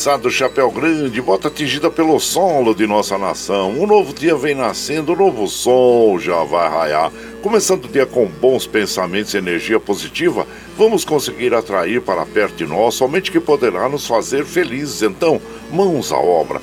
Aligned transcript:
moçada 0.00 0.30
chapéu 0.30 0.70
grande, 0.70 1.20
bota 1.20 1.48
atingida 1.48 1.90
pelo 1.90 2.18
solo 2.18 2.74
de 2.74 2.86
nossa 2.86 3.18
nação. 3.18 3.72
Um 3.72 3.86
novo 3.86 4.14
dia 4.14 4.34
vem 4.34 4.54
nascendo, 4.54 5.12
um 5.12 5.16
novo 5.16 5.46
sol 5.46 6.18
já 6.18 6.42
vai 6.42 6.70
raiar. 6.70 7.12
Começando 7.42 7.84
o 7.84 7.88
dia 7.88 8.06
com 8.06 8.24
bons 8.24 8.66
pensamentos 8.66 9.34
e 9.34 9.36
energia 9.36 9.78
positiva, 9.78 10.46
vamos 10.74 11.04
conseguir 11.04 11.52
atrair 11.52 12.00
para 12.00 12.24
perto 12.24 12.54
de 12.54 12.66
nós 12.66 12.94
somente 12.94 13.30
que 13.30 13.38
poderá 13.38 13.90
nos 13.90 14.06
fazer 14.06 14.46
felizes. 14.46 15.02
Então, 15.02 15.38
mãos 15.70 16.10
à 16.12 16.18
obra. 16.18 16.62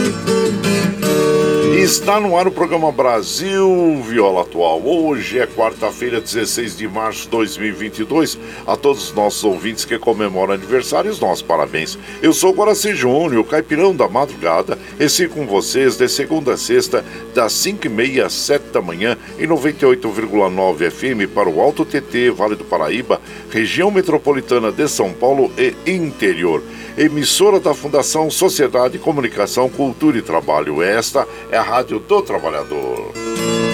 Está 1.81 2.19
no 2.19 2.37
ar 2.37 2.47
o 2.47 2.51
programa 2.51 2.91
Brasil 2.91 4.03
Viola 4.07 4.43
Atual. 4.43 4.83
Hoje 4.85 5.39
é 5.39 5.47
quarta-feira, 5.47 6.21
16 6.21 6.77
de 6.77 6.87
março 6.87 7.23
de 7.23 7.29
2022. 7.29 8.37
A 8.67 8.77
todos 8.77 9.05
os 9.05 9.13
nossos 9.15 9.43
ouvintes 9.43 9.83
que 9.83 9.97
comemoram 9.97 10.53
aniversários, 10.53 11.19
nossos 11.19 11.41
parabéns. 11.41 11.97
Eu 12.21 12.33
sou 12.33 12.53
Guaraci 12.53 12.93
Júnior, 12.93 13.43
caipirão 13.45 13.95
da 13.95 14.07
madrugada, 14.07 14.77
e 14.99 15.09
sigo 15.09 15.33
com 15.33 15.47
vocês 15.47 15.97
de 15.97 16.07
segunda 16.07 16.53
a 16.53 16.57
sexta, 16.57 17.03
das 17.33 17.53
5h30 17.53 18.25
às 18.25 18.33
7 18.33 18.65
da 18.67 18.79
manhã, 18.79 19.17
em 19.39 19.47
98,9 19.47 20.91
FM 20.91 21.33
para 21.33 21.49
o 21.49 21.59
Alto 21.59 21.83
TT, 21.83 22.29
Vale 22.29 22.55
do 22.55 22.63
Paraíba, 22.63 23.19
região 23.49 23.89
metropolitana 23.89 24.71
de 24.71 24.87
São 24.87 25.11
Paulo 25.11 25.51
e 25.57 25.73
interior 25.91 26.61
emissora 26.97 27.59
da 27.59 27.73
Fundação 27.73 28.29
Sociedade, 28.29 28.99
Comunicação, 28.99 29.69
Cultura 29.69 30.17
e 30.17 30.21
Trabalho. 30.21 30.81
Esta 30.81 31.27
é 31.49 31.57
a 31.57 31.61
Rádio 31.61 31.80
do 31.83 32.21
Trabalhador. 32.21 33.70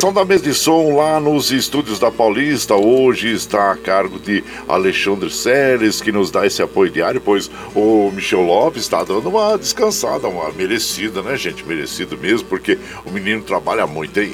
Som 0.00 0.12
da 0.12 0.24
mesa 0.24 0.44
de 0.44 0.54
som 0.54 0.94
lá 0.94 1.18
nos 1.18 1.50
estúdios 1.50 1.98
da 1.98 2.08
Paulista 2.08 2.76
hoje 2.76 3.32
está 3.32 3.72
a 3.72 3.76
cargo 3.76 4.20
de 4.20 4.44
Alexandre 4.68 5.28
Seles, 5.28 6.00
que 6.00 6.12
nos 6.12 6.30
dá 6.30 6.46
esse 6.46 6.62
apoio 6.62 6.90
diário, 6.90 7.20
pois 7.20 7.50
o 7.74 8.08
Michel 8.12 8.42
Lopes 8.42 8.82
está 8.82 9.02
dando 9.02 9.28
uma 9.28 9.58
descansada, 9.58 10.28
uma 10.28 10.52
merecida, 10.52 11.20
né, 11.20 11.36
gente? 11.36 11.66
Merecido 11.66 12.16
mesmo, 12.16 12.46
porque 12.48 12.78
o 13.04 13.10
menino 13.10 13.42
trabalha 13.42 13.88
muito, 13.88 14.20
hein? 14.20 14.30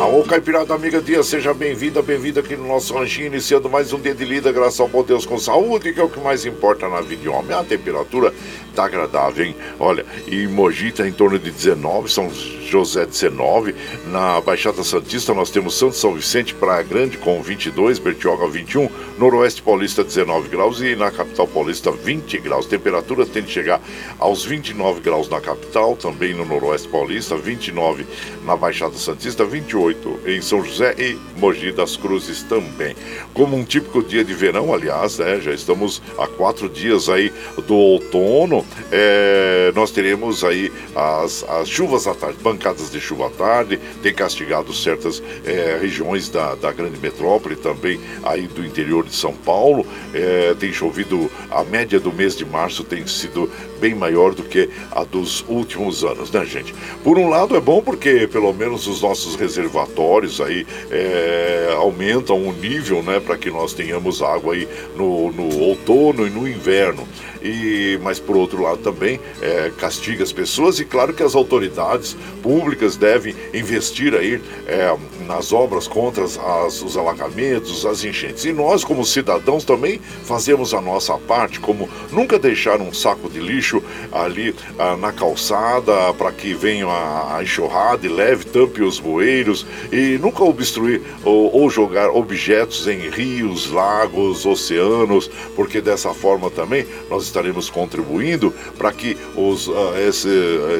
Ô 0.00 0.22
Caipirada 0.22 0.72
Amiga 0.74 1.02
Dia, 1.02 1.24
seja 1.24 1.52
bem-vinda, 1.52 2.00
bem-vinda 2.00 2.38
aqui 2.38 2.56
no 2.56 2.68
nosso 2.68 2.94
ranchinho, 2.94 3.26
iniciando 3.26 3.68
mais 3.68 3.92
um 3.92 4.00
dia 4.00 4.14
de 4.14 4.24
lida, 4.24 4.52
graças 4.52 4.78
ao 4.78 4.86
bom 4.86 5.02
Deus 5.02 5.26
com 5.26 5.36
saúde, 5.38 5.92
que 5.92 5.98
é 5.98 6.02
o 6.02 6.08
que 6.08 6.20
mais 6.20 6.46
importa 6.46 6.88
na 6.88 7.00
vida 7.00 7.22
de 7.22 7.28
homem. 7.28 7.52
A 7.52 7.64
temperatura 7.64 8.32
tá 8.76 8.84
agradável, 8.84 9.44
hein? 9.44 9.56
Olha, 9.78 10.06
e 10.28 10.46
Mogi 10.46 10.92
tá 10.92 11.06
em 11.06 11.12
torno 11.12 11.36
de 11.36 11.50
19, 11.50 12.08
são 12.12 12.30
José 12.68 13.06
19. 13.06 13.74
Na 14.06 14.40
Baixada 14.40 14.84
Santista 14.84 15.32
nós 15.32 15.50
temos 15.50 15.74
Santo 15.74 15.96
São 15.96 16.14
Vicente, 16.14 16.54
Praia 16.54 16.82
Grande 16.82 17.16
com 17.16 17.42
22, 17.42 17.98
Bertioga 17.98 18.46
21, 18.46 18.88
Noroeste 19.18 19.62
Paulista 19.62 20.04
19 20.04 20.48
graus 20.48 20.80
e 20.80 20.94
na 20.94 21.10
capital 21.10 21.46
paulista 21.46 21.90
20 21.90 22.38
graus. 22.38 22.66
Temperatura 22.66 23.24
tende 23.24 23.48
a 23.48 23.52
chegar 23.52 23.80
aos 24.18 24.44
29 24.44 25.00
graus 25.00 25.28
na 25.28 25.40
capital, 25.40 25.96
também 25.96 26.34
no 26.34 26.44
Noroeste 26.44 26.88
Paulista, 26.88 27.36
29 27.36 28.06
na 28.44 28.56
Baixada 28.56 28.96
Santista, 28.96 29.44
28 29.44 30.20
em 30.26 30.40
São 30.42 30.62
José 30.62 30.94
e 30.98 31.18
Mogi 31.38 31.72
das 31.72 31.96
Cruzes 31.96 32.42
também. 32.42 32.94
Como 33.32 33.56
um 33.56 33.64
típico 33.64 34.02
dia 34.02 34.24
de 34.24 34.34
verão, 34.34 34.74
aliás, 34.74 35.18
né, 35.18 35.40
já 35.40 35.52
estamos 35.52 36.02
há 36.18 36.26
quatro 36.26 36.68
dias 36.68 37.08
aí 37.08 37.32
do 37.66 37.74
outono, 37.74 38.64
é, 38.92 39.72
nós 39.74 39.90
teremos 39.90 40.44
aí 40.44 40.70
as, 40.94 41.44
as 41.48 41.68
chuvas 41.68 42.06
à 42.06 42.14
tarde, 42.14 42.38
bancadas 42.58 42.90
de 42.90 43.00
chuva 43.00 43.28
à 43.28 43.30
tarde, 43.30 43.78
tem 44.02 44.12
castigado 44.12 44.74
certas 44.74 45.22
é, 45.46 45.78
regiões 45.80 46.28
da, 46.28 46.56
da 46.56 46.72
grande 46.72 46.98
metrópole, 46.98 47.54
também 47.54 48.00
aí 48.24 48.48
do 48.48 48.64
interior 48.64 49.04
de 49.04 49.14
São 49.14 49.32
Paulo, 49.32 49.86
é, 50.12 50.54
tem 50.58 50.72
chovido, 50.72 51.30
a 51.50 51.62
média 51.62 52.00
do 52.00 52.12
mês 52.12 52.36
de 52.36 52.44
março 52.44 52.82
tem 52.82 53.06
sido 53.06 53.50
bem 53.80 53.94
maior 53.94 54.34
do 54.34 54.42
que 54.42 54.68
a 54.90 55.04
dos 55.04 55.44
últimos 55.48 56.04
anos, 56.04 56.30
né, 56.30 56.44
gente? 56.44 56.74
Por 57.02 57.18
um 57.18 57.28
lado 57.28 57.56
é 57.56 57.60
bom 57.60 57.80
porque 57.80 58.26
pelo 58.26 58.52
menos 58.52 58.86
os 58.86 59.02
nossos 59.02 59.36
reservatórios 59.36 60.40
aí 60.40 60.66
é, 60.90 61.74
aumentam 61.76 62.36
o 62.46 62.52
nível, 62.52 63.02
né, 63.02 63.20
para 63.20 63.36
que 63.36 63.50
nós 63.50 63.72
tenhamos 63.72 64.22
água 64.22 64.54
aí 64.54 64.68
no, 64.96 65.32
no 65.32 65.60
outono 65.60 66.26
e 66.26 66.30
no 66.30 66.46
inverno 66.46 67.06
e 67.42 67.98
mas 68.02 68.18
por 68.18 68.36
outro 68.36 68.62
lado 68.62 68.78
também 68.78 69.20
é, 69.40 69.70
castiga 69.78 70.22
as 70.22 70.32
pessoas 70.32 70.78
e 70.80 70.84
claro 70.84 71.12
que 71.12 71.22
as 71.22 71.34
autoridades 71.34 72.16
públicas 72.42 72.96
devem 72.96 73.34
investir 73.54 74.14
aí 74.14 74.40
é, 74.66 74.96
nas 75.26 75.52
obras 75.52 75.86
contra 75.86 76.24
as, 76.24 76.82
os 76.82 76.96
alagamentos, 76.96 77.84
as 77.84 78.02
enchentes. 78.04 78.44
E 78.44 78.52
nós, 78.52 78.82
como 78.82 79.04
cidadãos, 79.04 79.64
também 79.64 80.00
fazemos 80.24 80.72
a 80.72 80.80
nossa 80.80 81.16
parte, 81.18 81.60
como 81.60 81.88
nunca 82.10 82.38
deixar 82.38 82.80
um 82.80 82.92
saco 82.92 83.28
de 83.28 83.38
lixo 83.38 83.67
ali 84.12 84.54
ah, 84.78 84.96
na 84.96 85.12
calçada 85.12 86.12
para 86.14 86.32
que 86.32 86.54
venha 86.54 86.86
a, 86.86 87.40
enxurrada 87.42 88.06
e 88.06 88.08
leve, 88.08 88.44
tampe 88.46 88.82
os 88.82 88.98
bueiros 88.98 89.66
e 89.92 90.18
nunca 90.18 90.42
obstruir 90.42 91.02
ou, 91.24 91.54
ou 91.54 91.70
jogar 91.70 92.10
objetos 92.10 92.86
em 92.86 93.10
rios, 93.10 93.70
lagos, 93.70 94.46
oceanos, 94.46 95.30
porque 95.54 95.80
dessa 95.80 96.14
forma 96.14 96.50
também 96.50 96.86
nós 97.10 97.24
estaremos 97.24 97.68
contribuindo 97.68 98.52
para 98.76 98.92
que 98.92 99.16
os, 99.36 99.68
uh, 99.68 99.94
esse, 100.08 100.28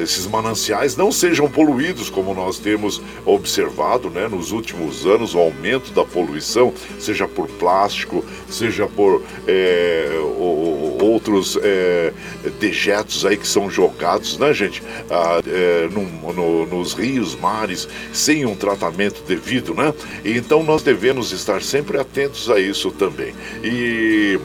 esses 0.01 0.25
mananciais 0.25 0.95
não 0.95 1.11
sejam 1.11 1.49
poluídos, 1.49 2.09
como 2.09 2.33
nós 2.33 2.57
temos 2.57 3.01
observado 3.25 4.09
né, 4.09 4.27
nos 4.27 4.51
últimos 4.51 5.05
anos, 5.05 5.35
o 5.35 5.39
aumento 5.39 5.91
da 5.91 6.03
poluição, 6.03 6.73
seja 6.97 7.27
por 7.27 7.47
plástico, 7.47 8.23
seja 8.49 8.87
por 8.87 9.21
é, 9.47 10.09
outros 10.99 11.57
é, 11.61 12.13
dejetos 12.59 12.78
aí 13.25 13.37
que 13.37 13.47
são 13.47 13.69
jogados, 13.69 14.37
né, 14.37 14.53
gente, 14.53 14.81
ah, 15.09 15.41
é, 15.45 15.87
no, 15.91 16.33
no, 16.33 16.65
nos 16.65 16.93
rios, 16.93 17.35
mares, 17.35 17.87
sem 18.13 18.45
um 18.45 18.55
tratamento 18.55 19.23
devido, 19.27 19.73
né? 19.73 19.93
Então 20.23 20.63
nós 20.63 20.81
devemos 20.81 21.31
estar 21.31 21.61
sempre 21.61 21.99
atentos 21.99 22.49
a 22.49 22.59
isso 22.59 22.91
também. 22.91 23.33
E 23.63 24.39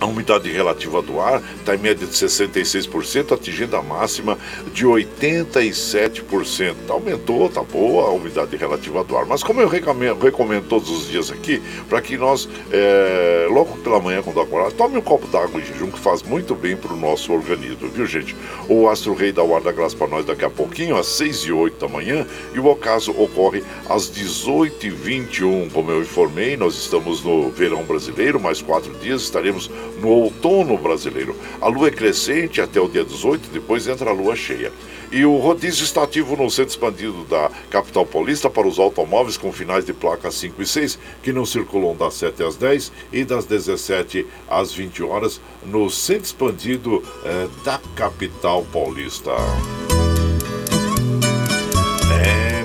a 0.00 0.06
umidade 0.06 0.50
relativa 0.50 1.02
do 1.02 1.20
ar 1.20 1.42
está 1.58 1.74
em 1.74 1.78
média 1.78 2.06
de 2.06 2.12
66%, 2.12 3.32
atingindo 3.32 3.76
a 3.76 3.82
máxima 3.82 4.38
de 4.72 4.84
87%. 4.84 6.74
Aumentou, 6.88 7.48
tá 7.48 7.62
boa 7.62 8.08
a 8.08 8.10
umidade 8.10 8.56
relativa 8.56 9.02
do 9.02 9.16
ar. 9.16 9.26
Mas 9.26 9.42
como 9.42 9.60
eu 9.60 9.68
recomendo, 9.68 10.20
recomendo 10.20 10.68
todos 10.68 10.88
os 10.90 11.08
dias 11.08 11.30
aqui, 11.30 11.60
para 11.88 12.00
que 12.00 12.16
nós, 12.16 12.48
é, 12.70 13.46
logo 13.50 13.76
pela 13.78 14.00
manhã, 14.00 14.22
quando 14.22 14.40
acordar, 14.40 14.72
tome 14.72 14.98
um 14.98 15.02
copo 15.02 15.26
d'água 15.28 15.60
em 15.60 15.64
jejum, 15.64 15.90
que 15.90 15.98
faz 15.98 16.22
muito 16.22 16.54
bem 16.54 16.76
para 16.76 16.92
o 16.92 16.96
nosso 16.96 17.32
organismo, 17.32 17.88
viu 17.88 18.06
gente? 18.06 18.36
O 18.68 18.88
Astro 18.88 19.14
Rei 19.14 19.32
da 19.32 19.72
graça 19.72 19.96
para 19.96 20.06
nós 20.06 20.24
daqui 20.24 20.44
a 20.44 20.50
pouquinho, 20.50 20.96
às 20.96 21.06
6 21.06 21.36
e 21.38 21.52
8 21.52 21.86
da 21.86 21.92
manhã, 21.92 22.26
e 22.54 22.60
o 22.60 22.66
ocaso 22.66 23.10
ocorre 23.12 23.64
às 23.88 24.10
18 24.10 24.86
e 24.86 24.90
21 24.90 25.70
Como 25.70 25.90
eu 25.90 26.00
informei, 26.00 26.56
nós 26.56 26.74
estamos 26.74 27.22
no 27.22 27.50
verão 27.50 27.82
brasileiro, 27.82 28.38
mais 28.38 28.62
quatro 28.62 28.92
dias, 28.98 29.22
estaremos 29.22 29.70
no 30.00 30.08
outono 30.08 30.76
brasileiro. 30.76 31.34
A 31.60 31.68
lua 31.68 31.88
é 31.88 31.90
crescente 31.90 32.60
até 32.60 32.80
o 32.80 32.88
dia 32.88 33.04
18, 33.04 33.50
depois 33.50 33.86
entra 33.88 34.10
a 34.10 34.12
lua 34.12 34.36
cheia. 34.36 34.72
E 35.10 35.24
o 35.24 35.38
rodízio 35.38 35.84
está 35.84 36.02
ativo 36.02 36.36
no 36.36 36.50
centro 36.50 36.70
expandido 36.70 37.24
da 37.24 37.50
capital 37.70 38.04
paulista 38.04 38.50
para 38.50 38.68
os 38.68 38.78
automóveis 38.78 39.38
com 39.38 39.50
finais 39.50 39.84
de 39.84 39.94
placa 39.94 40.30
5 40.30 40.60
e 40.60 40.66
6, 40.66 40.98
que 41.22 41.32
não 41.32 41.46
circulam 41.46 41.96
das 41.96 42.14
7 42.14 42.42
às 42.42 42.56
10 42.56 42.92
e 43.12 43.24
das 43.24 43.46
17 43.46 44.26
às 44.48 44.72
20 44.72 45.02
horas 45.02 45.40
no 45.64 45.88
centro 45.88 46.24
expandido 46.24 47.02
eh, 47.24 47.48
da 47.64 47.80
capital 47.96 48.66
paulista 48.70 49.32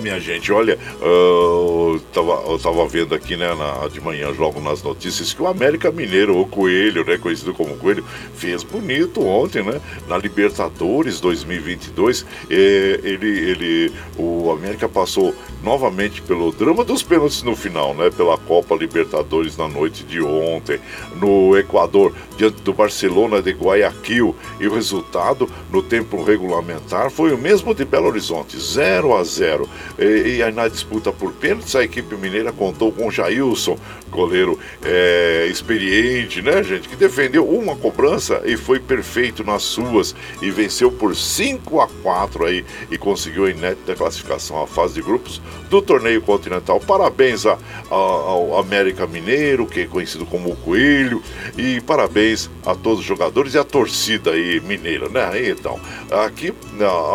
minha 0.03 0.19
gente, 0.19 0.51
olha, 0.51 0.77
eu 1.01 2.01
tava, 2.13 2.43
eu 2.47 2.59
tava 2.59 2.85
vendo 2.87 3.15
aqui, 3.15 3.37
né, 3.37 3.55
na, 3.55 3.87
de 3.87 4.01
manhã, 4.01 4.29
logo 4.37 4.59
nas 4.59 4.83
notícias, 4.83 5.33
que 5.33 5.41
o 5.41 5.47
América 5.47 5.89
Mineiro, 5.91 6.37
o 6.37 6.45
Coelho, 6.45 7.05
né, 7.05 7.17
conhecido 7.17 7.53
como 7.53 7.77
Coelho, 7.77 8.05
fez 8.35 8.63
bonito 8.63 9.25
ontem, 9.25 9.63
né, 9.63 9.79
na 10.07 10.17
Libertadores 10.17 11.21
2022. 11.21 12.25
É, 12.49 12.99
ele, 13.03 13.27
ele, 13.27 13.91
o 14.17 14.51
América 14.51 14.89
passou 14.89 15.33
novamente 15.63 16.21
pelo 16.21 16.51
drama 16.51 16.83
dos 16.83 17.01
pênaltis 17.01 17.41
no 17.41 17.55
final, 17.55 17.93
né, 17.93 18.09
pela 18.09 18.37
Copa 18.37 18.75
Libertadores 18.75 19.55
na 19.55 19.67
noite 19.67 20.03
de 20.03 20.21
ontem, 20.21 20.79
no 21.15 21.57
Equador, 21.57 22.13
diante 22.37 22.61
do 22.61 22.73
Barcelona 22.73 23.41
de 23.41 23.51
Guayaquil. 23.51 24.35
E 24.59 24.67
o 24.67 24.73
resultado 24.73 25.49
no 25.71 25.81
tempo 25.81 26.21
regulamentar 26.21 27.09
foi 27.09 27.33
o 27.33 27.37
mesmo 27.37 27.73
de 27.73 27.85
Belo 27.85 28.07
Horizonte, 28.07 28.59
0 28.59 29.15
a 29.15 29.23
0. 29.23 29.69
E, 29.97 30.37
e 30.37 30.43
aí 30.43 30.51
na 30.51 30.67
disputa 30.67 31.11
por 31.11 31.31
pênaltis, 31.33 31.75
a 31.75 31.83
equipe 31.83 32.15
mineira 32.15 32.51
contou 32.51 32.91
com 32.91 33.11
Jailson, 33.11 33.77
goleiro 34.09 34.59
é, 34.83 35.47
experiente, 35.49 36.41
né, 36.41 36.63
gente, 36.63 36.87
que 36.87 36.95
defendeu 36.95 37.47
uma 37.47 37.75
cobrança 37.75 38.41
e 38.45 38.55
foi 38.55 38.79
perfeito 38.79 39.43
nas 39.43 39.63
suas 39.63 40.15
e 40.41 40.51
venceu 40.51 40.91
por 40.91 41.15
5 41.15 41.81
a 41.81 41.87
4 41.87 42.45
aí 42.45 42.65
e 42.91 42.97
conseguiu 42.97 43.45
a 43.45 43.49
inédita 43.49 43.95
classificação 43.95 44.61
à 44.61 44.67
fase 44.67 44.95
de 44.95 45.01
grupos 45.01 45.41
do 45.69 45.81
torneio 45.81 46.21
continental. 46.21 46.79
Parabéns 46.79 47.45
a, 47.45 47.53
a, 47.53 47.95
ao 47.95 48.57
América 48.59 49.07
Mineiro, 49.07 49.65
que 49.65 49.81
é 49.81 49.85
conhecido 49.85 50.25
como 50.25 50.51
o 50.51 50.55
Coelho, 50.55 51.21
e 51.57 51.81
parabéns 51.81 52.49
a 52.65 52.75
todos 52.75 52.99
os 52.99 53.05
jogadores 53.05 53.53
e 53.53 53.57
a 53.57 53.63
torcida 53.63 54.31
aí 54.31 54.59
mineira, 54.59 55.09
né? 55.09 55.49
Então, 55.49 55.79
aqui, 56.11 56.53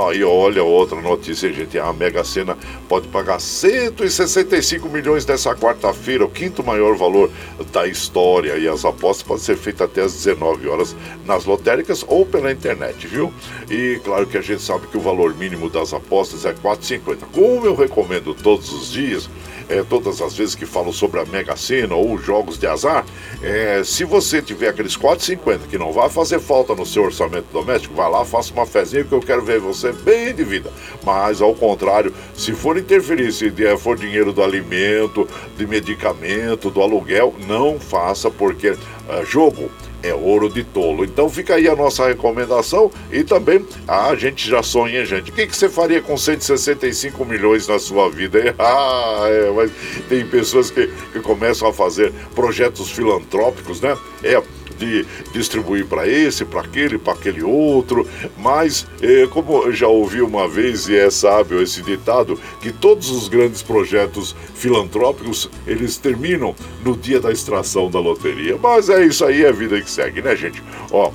aí 0.08 0.24
olha 0.24 0.62
outra 0.62 1.00
notícia, 1.00 1.52
gente, 1.52 1.78
a 1.78 1.92
Mega 1.92 2.24
Sena 2.24 2.56
pode 2.88 3.06
pagar 3.08 3.38
165 3.38 4.88
milhões 4.88 5.24
dessa 5.24 5.54
quarta-feira, 5.54 6.24
o 6.24 6.30
quinto 6.30 6.64
maior 6.64 6.96
valor 6.96 7.30
da 7.72 7.86
história. 7.86 8.56
E 8.56 8.66
as 8.66 8.84
apostas 8.84 9.22
podem 9.22 9.42
ser 9.42 9.56
feitas 9.56 9.82
até 9.82 10.02
às 10.02 10.14
19 10.14 10.68
horas 10.68 10.96
nas 11.26 11.44
lotéricas 11.44 12.04
ou 12.08 12.24
pela 12.24 12.50
internet, 12.50 13.06
viu? 13.06 13.32
E 13.70 14.00
claro 14.04 14.26
que 14.26 14.38
a 14.38 14.42
gente 14.42 14.62
sabe 14.62 14.86
que 14.86 14.96
o 14.96 15.00
valor 15.00 15.34
mínimo 15.34 15.68
das 15.68 15.92
apostas 15.92 16.44
é 16.44 16.52
4,50. 16.54 17.18
Como 17.32 17.66
eu 17.66 17.74
recomendo 17.74 18.34
todos 18.34 18.72
os 18.72 18.90
dias, 18.90 19.28
é, 19.68 19.82
todas 19.82 20.20
as 20.20 20.36
vezes 20.36 20.54
que 20.54 20.66
falo 20.66 20.92
sobre 20.92 21.20
a 21.20 21.24
Mega 21.24 21.56
Sena 21.56 21.94
ou 21.94 22.18
jogos 22.18 22.58
de 22.58 22.66
azar, 22.66 23.04
é, 23.42 23.82
se 23.84 24.04
você 24.04 24.40
tiver 24.40 24.68
aqueles 24.68 24.96
4,50 24.96 25.60
que 25.68 25.78
não 25.78 25.92
vai 25.92 26.08
fazer 26.08 26.40
falta 26.40 26.74
no 26.74 26.86
seu 26.86 27.04
orçamento 27.04 27.46
doméstico, 27.52 27.94
vai 27.94 28.10
lá, 28.10 28.24
faça 28.24 28.52
uma 28.52 28.66
fezinha 28.66 29.04
que 29.04 29.12
eu 29.12 29.20
quero 29.20 29.42
ver 29.42 29.60
você 29.60 29.92
bem 29.92 30.34
de 30.34 30.44
vida. 30.44 30.72
Mas 31.04 31.40
ao 31.40 31.54
contrário, 31.54 32.14
se 32.34 32.52
for 32.52 32.78
interferir, 32.78 33.32
se 33.32 33.52
for 33.78 33.96
dinheiro 33.96 34.32
do 34.32 34.42
alimento, 34.42 35.28
de 35.56 35.66
medicamento, 35.66 36.70
do 36.70 36.80
aluguel, 36.80 37.34
não 37.46 37.78
faça 37.78 38.30
porque 38.30 38.76
é, 39.08 39.24
jogo 39.24 39.70
é 40.02 40.14
ouro 40.14 40.48
de 40.48 40.64
tolo. 40.64 41.04
Então 41.04 41.28
fica 41.28 41.54
aí 41.54 41.68
a 41.68 41.76
nossa 41.76 42.06
recomendação 42.06 42.90
e 43.10 43.24
também 43.24 43.64
a 43.86 44.14
gente 44.14 44.48
já 44.48 44.62
sonha, 44.62 45.04
gente. 45.04 45.30
O 45.30 45.34
que, 45.34 45.46
que 45.46 45.56
você 45.56 45.68
faria 45.68 46.00
com 46.00 46.16
165 46.16 47.24
milhões 47.24 47.66
na 47.68 47.78
sua 47.78 48.08
vida? 48.10 48.38
Ah, 48.58 49.26
é, 49.28 49.50
mas 49.50 49.70
tem 50.08 50.26
pessoas 50.26 50.70
que, 50.70 50.88
que 51.12 51.20
começam 51.20 51.68
a 51.68 51.72
fazer 51.72 52.12
projetos 52.34 52.90
filantrópicos, 52.90 53.80
né? 53.80 53.96
É, 54.22 54.40
de 54.78 55.04
distribuir 55.32 55.86
para 55.86 56.06
esse, 56.06 56.44
para 56.44 56.60
aquele, 56.60 56.98
para 56.98 57.12
aquele 57.12 57.42
outro, 57.42 58.06
mas 58.36 58.86
eh, 59.02 59.26
como 59.30 59.64
eu 59.64 59.72
já 59.72 59.88
ouvi 59.88 60.22
uma 60.22 60.48
vez 60.48 60.88
e 60.88 60.96
é 60.96 61.10
sábio 61.10 61.60
esse 61.60 61.82
ditado, 61.82 62.38
que 62.60 62.72
todos 62.72 63.10
os 63.10 63.28
grandes 63.28 63.62
projetos 63.62 64.34
filantrópicos 64.54 65.50
eles 65.66 65.96
terminam 65.96 66.54
no 66.84 66.96
dia 66.96 67.20
da 67.20 67.30
extração 67.32 67.90
da 67.90 68.00
loteria. 68.00 68.56
Mas 68.56 68.88
é 68.88 69.04
isso 69.04 69.24
aí, 69.24 69.44
é 69.44 69.48
a 69.48 69.52
vida 69.52 69.80
que 69.80 69.90
segue, 69.90 70.22
né, 70.22 70.34
gente? 70.36 70.62
Ó, 70.90 71.10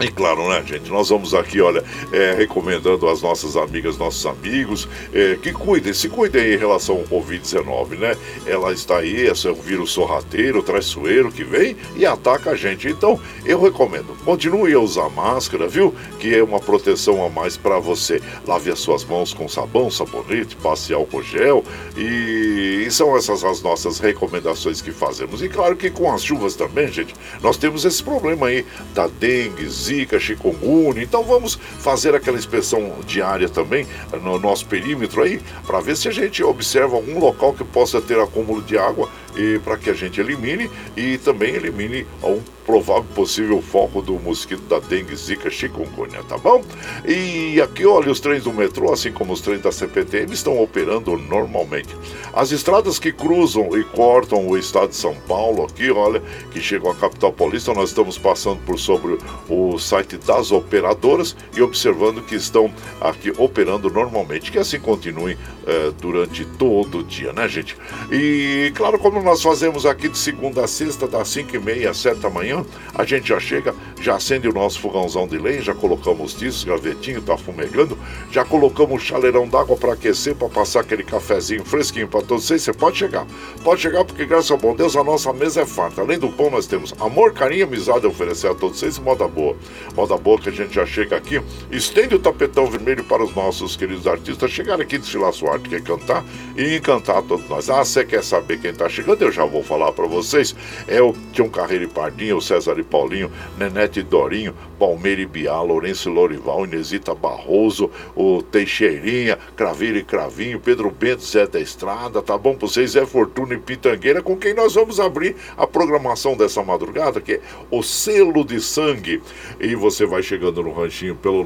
E 0.00 0.10
claro, 0.10 0.48
né, 0.48 0.62
gente? 0.66 0.90
Nós 0.90 1.08
vamos 1.08 1.34
aqui, 1.34 1.60
olha, 1.60 1.84
é, 2.12 2.34
recomendando 2.34 3.08
às 3.08 3.22
nossas 3.22 3.56
amigas, 3.56 3.96
nossos 3.96 4.26
amigos, 4.26 4.88
é, 5.12 5.36
que 5.40 5.52
cuidem, 5.52 5.94
se 5.94 6.08
cuidem 6.08 6.54
em 6.54 6.56
relação 6.56 6.96
ao 6.96 7.04
Covid-19, 7.04 7.98
né? 7.98 8.16
Ela 8.44 8.72
está 8.72 8.98
aí, 8.98 9.26
esse 9.28 9.46
é 9.46 9.50
o 9.52 9.54
vírus 9.54 9.92
sorrateiro, 9.92 10.64
traiçoeiro 10.64 11.30
que 11.30 11.44
vem 11.44 11.76
e 11.94 12.04
ataca 12.04 12.50
a 12.50 12.56
gente. 12.56 12.88
Então, 12.88 13.20
eu 13.44 13.60
recomendo, 13.60 14.16
continue 14.24 14.74
a 14.74 14.80
usar 14.80 15.08
máscara, 15.10 15.68
viu? 15.68 15.94
Que 16.18 16.34
é 16.34 16.42
uma 16.42 16.58
proteção 16.58 17.24
a 17.24 17.30
mais 17.30 17.56
para 17.56 17.78
você. 17.78 18.20
Lave 18.48 18.72
as 18.72 18.80
suas 18.80 19.04
mãos 19.04 19.32
com 19.32 19.48
sabão, 19.48 19.92
sabonete, 19.92 20.56
passe 20.56 20.92
álcool 20.92 21.22
gel 21.22 21.64
e, 21.96 22.84
e 22.84 22.90
são 22.90 23.16
essas 23.16 23.44
as 23.44 23.62
nossas 23.62 24.00
recomendações 24.00 24.82
que 24.82 24.90
fazemos. 24.90 25.40
E 25.40 25.48
claro 25.48 25.76
que 25.76 25.88
com 25.88 26.12
as 26.12 26.24
chuvas 26.24 26.56
também, 26.56 26.90
gente, 26.90 27.14
nós 27.40 27.56
temos 27.56 27.84
esse 27.84 28.02
problema 28.02 28.48
aí 28.48 28.66
da 28.92 29.06
dengue, 29.06 29.68
zika, 29.84 30.18
chikungunya. 30.18 31.02
Então 31.02 31.22
vamos 31.24 31.54
fazer 31.54 32.14
aquela 32.14 32.38
inspeção 32.38 32.92
diária 33.06 33.48
também 33.48 33.86
no 34.22 34.38
nosso 34.38 34.66
perímetro 34.66 35.22
aí, 35.22 35.40
para 35.66 35.80
ver 35.80 35.96
se 35.96 36.08
a 36.08 36.12
gente 36.12 36.42
observa 36.42 36.96
algum 36.96 37.18
local 37.18 37.52
que 37.52 37.64
possa 37.64 38.00
ter 38.00 38.18
acúmulo 38.18 38.62
de 38.62 38.78
água 38.78 39.08
e 39.36 39.58
para 39.58 39.76
que 39.76 39.90
a 39.90 39.94
gente 39.94 40.20
elimine 40.20 40.70
e 40.96 41.18
também 41.18 41.54
elimine 41.54 42.06
um 42.22 42.40
provável 42.64 43.04
possível 43.14 43.60
foco 43.62 44.02
do 44.02 44.14
mosquito 44.14 44.62
da 44.62 44.78
dengue, 44.78 45.14
zika, 45.16 45.50
chikungunya, 45.50 46.22
tá 46.28 46.36
bom? 46.38 46.62
E 47.06 47.60
aqui, 47.60 47.86
olha, 47.86 48.10
os 48.10 48.20
trens 48.20 48.44
do 48.44 48.52
metrô, 48.52 48.92
assim 48.92 49.12
como 49.12 49.32
os 49.32 49.40
trens 49.40 49.62
da 49.62 49.72
CPTM, 49.72 50.32
estão 50.32 50.60
operando 50.62 51.16
normalmente. 51.16 51.96
As 52.32 52.52
estradas 52.52 52.98
que 52.98 53.12
cruzam 53.12 53.76
e 53.76 53.84
cortam 53.84 54.46
o 54.48 54.56
estado 54.56 54.88
de 54.90 54.96
São 54.96 55.14
Paulo, 55.26 55.64
aqui, 55.64 55.90
olha, 55.90 56.22
que 56.50 56.60
chegam 56.60 56.90
à 56.90 56.94
capital 56.94 57.32
paulista, 57.32 57.72
nós 57.72 57.90
estamos 57.90 58.18
passando 58.18 58.60
por 58.64 58.78
sobre 58.78 59.18
o 59.48 59.78
site 59.78 60.16
das 60.18 60.52
operadoras 60.52 61.36
e 61.56 61.62
observando 61.62 62.22
que 62.22 62.34
estão 62.34 62.72
aqui 63.00 63.32
operando 63.38 63.90
normalmente, 63.90 64.50
que 64.50 64.58
assim 64.58 64.78
continuem 64.78 65.36
eh, 65.66 65.92
durante 66.00 66.44
todo 66.44 66.98
o 66.98 67.04
dia, 67.04 67.32
né, 67.32 67.48
gente? 67.48 67.76
E 68.10 68.70
claro, 68.74 68.98
como 68.98 69.22
nós 69.22 69.42
fazemos 69.42 69.86
aqui 69.86 70.08
de 70.08 70.18
segunda 70.18 70.64
a 70.64 70.68
sexta, 70.68 71.08
das 71.08 71.28
5 71.28 71.56
e 71.56 71.58
meia 71.58 71.90
às 71.90 71.96
7 71.98 72.20
da 72.20 72.28
manhã, 72.28 72.53
manhã, 72.54 72.64
a 72.94 73.04
gente 73.04 73.28
já 73.28 73.40
chega, 73.40 73.74
já 74.00 74.16
acende 74.16 74.48
o 74.48 74.52
nosso 74.52 74.78
fogãozão 74.80 75.26
de 75.26 75.38
lenha, 75.38 75.60
já 75.60 75.74
colocamos 75.74 76.34
tiços, 76.34 76.64
gavetinho, 76.64 77.20
tá 77.20 77.36
fumegando, 77.36 77.98
já 78.30 78.44
colocamos 78.44 78.94
um 78.94 78.98
chaleirão 78.98 79.48
d'água 79.48 79.76
para 79.76 79.94
aquecer, 79.94 80.34
para 80.34 80.48
passar 80.48 80.80
aquele 80.80 81.02
cafezinho 81.02 81.64
fresquinho 81.64 82.06
para 82.06 82.22
todos 82.22 82.44
vocês. 82.44 82.62
Você 82.62 82.72
pode 82.72 82.98
chegar, 82.98 83.26
pode 83.62 83.80
chegar 83.80 84.04
porque, 84.04 84.24
graças 84.24 84.50
ao 84.50 84.58
bom 84.58 84.74
Deus, 84.74 84.96
a 84.96 85.02
nossa 85.02 85.32
mesa 85.32 85.62
é 85.62 85.66
farta. 85.66 86.00
Além 86.00 86.18
do 86.18 86.28
pão, 86.28 86.50
nós 86.50 86.66
temos 86.66 86.94
amor, 87.00 87.32
carinho 87.32 87.64
amizade 87.64 88.06
a 88.06 88.08
oferecer 88.08 88.48
a 88.48 88.54
todos 88.54 88.78
vocês 88.78 88.98
moda 88.98 89.26
boa. 89.26 89.56
Moda 89.94 90.16
boa 90.16 90.38
que 90.38 90.48
a 90.48 90.52
gente 90.52 90.74
já 90.74 90.86
chega 90.86 91.16
aqui, 91.16 91.40
estende 91.70 92.14
o 92.14 92.18
tapetão 92.18 92.66
vermelho 92.66 93.04
para 93.04 93.24
os 93.24 93.34
nossos 93.34 93.76
queridos 93.76 94.06
artistas 94.06 94.50
chegarem 94.50 94.84
aqui, 94.84 94.98
desfilar 94.98 95.32
sua 95.32 95.54
arte, 95.54 95.68
quer 95.68 95.82
cantar 95.82 96.24
e 96.56 96.76
encantar 96.76 97.22
todos 97.22 97.48
nós. 97.48 97.68
Ah, 97.70 97.84
você 97.84 98.04
quer 98.04 98.22
saber 98.22 98.60
quem 98.60 98.72
tá 98.72 98.88
chegando? 98.88 99.22
Eu 99.22 99.32
já 99.32 99.44
vou 99.44 99.62
falar 99.62 99.92
para 99.92 100.06
vocês. 100.06 100.54
É 100.86 101.00
o 101.00 101.12
Tião 101.32 101.48
Carreiro 101.48 101.84
e 101.84 101.88
Pardinho, 101.88 102.40
César 102.44 102.78
e 102.78 102.82
Paulinho, 102.82 103.30
Nenete 103.58 104.00
e 104.00 104.02
Dorinho, 104.02 104.54
Palmeira 104.78 105.20
e 105.20 105.26
Biá, 105.26 105.60
Lourenço 105.60 106.08
e 106.08 106.12
Lorival, 106.12 106.64
Inesita 106.64 107.14
Barroso, 107.14 107.90
o 108.14 108.42
Teixeirinha, 108.42 109.38
Craveiro 109.56 109.98
e 109.98 110.04
Cravinho, 110.04 110.60
Pedro 110.60 110.90
Bento, 110.90 111.24
Zé 111.24 111.46
da 111.46 111.60
Estrada, 111.60 112.22
tá 112.22 112.36
bom 112.36 112.54
pra 112.54 112.68
vocês? 112.68 112.92
Zé 112.92 113.06
Fortuna 113.06 113.54
e 113.54 113.58
Pitangueira, 113.58 114.22
com 114.22 114.36
quem 114.36 114.54
nós 114.54 114.74
vamos 114.74 115.00
abrir 115.00 115.36
a 115.56 115.66
programação 115.66 116.36
dessa 116.36 116.62
madrugada, 116.62 117.20
que 117.20 117.34
é 117.34 117.40
o 117.70 117.82
Selo 117.82 118.44
de 118.44 118.60
Sangue. 118.60 119.22
E 119.58 119.74
você 119.74 120.06
vai 120.06 120.22
chegando 120.22 120.62
no 120.62 120.72
ranchinho 120.72 121.16
pelo 121.16 121.44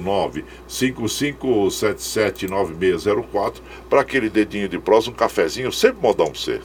955779604 0.69 3.55
para 3.88 4.00
aquele 4.00 4.28
dedinho 4.28 4.69
de 4.69 4.78
prós, 4.78 5.09
um 5.09 5.12
cafezinho, 5.12 5.73
sempre 5.73 6.02
modão 6.02 6.31
pra 6.31 6.40
você. 6.40 6.61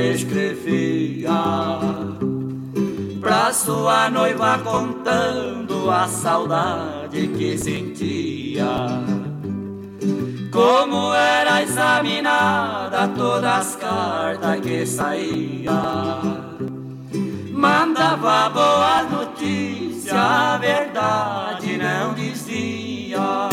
Escrevia 0.00 1.30
Pra 3.20 3.52
sua 3.52 4.10
noiva 4.10 4.58
contando 4.58 5.88
a 5.88 6.08
saudade 6.08 7.28
que 7.28 7.56
sentia. 7.56 8.66
Como 10.50 11.14
era 11.14 11.62
examinada 11.62 13.06
todas 13.16 13.44
as 13.44 13.76
cartas 13.76 14.60
que 14.60 14.84
saía. 14.84 16.18
Mandava 17.52 18.48
boas 18.48 19.10
notícias, 19.10 20.12
a 20.16 20.58
verdade 20.58 21.78
não 21.78 22.14
dizia 22.14 23.51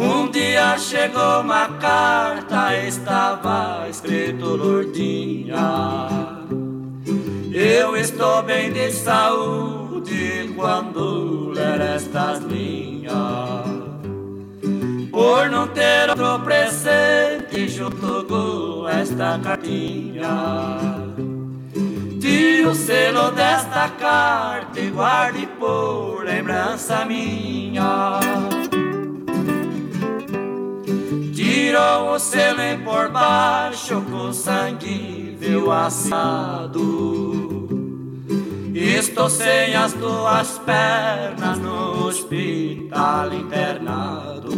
Um 0.00 0.30
dia 0.30 0.78
chegou 0.78 1.40
uma 1.40 1.66
carta, 1.70 2.72
estava 2.86 3.88
escrito 3.90 4.44
Lourdinha. 4.44 5.56
Eu 7.52 7.96
estou 7.96 8.44
bem 8.44 8.72
de 8.72 8.92
saúde 8.92 10.54
quando 10.54 11.48
ler 11.48 11.80
estas 11.80 12.38
linhas. 12.44 13.12
Por 15.10 15.50
não 15.50 15.66
ter 15.66 16.10
outro 16.10 16.44
presente 16.44 17.68
junto 17.68 18.24
com 18.26 18.88
esta 18.88 19.36
cartinha. 19.42 20.78
Tire 22.20 22.66
o 22.66 22.72
selo 22.72 23.32
desta 23.32 23.88
carta 23.98 24.78
e 24.78 24.90
guarde 24.90 25.48
por 25.58 26.22
lembrança 26.24 27.04
minha. 27.04 28.20
Tirou 31.68 32.14
o 32.14 32.18
selo 32.18 32.82
por 32.82 33.10
baixo 33.10 34.00
com 34.10 34.32
sangue 34.32 35.36
viu 35.38 35.70
assado. 35.70 36.80
Estou 38.74 39.28
sem 39.28 39.76
as 39.76 39.92
duas 39.92 40.58
pernas 40.60 41.58
no 41.58 42.06
hospital 42.06 43.34
internado. 43.34 44.48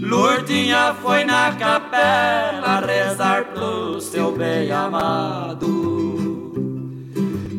Lourdinha 0.00 0.96
foi 1.00 1.22
na 1.22 1.52
capela 1.52 2.80
rezar 2.84 3.44
pro 3.44 4.00
seu 4.00 4.32
bem 4.32 4.72
amado. 4.72 6.50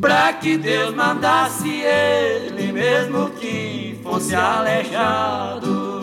Pra 0.01 0.33
que 0.33 0.57
Deus 0.57 0.93
mandasse 0.93 1.69
ele, 1.69 2.73
mesmo 2.73 3.29
que 3.29 3.97
fosse 4.03 4.35
aleijado. 4.35 6.02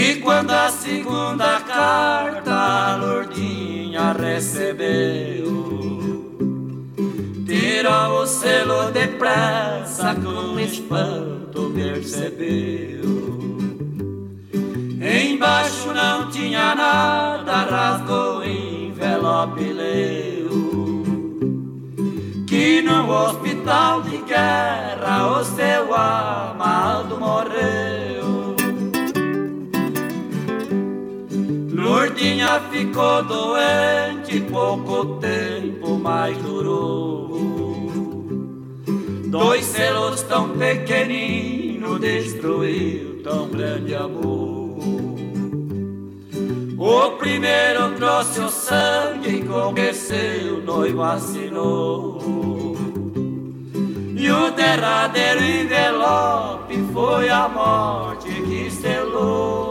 E 0.00 0.14
quando 0.20 0.52
a 0.52 0.68
segunda 0.70 1.58
carta 1.58 2.54
a 2.54 2.96
Lourdinha 2.98 4.12
recebeu, 4.12 5.44
tirou 7.44 8.22
o 8.22 8.26
selo 8.26 8.92
depressa, 8.92 10.14
com 10.14 10.56
espanto 10.60 11.72
percebeu. 11.74 13.02
Embaixo 15.02 15.92
não 15.92 16.30
tinha 16.30 16.76
nada, 16.76 17.64
rasgou 17.64 18.38
o 18.38 18.44
envelope 18.44 19.64
leu. 19.64 20.48
Que 22.46 22.82
no 22.82 23.10
hospital 23.10 24.02
de 24.02 24.18
guerra 24.18 25.40
o 25.40 25.44
seu 25.44 25.92
amado 25.92 27.18
morreu. 27.18 27.97
Lourdinha 31.88 32.60
ficou 32.70 33.22
doente, 33.22 34.40
pouco 34.42 35.16
tempo 35.16 35.98
mais 35.98 36.36
durou. 36.36 37.30
Dois 39.28 39.64
selos 39.64 40.20
tão 40.22 40.50
pequeninos 40.50 41.98
destruiu 41.98 43.22
tão 43.22 43.48
grande 43.48 43.94
amor. 43.94 44.76
O 46.76 47.10
primeiro 47.12 47.94
trouxe 47.96 48.40
o 48.40 48.50
sangue 48.50 49.48
seu 49.94 50.62
noivo 50.62 51.02
assinou. 51.02 52.18
E 54.14 54.30
o 54.30 54.50
derradeiro 54.50 55.42
envelope 55.42 56.76
foi 56.92 57.30
a 57.30 57.48
morte 57.48 58.28
que 58.42 58.70
selou. 58.70 59.67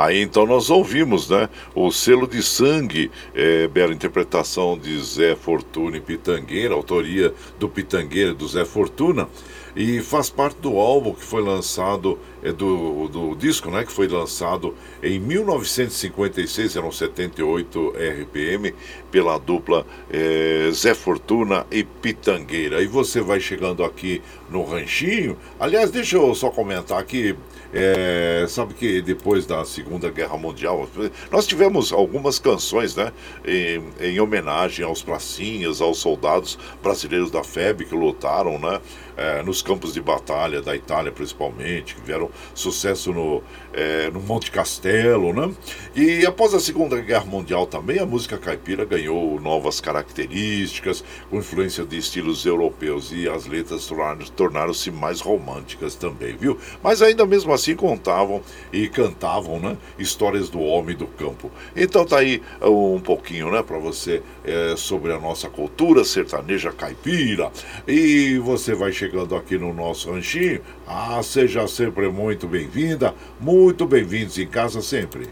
Aí 0.00 0.22
então 0.22 0.46
nós 0.46 0.70
ouvimos, 0.70 1.28
né? 1.28 1.46
O 1.74 1.92
selo 1.92 2.26
de 2.26 2.42
sangue, 2.42 3.10
é, 3.34 3.68
bela 3.68 3.92
interpretação 3.92 4.78
de 4.78 4.98
Zé 4.98 5.36
Fortuna 5.36 5.98
e 5.98 6.00
Pitangueira, 6.00 6.72
autoria 6.72 7.34
do 7.58 7.68
Pitangueira 7.68 8.32
do 8.32 8.48
Zé 8.48 8.64
Fortuna 8.64 9.28
e 9.76 10.00
faz 10.00 10.30
parte 10.30 10.58
do 10.60 10.78
álbum 10.78 11.12
que 11.12 11.22
foi 11.22 11.42
lançado, 11.42 12.18
é, 12.42 12.50
do, 12.50 13.08
do 13.08 13.34
disco 13.34 13.70
né, 13.70 13.84
que 13.84 13.92
foi 13.92 14.08
lançado 14.08 14.74
em 15.02 15.18
1956, 15.18 16.76
eram 16.76 16.90
78 16.90 17.92
RPM, 18.22 18.74
pela 19.10 19.38
dupla 19.38 19.86
é, 20.10 20.70
Zé 20.72 20.94
Fortuna 20.94 21.66
e 21.70 21.84
Pitangueira. 21.84 22.82
E 22.82 22.86
você 22.86 23.20
vai 23.20 23.38
chegando 23.38 23.84
aqui 23.84 24.22
no 24.48 24.64
Ranchinho. 24.64 25.36
Aliás, 25.58 25.90
deixa 25.90 26.16
eu 26.16 26.34
só 26.34 26.50
comentar 26.50 26.98
aqui. 26.98 27.36
É, 27.72 28.46
sabe 28.48 28.74
que 28.74 29.00
depois 29.00 29.46
da 29.46 29.64
Segunda 29.64 30.10
Guerra 30.10 30.36
Mundial, 30.36 30.88
nós 31.30 31.46
tivemos 31.46 31.92
algumas 31.92 32.38
canções 32.38 32.96
né, 32.96 33.12
em, 33.44 33.82
em 34.00 34.20
homenagem 34.20 34.84
aos 34.84 35.02
pracinhas, 35.02 35.80
aos 35.80 35.98
soldados 35.98 36.58
brasileiros 36.82 37.30
da 37.30 37.44
FEB 37.44 37.84
que 37.84 37.94
lutaram 37.94 38.58
né, 38.58 38.80
é, 39.16 39.42
nos 39.42 39.62
campos 39.62 39.92
de 39.92 40.00
batalha 40.00 40.62
da 40.62 40.74
Itália, 40.74 41.12
principalmente, 41.12 41.94
que 41.94 42.00
vieram 42.02 42.30
sucesso 42.54 43.12
no, 43.12 43.42
é, 43.72 44.10
no 44.10 44.20
Monte 44.20 44.50
Castelo. 44.50 45.32
Né? 45.32 45.52
E 45.94 46.26
após 46.26 46.54
a 46.54 46.60
Segunda 46.60 47.00
Guerra 47.00 47.24
Mundial 47.24 47.66
também, 47.66 47.98
a 47.98 48.06
música 48.06 48.38
caipira 48.38 48.84
ganhou 48.84 49.40
novas 49.40 49.80
características, 49.80 51.04
com 51.28 51.38
influência 51.38 51.84
de 51.84 51.96
estilos 51.96 52.44
europeus, 52.44 53.12
e 53.12 53.28
as 53.28 53.46
letras 53.46 53.88
tornaram-se 54.36 54.90
mais 54.90 55.20
românticas 55.20 55.94
também, 55.94 56.36
viu? 56.36 56.58
Mas 56.82 57.02
ainda 57.02 57.26
mesmo 57.26 57.52
assim 57.52 57.74
contavam 57.74 58.42
e 58.72 58.88
cantavam, 58.88 59.58
né? 59.58 59.76
Histórias 59.98 60.48
do 60.48 60.60
homem 60.60 60.96
do 60.96 61.06
campo. 61.06 61.50
Então 61.74 62.04
tá 62.04 62.18
aí 62.18 62.42
um 62.62 63.00
pouquinho, 63.00 63.50
né, 63.50 63.62
para 63.62 63.78
você 63.78 64.22
é, 64.44 64.74
sobre 64.76 65.12
a 65.12 65.18
nossa 65.18 65.48
cultura 65.48 66.04
sertaneja 66.04 66.72
caipira. 66.72 67.50
E 67.86 68.38
você 68.38 68.74
vai 68.74 68.92
chegando 69.10 69.34
aqui 69.34 69.58
no 69.58 69.74
nosso 69.74 70.12
ranchinho. 70.12 70.60
Ah, 70.86 71.20
seja 71.22 71.66
sempre 71.66 72.08
muito 72.08 72.46
bem-vinda, 72.46 73.12
muito 73.40 73.84
bem-vindos 73.84 74.38
em 74.38 74.46
casa 74.46 74.80
sempre. 74.80 75.28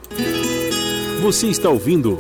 Você 1.23 1.47
está 1.47 1.71
ouvindo 1.71 2.19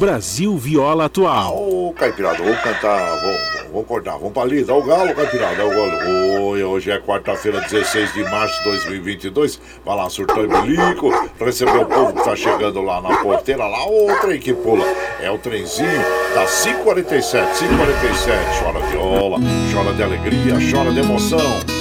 Brasil 0.00 0.56
Viola 0.56 1.04
Atual. 1.04 1.54
Ô, 1.54 1.88
oh, 1.88 1.92
Caipirada, 1.92 2.38
vamos 2.38 2.58
cantar, 2.62 3.20
vamos, 3.20 3.38
vamos 3.66 3.84
acordar, 3.84 4.12
vamos 4.16 4.32
pra 4.32 4.46
lida. 4.46 4.74
O 4.74 4.82
galo, 4.82 5.14
Caipirada, 5.14 5.62
o 5.62 5.68
galo. 5.68 6.48
Oi, 6.48 6.64
hoje 6.64 6.90
é 6.90 6.98
quarta-feira, 6.98 7.60
16 7.60 8.14
de 8.14 8.24
março 8.24 8.56
de 8.62 8.70
2022. 8.70 9.60
Vai 9.84 9.96
lá, 9.96 10.08
surtou 10.08 10.42
e 10.42 10.48
bilico, 10.48 11.10
receber 11.38 11.76
o 11.76 11.84
povo 11.84 12.14
que 12.14 12.24
tá 12.24 12.34
chegando 12.34 12.80
lá 12.80 13.02
na 13.02 13.18
porteira, 13.18 13.66
lá, 13.66 13.86
o 13.86 14.18
trem 14.22 14.40
que 14.40 14.54
pula. 14.54 14.86
É 15.20 15.30
o 15.30 15.36
trenzinho 15.36 16.00
da 16.34 16.46
547, 16.46 17.58
547. 17.58 18.58
Chora 18.58 18.80
viola, 18.86 19.38
chora 19.70 19.92
de 19.92 20.02
alegria, 20.02 20.54
chora 20.72 20.90
de 20.92 21.00
emoção. 21.00 21.79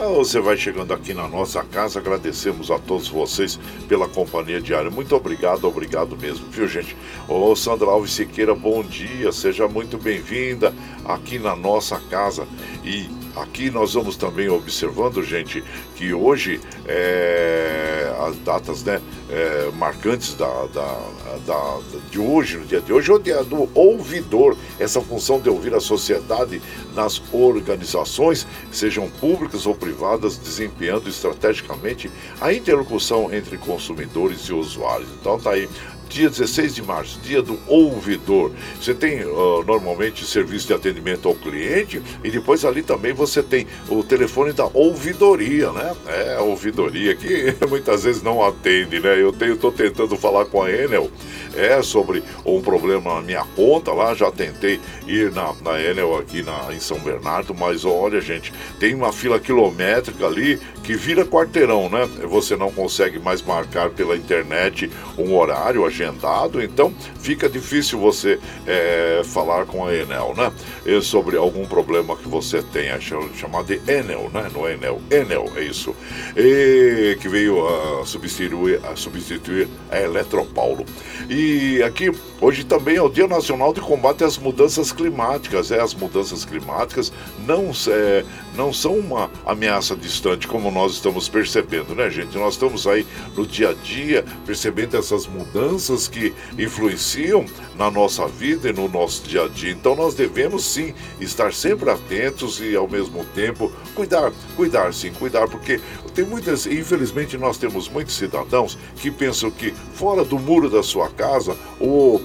Você 0.00 0.40
vai 0.40 0.56
chegando 0.56 0.94
aqui 0.94 1.12
na 1.12 1.28
nossa 1.28 1.62
casa, 1.62 1.98
agradecemos 1.98 2.70
a 2.70 2.78
todos 2.78 3.06
vocês 3.06 3.60
pela 3.86 4.08
companhia 4.08 4.58
diária. 4.58 4.90
Muito 4.90 5.14
obrigado, 5.14 5.68
obrigado 5.68 6.16
mesmo, 6.16 6.46
viu 6.50 6.66
gente? 6.66 6.96
Ô 7.28 7.54
Sandra 7.54 7.90
Alves 7.90 8.12
Siqueira, 8.12 8.54
bom 8.54 8.82
dia, 8.82 9.30
seja 9.30 9.68
muito 9.68 9.98
bem-vinda 9.98 10.74
aqui 11.04 11.38
na 11.38 11.54
nossa 11.54 12.00
casa. 12.08 12.48
E 12.82 13.10
aqui 13.40 13.70
nós 13.70 13.94
vamos 13.94 14.16
também 14.16 14.48
observando, 14.48 15.22
gente, 15.22 15.62
que 15.96 16.12
hoje 16.12 16.60
é, 16.86 18.12
as 18.20 18.36
datas 18.38 18.82
né, 18.82 19.00
é, 19.28 19.70
marcantes 19.76 20.34
da, 20.34 20.66
da, 20.66 20.98
da, 21.46 21.78
de 22.10 22.18
hoje, 22.18 22.58
no 22.58 22.66
dia 22.66 22.80
de 22.80 22.92
hoje, 22.92 23.10
é 23.10 23.14
o 23.14 23.18
dia 23.18 23.42
do 23.44 23.68
ouvidor, 23.74 24.56
essa 24.78 25.00
função 25.00 25.40
de 25.40 25.48
ouvir 25.48 25.74
a 25.74 25.80
sociedade 25.80 26.60
nas 26.94 27.22
organizações, 27.32 28.46
sejam 28.70 29.08
públicas 29.08 29.66
ou 29.66 29.74
privadas, 29.74 30.36
desempenhando 30.36 31.08
estrategicamente 31.08 32.10
a 32.40 32.52
interlocução 32.52 33.32
entre 33.32 33.56
consumidores 33.58 34.40
e 34.42 34.52
usuários. 34.52 35.08
Então 35.20 35.38
tá 35.38 35.50
aí 35.50 35.68
dia 36.10 36.28
16 36.28 36.74
de 36.74 36.82
março, 36.82 37.20
dia 37.20 37.40
do 37.40 37.58
ouvidor. 37.68 38.50
Você 38.80 38.92
tem 38.92 39.24
uh, 39.24 39.64
normalmente 39.64 40.26
serviço 40.26 40.66
de 40.66 40.74
atendimento 40.74 41.28
ao 41.28 41.34
cliente 41.34 42.02
e 42.22 42.30
depois 42.30 42.64
ali 42.64 42.82
também 42.82 43.12
você 43.12 43.42
tem 43.42 43.66
o 43.88 44.02
telefone 44.02 44.52
da 44.52 44.68
ouvidoria, 44.74 45.70
né? 45.70 45.96
É, 46.06 46.34
a 46.34 46.42
ouvidoria 46.42 47.14
que 47.14 47.54
muitas 47.70 48.02
vezes 48.02 48.22
não 48.22 48.44
atende, 48.44 48.98
né? 48.98 49.22
Eu 49.22 49.32
tenho, 49.32 49.56
tentando 49.56 50.16
falar 50.16 50.46
com 50.46 50.62
a 50.62 50.70
Enel 50.70 51.10
é 51.56 51.82
sobre 51.82 52.22
um 52.44 52.60
problema 52.60 53.14
na 53.14 53.22
minha 53.22 53.44
conta 53.56 53.92
lá, 53.92 54.14
já 54.14 54.30
tentei 54.30 54.80
ir 55.06 55.32
na, 55.32 55.54
na 55.62 55.80
Enel 55.80 56.16
aqui 56.16 56.42
na, 56.42 56.72
em 56.72 56.80
São 56.80 56.98
Bernardo, 56.98 57.54
mas 57.54 57.84
olha, 57.84 58.20
gente, 58.20 58.52
tem 58.78 58.94
uma 58.94 59.12
fila 59.12 59.38
quilométrica 59.38 60.26
ali 60.26 60.60
que 60.82 60.94
vira 60.94 61.24
quarteirão, 61.24 61.88
né? 61.88 62.08
Você 62.28 62.56
não 62.56 62.70
consegue 62.70 63.18
mais 63.18 63.42
marcar 63.42 63.90
pela 63.90 64.16
internet 64.16 64.90
um 65.16 65.36
horário 65.36 65.84
agendado, 66.00 66.62
então 66.62 66.92
fica 67.20 67.48
difícil 67.48 67.98
você 67.98 68.38
é, 68.66 69.22
falar 69.24 69.66
com 69.66 69.86
a 69.86 69.94
Enel, 69.94 70.34
né? 70.36 70.52
E 70.86 71.00
sobre 71.02 71.36
algum 71.36 71.66
problema 71.66 72.16
que 72.16 72.28
você 72.28 72.62
tenha, 72.62 72.98
chamado 73.00 73.66
de 73.66 73.80
Enel, 73.90 74.30
né? 74.32 74.48
No 74.52 74.68
Enel, 74.68 75.00
Enel, 75.10 75.52
é 75.56 75.62
isso. 75.62 75.94
E 76.36 77.16
que 77.20 77.28
veio 77.28 77.66
a 77.66 78.06
substituir, 78.06 78.80
a 78.84 78.96
substituir 78.96 79.68
a 79.90 80.00
Eletropaulo. 80.00 80.84
E 81.28 81.82
aqui, 81.82 82.10
hoje 82.40 82.64
também 82.64 82.96
é 82.96 83.02
o 83.02 83.08
Dia 83.08 83.26
Nacional 83.26 83.74
de 83.74 83.80
Combate 83.80 84.24
às 84.24 84.38
Mudanças 84.38 84.90
Climáticas. 84.90 85.70
É, 85.70 85.80
as 85.80 85.94
mudanças 85.94 86.44
climáticas 86.44 87.12
não, 87.46 87.70
é, 87.88 88.24
não 88.56 88.72
são 88.72 88.94
uma 88.94 89.30
ameaça 89.44 89.94
distante, 89.94 90.48
como 90.48 90.70
nós 90.70 90.92
estamos 90.92 91.28
percebendo, 91.28 91.94
né, 91.94 92.08
gente? 92.10 92.36
Nós 92.36 92.54
estamos 92.54 92.86
aí 92.86 93.06
no 93.36 93.46
dia 93.46 93.70
a 93.70 93.74
dia 93.74 94.24
percebendo 94.46 94.96
essas 94.96 95.26
mudanças 95.26 95.89
que 96.08 96.34
influenciam 96.58 97.44
na 97.76 97.90
nossa 97.90 98.26
vida 98.26 98.68
e 98.68 98.72
no 98.72 98.88
nosso 98.88 99.22
dia 99.26 99.44
a 99.44 99.48
dia. 99.48 99.72
Então 99.72 99.94
nós 99.96 100.14
devemos 100.14 100.64
sim 100.64 100.94
estar 101.20 101.52
sempre 101.52 101.90
atentos 101.90 102.60
e 102.60 102.76
ao 102.76 102.88
mesmo 102.88 103.24
tempo 103.34 103.72
cuidar, 103.94 104.32
cuidar 104.56 104.92
sim, 104.92 105.12
cuidar, 105.12 105.48
porque 105.48 105.80
tem 106.14 106.24
muitas, 106.24 106.66
infelizmente 106.66 107.38
nós 107.38 107.56
temos 107.56 107.88
muitos 107.88 108.14
cidadãos 108.14 108.76
que 108.96 109.10
pensam 109.10 109.50
que 109.50 109.72
fora 109.94 110.24
do 110.24 110.38
muro 110.38 110.68
da 110.68 110.82
sua 110.82 111.08
casa 111.08 111.56
ou 111.78 112.20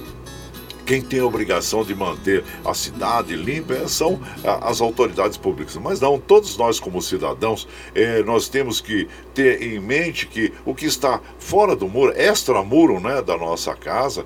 quem 0.86 1.02
tem 1.02 1.18
a 1.18 1.26
obrigação 1.26 1.84
de 1.84 1.94
manter 1.94 2.44
a 2.64 2.72
cidade 2.72 3.34
limpa 3.34 3.74
é, 3.74 3.88
são 3.88 4.20
as 4.62 4.80
autoridades 4.80 5.36
públicas. 5.36 5.76
Mas 5.76 6.00
não, 6.00 6.18
todos 6.18 6.56
nós 6.56 6.78
como 6.78 7.02
cidadãos, 7.02 7.66
é, 7.94 8.22
nós 8.22 8.48
temos 8.48 8.80
que 8.80 9.08
ter 9.34 9.60
em 9.60 9.80
mente 9.80 10.26
que 10.28 10.52
o 10.64 10.74
que 10.74 10.86
está 10.86 11.20
fora 11.38 11.74
do 11.74 11.88
muro, 11.88 12.12
extra-muro 12.16 13.00
né, 13.00 13.20
da 13.20 13.36
nossa 13.36 13.74
casa, 13.74 14.24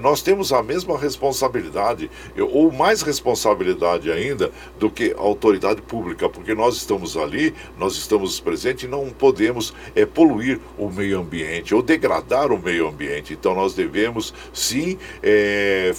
nós 0.00 0.22
temos 0.22 0.52
a 0.52 0.62
mesma 0.62 0.96
responsabilidade, 0.96 2.08
ou 2.38 2.70
mais 2.70 3.02
responsabilidade 3.02 4.12
ainda, 4.12 4.52
do 4.78 4.88
que 4.88 5.14
a 5.16 5.20
autoridade 5.20 5.82
pública, 5.82 6.28
porque 6.28 6.54
nós 6.54 6.76
estamos 6.76 7.16
ali, 7.16 7.52
nós 7.76 7.94
estamos 7.94 8.38
presentes 8.38 8.84
e 8.84 8.88
não 8.88 9.10
podemos 9.10 9.74
poluir 10.14 10.60
o 10.78 10.88
meio 10.88 11.18
ambiente 11.18 11.74
ou 11.74 11.82
degradar 11.82 12.52
o 12.52 12.58
meio 12.58 12.86
ambiente. 12.86 13.32
Então 13.32 13.54
nós 13.54 13.74
devemos 13.74 14.32
sim 14.52 14.96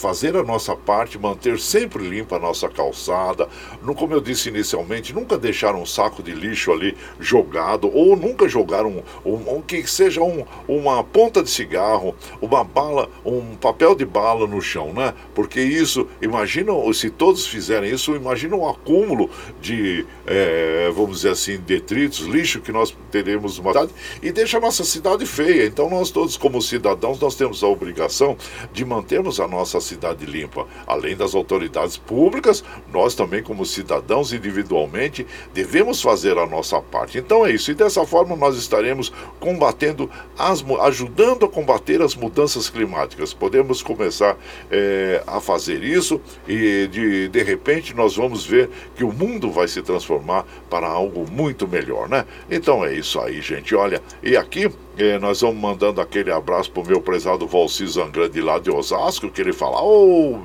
fazer 0.03 0.35
a 0.35 0.43
nossa 0.43 0.75
parte, 0.75 1.17
manter 1.17 1.57
sempre 1.57 2.05
limpa 2.05 2.35
a 2.35 2.39
nossa 2.39 2.67
calçada. 2.67 3.47
No, 3.81 3.95
como 3.95 4.13
eu 4.13 4.19
disse 4.19 4.49
inicialmente, 4.49 5.13
nunca 5.13 5.37
deixar 5.37 5.75
um 5.75 5.85
saco 5.85 6.21
de 6.21 6.33
lixo 6.33 6.73
ali 6.73 6.97
jogado, 7.21 7.89
ou 7.89 8.17
nunca 8.17 8.49
jogar 8.49 8.85
um, 8.85 9.01
um, 9.23 9.55
um 9.55 9.61
que 9.61 9.87
seja 9.87 10.21
um, 10.21 10.43
uma 10.67 11.01
ponta 11.05 11.41
de 11.41 11.49
cigarro, 11.49 12.13
uma 12.41 12.65
bala, 12.65 13.09
um 13.25 13.55
papel 13.55 13.95
de 13.95 14.03
bala 14.03 14.45
no 14.45 14.61
chão, 14.61 14.91
né? 14.91 15.13
Porque 15.33 15.61
isso, 15.61 16.05
imagina, 16.21 16.73
se 16.93 17.09
todos 17.09 17.47
fizerem 17.47 17.89
isso, 17.89 18.13
imagina 18.13 18.57
um 18.57 18.67
acúmulo 18.67 19.29
de, 19.61 20.05
é, 20.27 20.91
vamos 20.93 21.19
dizer 21.19 21.29
assim, 21.29 21.57
detritos, 21.59 22.25
lixo 22.25 22.59
que 22.59 22.73
nós 22.73 22.93
teremos 23.09 23.57
uma 23.57 23.71
cidade 23.71 23.91
e 24.21 24.33
deixa 24.33 24.57
a 24.57 24.59
nossa 24.59 24.83
cidade 24.83 25.25
feia. 25.25 25.65
Então 25.65 25.89
nós 25.89 26.11
todos, 26.11 26.35
como 26.35 26.61
cidadãos, 26.61 27.21
nós 27.21 27.35
temos 27.35 27.63
a 27.63 27.67
obrigação 27.67 28.35
de 28.73 28.83
mantermos 28.83 29.39
a 29.39 29.47
nossa 29.47 29.79
cidade 29.79 29.92
cidade 29.93 30.25
limpa. 30.25 30.65
Além 30.85 31.15
das 31.15 31.35
autoridades 31.35 31.97
públicas, 31.97 32.63
nós 32.91 33.15
também, 33.15 33.43
como 33.43 33.65
cidadãos 33.65 34.33
individualmente, 34.33 35.25
devemos 35.53 36.01
fazer 36.01 36.37
a 36.37 36.45
nossa 36.45 36.81
parte. 36.81 37.17
Então 37.17 37.45
é 37.45 37.51
isso. 37.51 37.71
E 37.71 37.73
dessa 37.73 38.05
forma 38.05 38.35
nós 38.35 38.57
estaremos 38.57 39.11
combatendo, 39.39 40.09
as, 40.37 40.63
ajudando 40.81 41.45
a 41.45 41.49
combater 41.49 42.01
as 42.01 42.15
mudanças 42.15 42.69
climáticas. 42.69 43.33
Podemos 43.33 43.81
começar 43.81 44.37
é, 44.71 45.23
a 45.27 45.39
fazer 45.39 45.83
isso 45.83 46.19
e 46.47 46.87
de, 46.87 47.29
de 47.29 47.43
repente 47.43 47.95
nós 47.95 48.15
vamos 48.15 48.45
ver 48.45 48.69
que 48.95 49.03
o 49.03 49.11
mundo 49.11 49.51
vai 49.51 49.67
se 49.67 49.81
transformar 49.81 50.45
para 50.69 50.87
algo 50.87 51.25
muito 51.31 51.67
melhor, 51.67 52.09
né? 52.09 52.25
Então 52.49 52.83
é 52.83 52.93
isso 52.93 53.19
aí, 53.19 53.41
gente. 53.41 53.75
Olha, 53.75 54.01
e 54.21 54.35
aqui 54.35 54.69
É, 54.97 55.17
nós 55.17 55.41
vamos 55.41 55.59
mandando 55.59 55.99
aquele 55.99 56.31
abraço 56.31 56.69
pro 56.71 56.85
meu 56.85 57.01
prezado 57.01 57.47
Valci 57.47 57.85
Zangrande 57.87 58.39
lá 58.41 58.59
de 58.59 58.69
Osasco, 58.69 59.29
que 59.29 59.41
ele 59.41 59.51
fala: 59.51 59.81
Ô, 59.81 60.37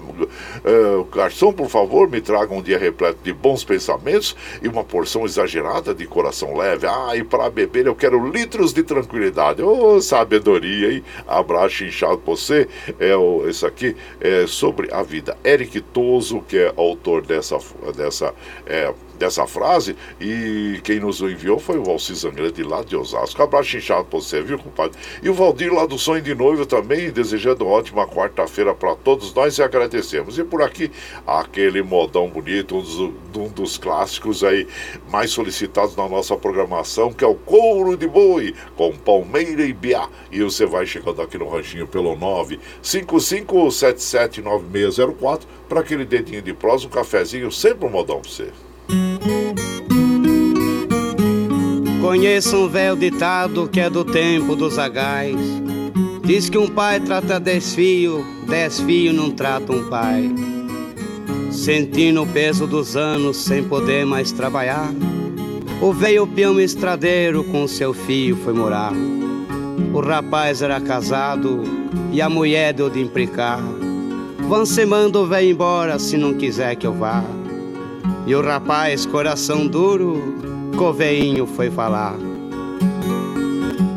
oh, 0.64 1.04
garçom, 1.04 1.52
por 1.52 1.68
favor, 1.68 2.08
me 2.08 2.20
traga 2.20 2.54
um 2.54 2.62
dia 2.62 2.78
repleto 2.78 3.18
de 3.22 3.32
bons 3.32 3.62
pensamentos 3.62 4.34
e 4.62 4.68
uma 4.68 4.82
porção 4.82 5.26
exagerada 5.26 5.94
de 5.94 6.06
coração 6.06 6.56
leve. 6.56 6.86
Ah, 6.86 7.14
e 7.14 7.22
para 7.22 7.50
beber 7.50 7.86
eu 7.86 7.94
quero 7.94 8.30
litros 8.30 8.72
de 8.72 8.82
tranquilidade. 8.82 9.62
Ô, 9.62 9.96
oh, 9.96 10.00
sabedoria, 10.00 10.92
hein? 10.92 11.04
Abraço 11.26 11.84
inchado 11.84 12.18
pra 12.18 12.34
você. 12.34 12.66
É, 12.98 13.14
o, 13.14 13.46
esse 13.46 13.66
aqui 13.66 13.94
é 14.18 14.46
sobre 14.46 14.92
a 14.94 15.02
vida. 15.02 15.36
Eric 15.44 15.80
Toso, 15.80 16.40
que 16.40 16.56
é 16.56 16.72
autor 16.74 17.20
dessa, 17.20 17.58
dessa 17.94 18.34
é, 18.66 18.92
dessa 19.18 19.46
frase. 19.46 19.96
E 20.20 20.80
quem 20.82 21.00
nos 21.00 21.20
enviou 21.20 21.58
foi 21.58 21.78
o 21.78 21.84
Valci 21.84 22.14
Zangrande 22.14 22.62
lá 22.62 22.82
de 22.82 22.96
Osasco. 22.96 23.42
Abraço 23.42 23.76
inchado 23.76 24.04
pra 24.04 24.18
você, 24.18 24.40
viu, 24.40 24.58
compadre? 24.58 24.98
E 25.22 25.28
o 25.28 25.34
Valdir 25.34 25.72
lá 25.72 25.84
do 25.84 25.98
Sonho 25.98 26.22
de 26.22 26.34
Noivo 26.34 26.64
também, 26.64 27.10
desejando 27.10 27.66
ótima 27.66 28.06
quarta-feira 28.06 28.74
para 28.74 28.94
todos 28.96 29.34
nós 29.34 29.58
e 29.58 29.62
agradecemos. 29.62 30.38
E 30.38 30.44
por 30.44 30.62
aqui, 30.62 30.90
aquele 31.26 31.82
modão 31.82 32.28
bonito, 32.28 32.76
um 32.76 32.82
dos, 32.82 32.98
um 32.98 33.48
dos 33.48 33.76
clássicos 33.76 34.44
aí 34.44 34.66
mais 35.10 35.30
solicitados 35.30 35.96
na 35.96 36.08
nossa 36.08 36.36
programação, 36.36 37.12
que 37.12 37.24
é 37.24 37.26
o 37.26 37.34
Couro 37.34 37.96
de 37.96 38.06
Boi, 38.06 38.54
com 38.76 38.96
Palmeira 38.96 39.62
e 39.62 39.72
Biá. 39.72 40.08
E 40.30 40.42
você 40.42 40.64
vai 40.64 40.86
chegando 40.86 41.20
aqui 41.20 41.36
no 41.36 41.48
ranchinho 41.48 41.86
pelo 41.86 42.16
955779604 42.82 45.40
para 45.68 45.80
aquele 45.80 46.04
dedinho 46.04 46.42
de 46.42 46.54
prosa, 46.54 46.86
um 46.86 46.90
cafezinho, 46.90 47.50
sempre 47.50 47.86
um 47.86 47.90
modão 47.90 48.20
pra 48.20 48.30
você. 48.30 48.52
Conheço 52.00 52.56
um 52.56 52.68
velho 52.68 52.96
ditado 52.96 53.68
que 53.68 53.80
é 53.80 53.90
do 53.90 54.04
tempo 54.04 54.56
dos 54.56 54.74
zagais. 54.74 55.36
Diz 56.24 56.48
que 56.48 56.58
um 56.58 56.68
pai 56.68 57.00
trata 57.00 57.38
dez 57.38 57.74
filhos 57.74 58.24
não 59.14 59.30
tratam 59.30 59.76
um 59.76 59.88
pai. 59.88 60.30
Sentindo 61.50 62.22
o 62.22 62.26
peso 62.26 62.66
dos 62.66 62.96
anos 62.96 63.36
sem 63.36 63.64
poder 63.64 64.06
mais 64.06 64.32
trabalhar, 64.32 64.90
o 65.80 65.92
velho 65.92 66.26
peão 66.26 66.60
estradeiro 66.60 67.44
com 67.44 67.68
seu 67.68 67.94
filho 67.94 68.36
foi 68.36 68.52
morar. 68.52 68.92
O 69.92 70.00
rapaz 70.00 70.60
era 70.62 70.80
casado 70.80 71.62
e 72.12 72.20
a 72.20 72.28
mulher 72.28 72.72
deu 72.72 72.90
de 72.90 73.00
implicar. 73.00 73.62
Vão 74.48 74.64
se 74.64 74.84
manda 74.86 75.18
o 75.18 75.26
velho 75.26 75.50
embora 75.50 75.98
se 75.98 76.16
não 76.16 76.34
quiser 76.34 76.74
que 76.76 76.86
eu 76.86 76.92
vá. 76.92 77.22
E 78.28 78.34
o 78.34 78.42
rapaz, 78.42 79.06
coração 79.06 79.66
duro, 79.66 80.22
coveinho 80.76 81.46
foi 81.46 81.70
falar. 81.70 82.14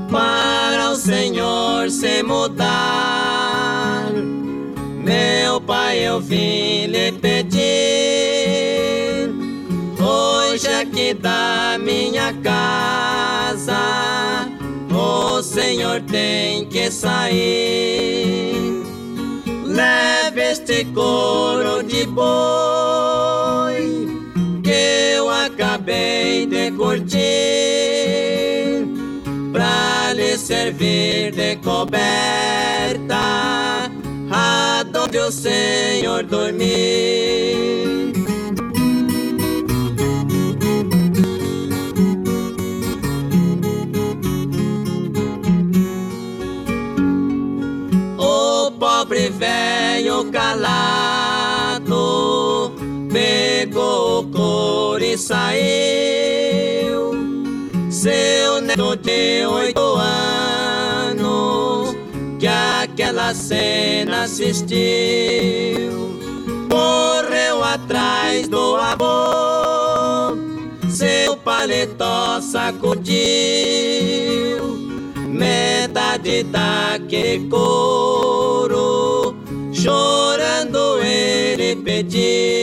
Para 0.09 0.91
o 0.91 0.95
Senhor 0.95 1.91
se 1.91 2.23
mudar, 2.23 4.05
meu 5.03 5.59
pai, 5.59 6.07
eu 6.07 6.21
vim 6.21 6.85
lhe 6.85 7.11
pedir. 7.11 7.59
Hoje 9.99 10.67
aqui 10.69 11.13
da 11.13 11.77
minha 11.77 12.33
casa, 12.35 13.75
o 14.93 15.43
Senhor 15.43 15.99
tem 16.03 16.63
que 16.67 16.89
sair. 16.89 18.81
Leve 19.65 20.41
este 20.51 20.85
couro 20.85 21.83
de 21.83 22.05
boi 22.05 22.90
acabei 25.81 26.45
de 26.45 26.71
curtir 26.71 27.17
pra 29.51 30.13
lhe 30.13 30.37
servir 30.37 31.31
de 31.31 31.55
coberta 31.57 33.21
aonde 34.31 35.17
o 35.17 35.31
Senhor 35.31 36.23
dormir. 36.23 37.81
O 48.17 48.71
pobre 48.71 49.29
velho 49.29 50.31
calado 50.31 51.10
couro 55.11 55.13
e 55.13 55.17
saiu. 55.17 57.11
Seu 57.89 58.61
neto 58.61 58.95
de 58.95 59.45
oito 59.45 59.95
anos 59.97 61.95
que 62.39 62.47
aquela 62.47 63.33
cena 63.33 64.23
assistiu. 64.23 64.71
Correu 66.69 67.63
atrás 67.63 68.47
do 68.47 68.75
avô, 68.77 70.37
seu 70.89 71.35
paletó 71.37 72.39
sacudiu. 72.41 73.11
Metade 75.27 76.43
daquele 76.43 77.49
couro 77.49 79.35
chorando 79.73 81.01
ele 81.01 81.75
pediu. 81.77 82.60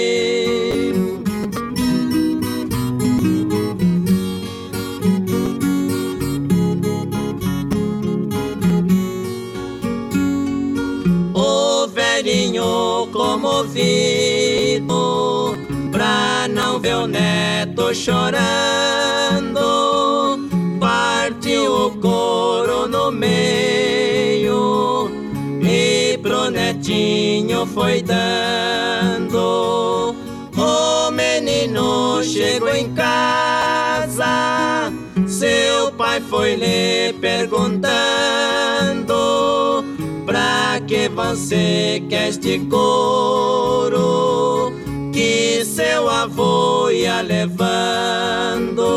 O 17.02 17.06
neto 17.06 17.94
chorando, 17.94 18.38
partiu 20.80 21.86
o 21.86 21.90
couro 21.98 22.86
no 22.88 23.10
meio 23.10 23.78
pro 26.22 26.50
netinho 26.50 27.66
foi 27.66 28.02
dando. 28.02 29.38
O 30.56 31.10
menino 31.10 32.22
chegou 32.22 32.74
em 32.74 32.92
casa, 32.94 34.92
seu 35.26 35.92
pai 35.92 36.20
foi 36.20 36.56
lhe 36.56 37.12
perguntando: 37.14 37.94
Pra 40.26 40.80
que 40.86 41.08
você 41.08 42.02
quer 42.08 42.28
este 42.28 42.58
couro 42.70 44.57
seu 45.78 46.10
avô 46.10 46.90
ia 46.90 47.20
levando? 47.22 48.88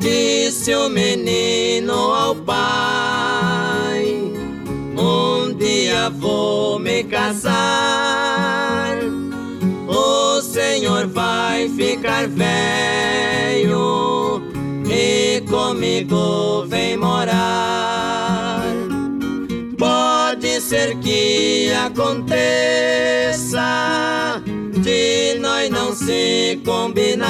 disse 0.00 0.74
o 0.74 0.88
menino 0.88 1.92
ao 1.92 2.34
pai: 2.34 4.04
Um 4.98 5.54
dia 5.54 6.10
vou 6.10 6.80
me 6.80 7.04
casar. 7.04 8.96
O 9.86 10.40
Senhor 10.40 11.06
vai 11.06 11.68
ficar 11.68 12.26
velho 12.26 13.41
comigo 15.72 16.66
vem 16.66 16.98
morar. 16.98 18.62
Pode 19.78 20.60
ser 20.60 20.98
que 20.98 21.72
aconteça 21.72 22.42
de 24.82 25.38
nós 25.40 25.70
não 25.70 25.94
se 25.94 26.60
combinar 26.62 27.24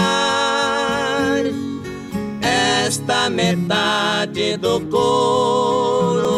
esta 2.42 3.30
metade 3.30 4.56
do 4.56 4.80
couro 4.90 6.32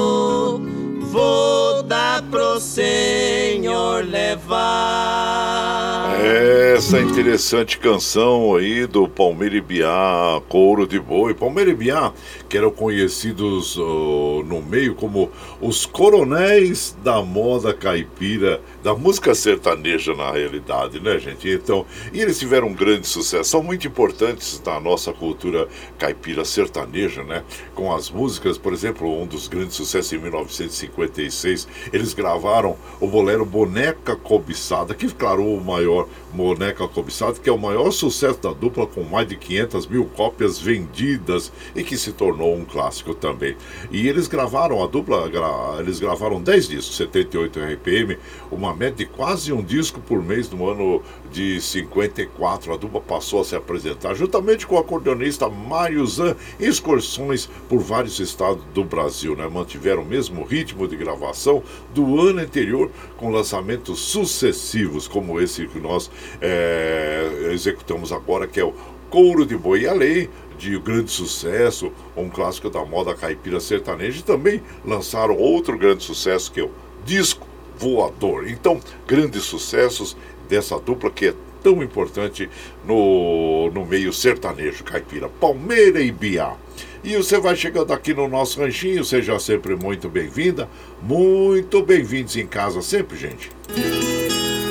vou 1.10 1.82
dar 1.84 2.22
pro 2.24 2.60
Senhor 2.60 4.04
levar. 4.04 5.93
Essa 6.26 7.00
interessante 7.00 7.78
canção 7.78 8.56
aí 8.56 8.86
do 8.86 9.06
Palmeira 9.06 9.60
Biá, 9.60 10.40
Couro 10.48 10.86
de 10.86 10.98
Boi. 10.98 11.34
Palmeira 11.34 11.74
Biá, 11.74 12.12
que 12.48 12.56
eram 12.56 12.70
conhecidos 12.70 13.76
no 13.76 14.62
meio 14.62 14.94
como 14.94 15.30
os 15.60 15.84
coronéis 15.84 16.96
da 17.04 17.22
moda 17.22 17.74
caipira, 17.74 18.60
da 18.82 18.94
música 18.94 19.34
sertaneja 19.34 20.14
na 20.14 20.32
realidade, 20.32 20.98
né, 20.98 21.18
gente? 21.18 21.48
Então, 21.48 21.84
e 22.12 22.20
eles 22.20 22.38
tiveram 22.38 22.68
um 22.68 22.74
grande 22.74 23.06
sucesso, 23.06 23.50
são 23.50 23.62
muito 23.62 23.86
importantes 23.86 24.60
na 24.64 24.80
nossa 24.80 25.12
cultura 25.12 25.68
caipira 25.98 26.44
sertaneja, 26.44 27.22
né? 27.22 27.44
Com 27.74 27.94
as 27.94 28.10
músicas, 28.10 28.56
por 28.56 28.72
exemplo, 28.72 29.22
um 29.22 29.26
dos 29.26 29.46
grandes 29.46 29.76
sucessos 29.76 30.12
em 30.12 30.18
1956, 30.18 31.68
eles 31.92 32.14
gravaram 32.14 32.76
o 32.98 33.06
bolero 33.06 33.44
Boneca 33.44 34.16
Cobiçada, 34.16 34.94
que 34.94 35.06
claro, 35.12 35.44
o 35.44 35.62
maior 35.62 36.08
Boneca 36.34 36.88
Cobiçada, 36.88 37.38
que 37.38 37.48
é 37.48 37.52
o 37.52 37.58
maior 37.58 37.92
sucesso 37.92 38.40
da 38.40 38.52
dupla 38.52 38.86
com 38.86 39.04
mais 39.04 39.28
de 39.28 39.36
500 39.36 39.86
mil 39.86 40.04
cópias 40.06 40.58
vendidas 40.58 41.52
e 41.76 41.84
que 41.84 41.96
se 41.96 42.12
tornou 42.12 42.54
um 42.56 42.64
clássico 42.64 43.14
também. 43.14 43.56
E 43.90 44.08
eles 44.08 44.26
gravaram 44.26 44.82
a 44.82 44.86
dupla, 44.86 45.28
gra, 45.28 45.76
eles 45.78 46.00
gravaram 46.00 46.42
10 46.42 46.68
discos, 46.68 46.96
78 46.96 47.60
RPM, 47.60 48.18
uma 48.50 48.74
média 48.74 48.94
de 48.94 49.06
quase 49.06 49.52
um 49.52 49.62
disco 49.62 50.00
por 50.00 50.22
mês 50.22 50.50
no 50.50 50.68
ano 50.68 51.02
de 51.32 51.60
54. 51.60 52.72
A 52.72 52.76
dupla 52.76 53.00
passou 53.00 53.40
a 53.40 53.44
se 53.44 53.54
apresentar 53.54 54.14
juntamente 54.14 54.66
com 54.66 54.74
o 54.74 54.78
acordeonista 54.78 55.48
Mário 55.48 56.06
Zan 56.06 56.36
em 56.58 56.66
excursões 56.66 57.48
por 57.68 57.78
vários 57.78 58.18
estados 58.18 58.64
do 58.74 58.84
Brasil. 58.84 59.36
Né? 59.36 59.46
Mantiveram 59.48 60.02
o 60.02 60.06
mesmo 60.06 60.44
ritmo 60.44 60.88
de 60.88 60.96
gravação 60.96 61.62
do 61.94 62.20
ano 62.20 62.40
anterior, 62.40 62.90
com 63.16 63.30
lançamentos 63.30 64.00
sucessivos, 64.00 65.06
como 65.06 65.40
esse 65.40 65.66
que 65.66 65.80
nós 65.80 66.03
é, 66.40 67.50
executamos 67.52 68.12
agora, 68.12 68.46
que 68.46 68.60
é 68.60 68.64
o 68.64 68.74
Couro 69.10 69.46
de 69.46 69.56
Boi 69.56 69.82
e 69.82 69.88
a 69.88 69.92
Lei, 69.92 70.28
de 70.58 70.78
grande 70.78 71.10
sucesso, 71.10 71.92
um 72.16 72.28
clássico 72.28 72.70
da 72.70 72.84
moda 72.84 73.14
caipira 73.14 73.60
sertaneja, 73.60 74.20
e 74.20 74.22
também 74.22 74.62
lançaram 74.84 75.36
outro 75.36 75.76
grande 75.76 76.02
sucesso, 76.02 76.50
que 76.50 76.60
é 76.60 76.64
o 76.64 76.70
Disco 77.04 77.46
Voador. 77.78 78.48
Então, 78.48 78.80
grandes 79.06 79.44
sucessos 79.44 80.16
dessa 80.48 80.78
dupla 80.78 81.10
que 81.10 81.26
é 81.26 81.34
tão 81.62 81.82
importante 81.82 82.48
no, 82.86 83.70
no 83.70 83.86
meio 83.86 84.12
sertanejo 84.12 84.84
caipira, 84.84 85.28
Palmeira 85.28 86.00
e 86.00 86.12
Biá. 86.12 86.54
E 87.02 87.16
você 87.16 87.38
vai 87.38 87.54
chegando 87.56 87.92
aqui 87.92 88.14
no 88.14 88.28
nosso 88.28 88.60
ranchinho, 88.60 89.04
seja 89.04 89.38
sempre 89.38 89.76
muito 89.76 90.08
bem-vinda, 90.08 90.68
muito 91.02 91.82
bem-vindos 91.82 92.36
em 92.36 92.46
casa 92.46 92.80
sempre, 92.80 93.16
gente. 93.16 93.50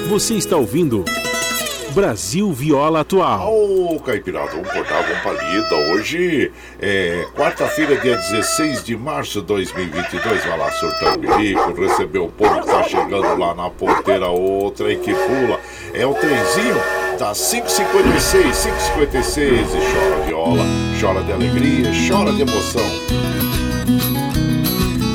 Você 0.07 0.35
está 0.35 0.57
ouvindo 0.57 1.05
Brasil 1.93 2.51
Viola 2.51 3.01
Atual. 3.01 3.51
Ô, 3.51 3.95
oh, 3.95 3.99
Caipirada, 3.99 4.51
vamos 4.51 4.69
cortar, 4.71 5.01
vamos 5.01 5.23
palida. 5.23 5.75
Hoje 5.91 6.51
é 6.81 7.25
quarta-feira, 7.35 7.95
dia 7.97 8.17
16 8.17 8.83
de 8.83 8.97
março 8.97 9.41
de 9.41 9.47
2022. 9.47 10.45
Vai 10.45 10.57
lá, 10.57 10.71
surtando 10.71 11.19
bilico, 11.19 11.73
recebeu 11.73 12.25
o 12.25 12.31
povo 12.31 12.61
que 12.61 12.67
tá 12.67 12.83
chegando 12.83 13.37
lá 13.37 13.55
na 13.55 13.69
ponteira, 13.69 14.27
outra 14.27 14.91
e 14.91 14.97
que 14.97 15.13
pula. 15.13 15.59
É 15.93 16.05
o 16.05 16.13
trenzinho 16.13 16.75
das 17.17 17.37
5h56, 17.37 18.51
5h56. 18.51 19.39
E 19.39 19.93
chora 19.93 20.25
viola, 20.27 20.63
chora 20.99 21.23
de 21.23 21.31
alegria, 21.31 21.91
chora 22.07 22.31
de 22.33 22.41
emoção. 22.41 23.22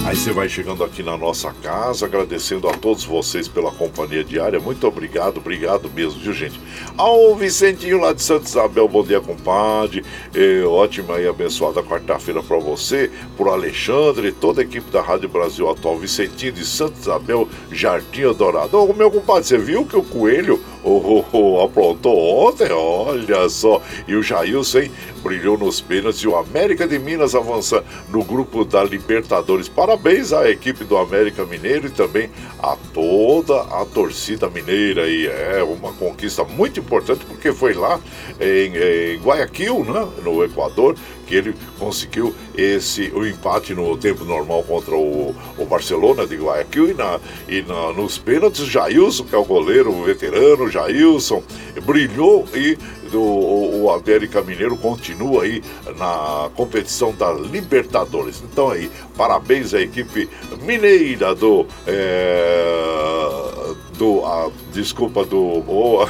Aí 0.08 0.16
você 0.16 0.32
vai 0.32 0.48
chegando 0.48 0.82
aqui 0.82 1.02
na 1.02 1.18
nossa 1.18 1.52
casa, 1.62 2.06
agradecendo 2.06 2.66
a 2.66 2.72
todos 2.72 3.04
vocês 3.04 3.46
pela 3.46 3.70
companhia 3.70 4.24
diária. 4.24 4.58
Muito 4.58 4.86
obrigado, 4.86 5.36
obrigado 5.36 5.90
mesmo, 5.90 6.18
viu, 6.18 6.32
gente? 6.32 6.58
Ao 6.96 7.36
Vicentinho 7.36 8.00
lá 8.00 8.14
de 8.14 8.22
Santa 8.22 8.46
Isabel, 8.46 8.88
bom 8.88 9.04
dia, 9.04 9.20
compadre. 9.20 10.02
É, 10.34 10.64
ótima 10.64 11.20
e 11.20 11.28
abençoada 11.28 11.82
quarta-feira 11.82 12.42
para 12.42 12.56
você, 12.56 13.10
por 13.36 13.48
Alexandre, 13.48 14.32
toda 14.32 14.62
a 14.62 14.64
equipe 14.64 14.90
da 14.90 15.02
Rádio 15.02 15.28
Brasil 15.28 15.68
Atual, 15.68 15.98
Vicentinho 15.98 16.52
de 16.52 16.64
Santa 16.64 16.98
Isabel, 16.98 17.46
Jardim 17.70 18.32
Dourado. 18.32 18.78
Ô, 18.78 18.94
meu 18.94 19.10
compadre, 19.10 19.44
você 19.44 19.58
viu 19.58 19.84
que 19.84 19.96
o 19.98 20.02
coelho 20.02 20.58
oh, 20.82 21.22
oh, 21.32 21.36
oh, 21.36 21.60
aprontou 21.62 22.16
ontem? 22.16 22.72
Olha 22.72 23.46
só. 23.50 23.82
E 24.06 24.14
o 24.14 24.22
Jailson, 24.22 24.78
hein? 24.78 24.92
Brilhou 25.28 25.58
nos 25.58 25.78
pênaltis 25.78 26.22
e 26.22 26.26
o 26.26 26.34
América 26.34 26.88
de 26.88 26.98
Minas 26.98 27.34
avança 27.34 27.84
no 28.08 28.24
grupo 28.24 28.64
da 28.64 28.82
Libertadores. 28.82 29.68
Parabéns 29.68 30.32
à 30.32 30.48
equipe 30.48 30.84
do 30.84 30.96
América 30.96 31.44
Mineiro 31.44 31.88
e 31.88 31.90
também 31.90 32.30
a 32.58 32.74
toda 32.94 33.60
a 33.60 33.84
torcida 33.84 34.48
mineira. 34.48 35.06
E 35.06 35.26
é 35.26 35.62
uma 35.62 35.92
conquista 35.92 36.44
muito 36.44 36.80
importante 36.80 37.26
porque 37.26 37.52
foi 37.52 37.74
lá 37.74 38.00
em, 38.40 39.16
em 39.16 39.20
Guayaquil, 39.20 39.84
né, 39.84 40.08
no 40.24 40.42
Equador, 40.42 40.96
que 41.26 41.34
ele 41.34 41.54
conseguiu 41.78 42.34
esse 42.56 43.12
o 43.14 43.26
empate 43.26 43.74
no 43.74 43.94
tempo 43.98 44.24
normal 44.24 44.62
contra 44.62 44.96
o, 44.96 45.34
o 45.58 45.66
Barcelona 45.66 46.26
de 46.26 46.36
Guayaquil 46.36 46.90
e, 46.90 46.94
na, 46.94 47.20
e 47.46 47.60
na, 47.60 47.92
nos 47.92 48.16
pênaltis, 48.16 48.64
Jailson, 48.64 49.24
que 49.24 49.34
é 49.34 49.38
o 49.38 49.44
goleiro 49.44 49.92
o 49.92 50.04
veterano, 50.04 50.70
Jailson, 50.70 51.42
brilhou 51.84 52.46
e 52.54 52.78
do, 53.10 53.20
o, 53.20 53.84
o 53.84 53.90
América 53.90 54.42
Mineiro 54.42 54.76
continua 54.76 55.44
aí 55.44 55.62
na 55.96 56.50
competição 56.54 57.12
da 57.12 57.32
Libertadores. 57.32 58.42
Então 58.42 58.70
aí, 58.70 58.90
parabéns 59.16 59.74
à 59.74 59.80
equipe 59.80 60.28
mineira 60.62 61.34
do. 61.34 61.66
É, 61.86 63.74
do. 63.96 64.24
A, 64.24 64.50
desculpa, 64.80 65.24
do. 65.24 65.58
Oh, 65.68 66.04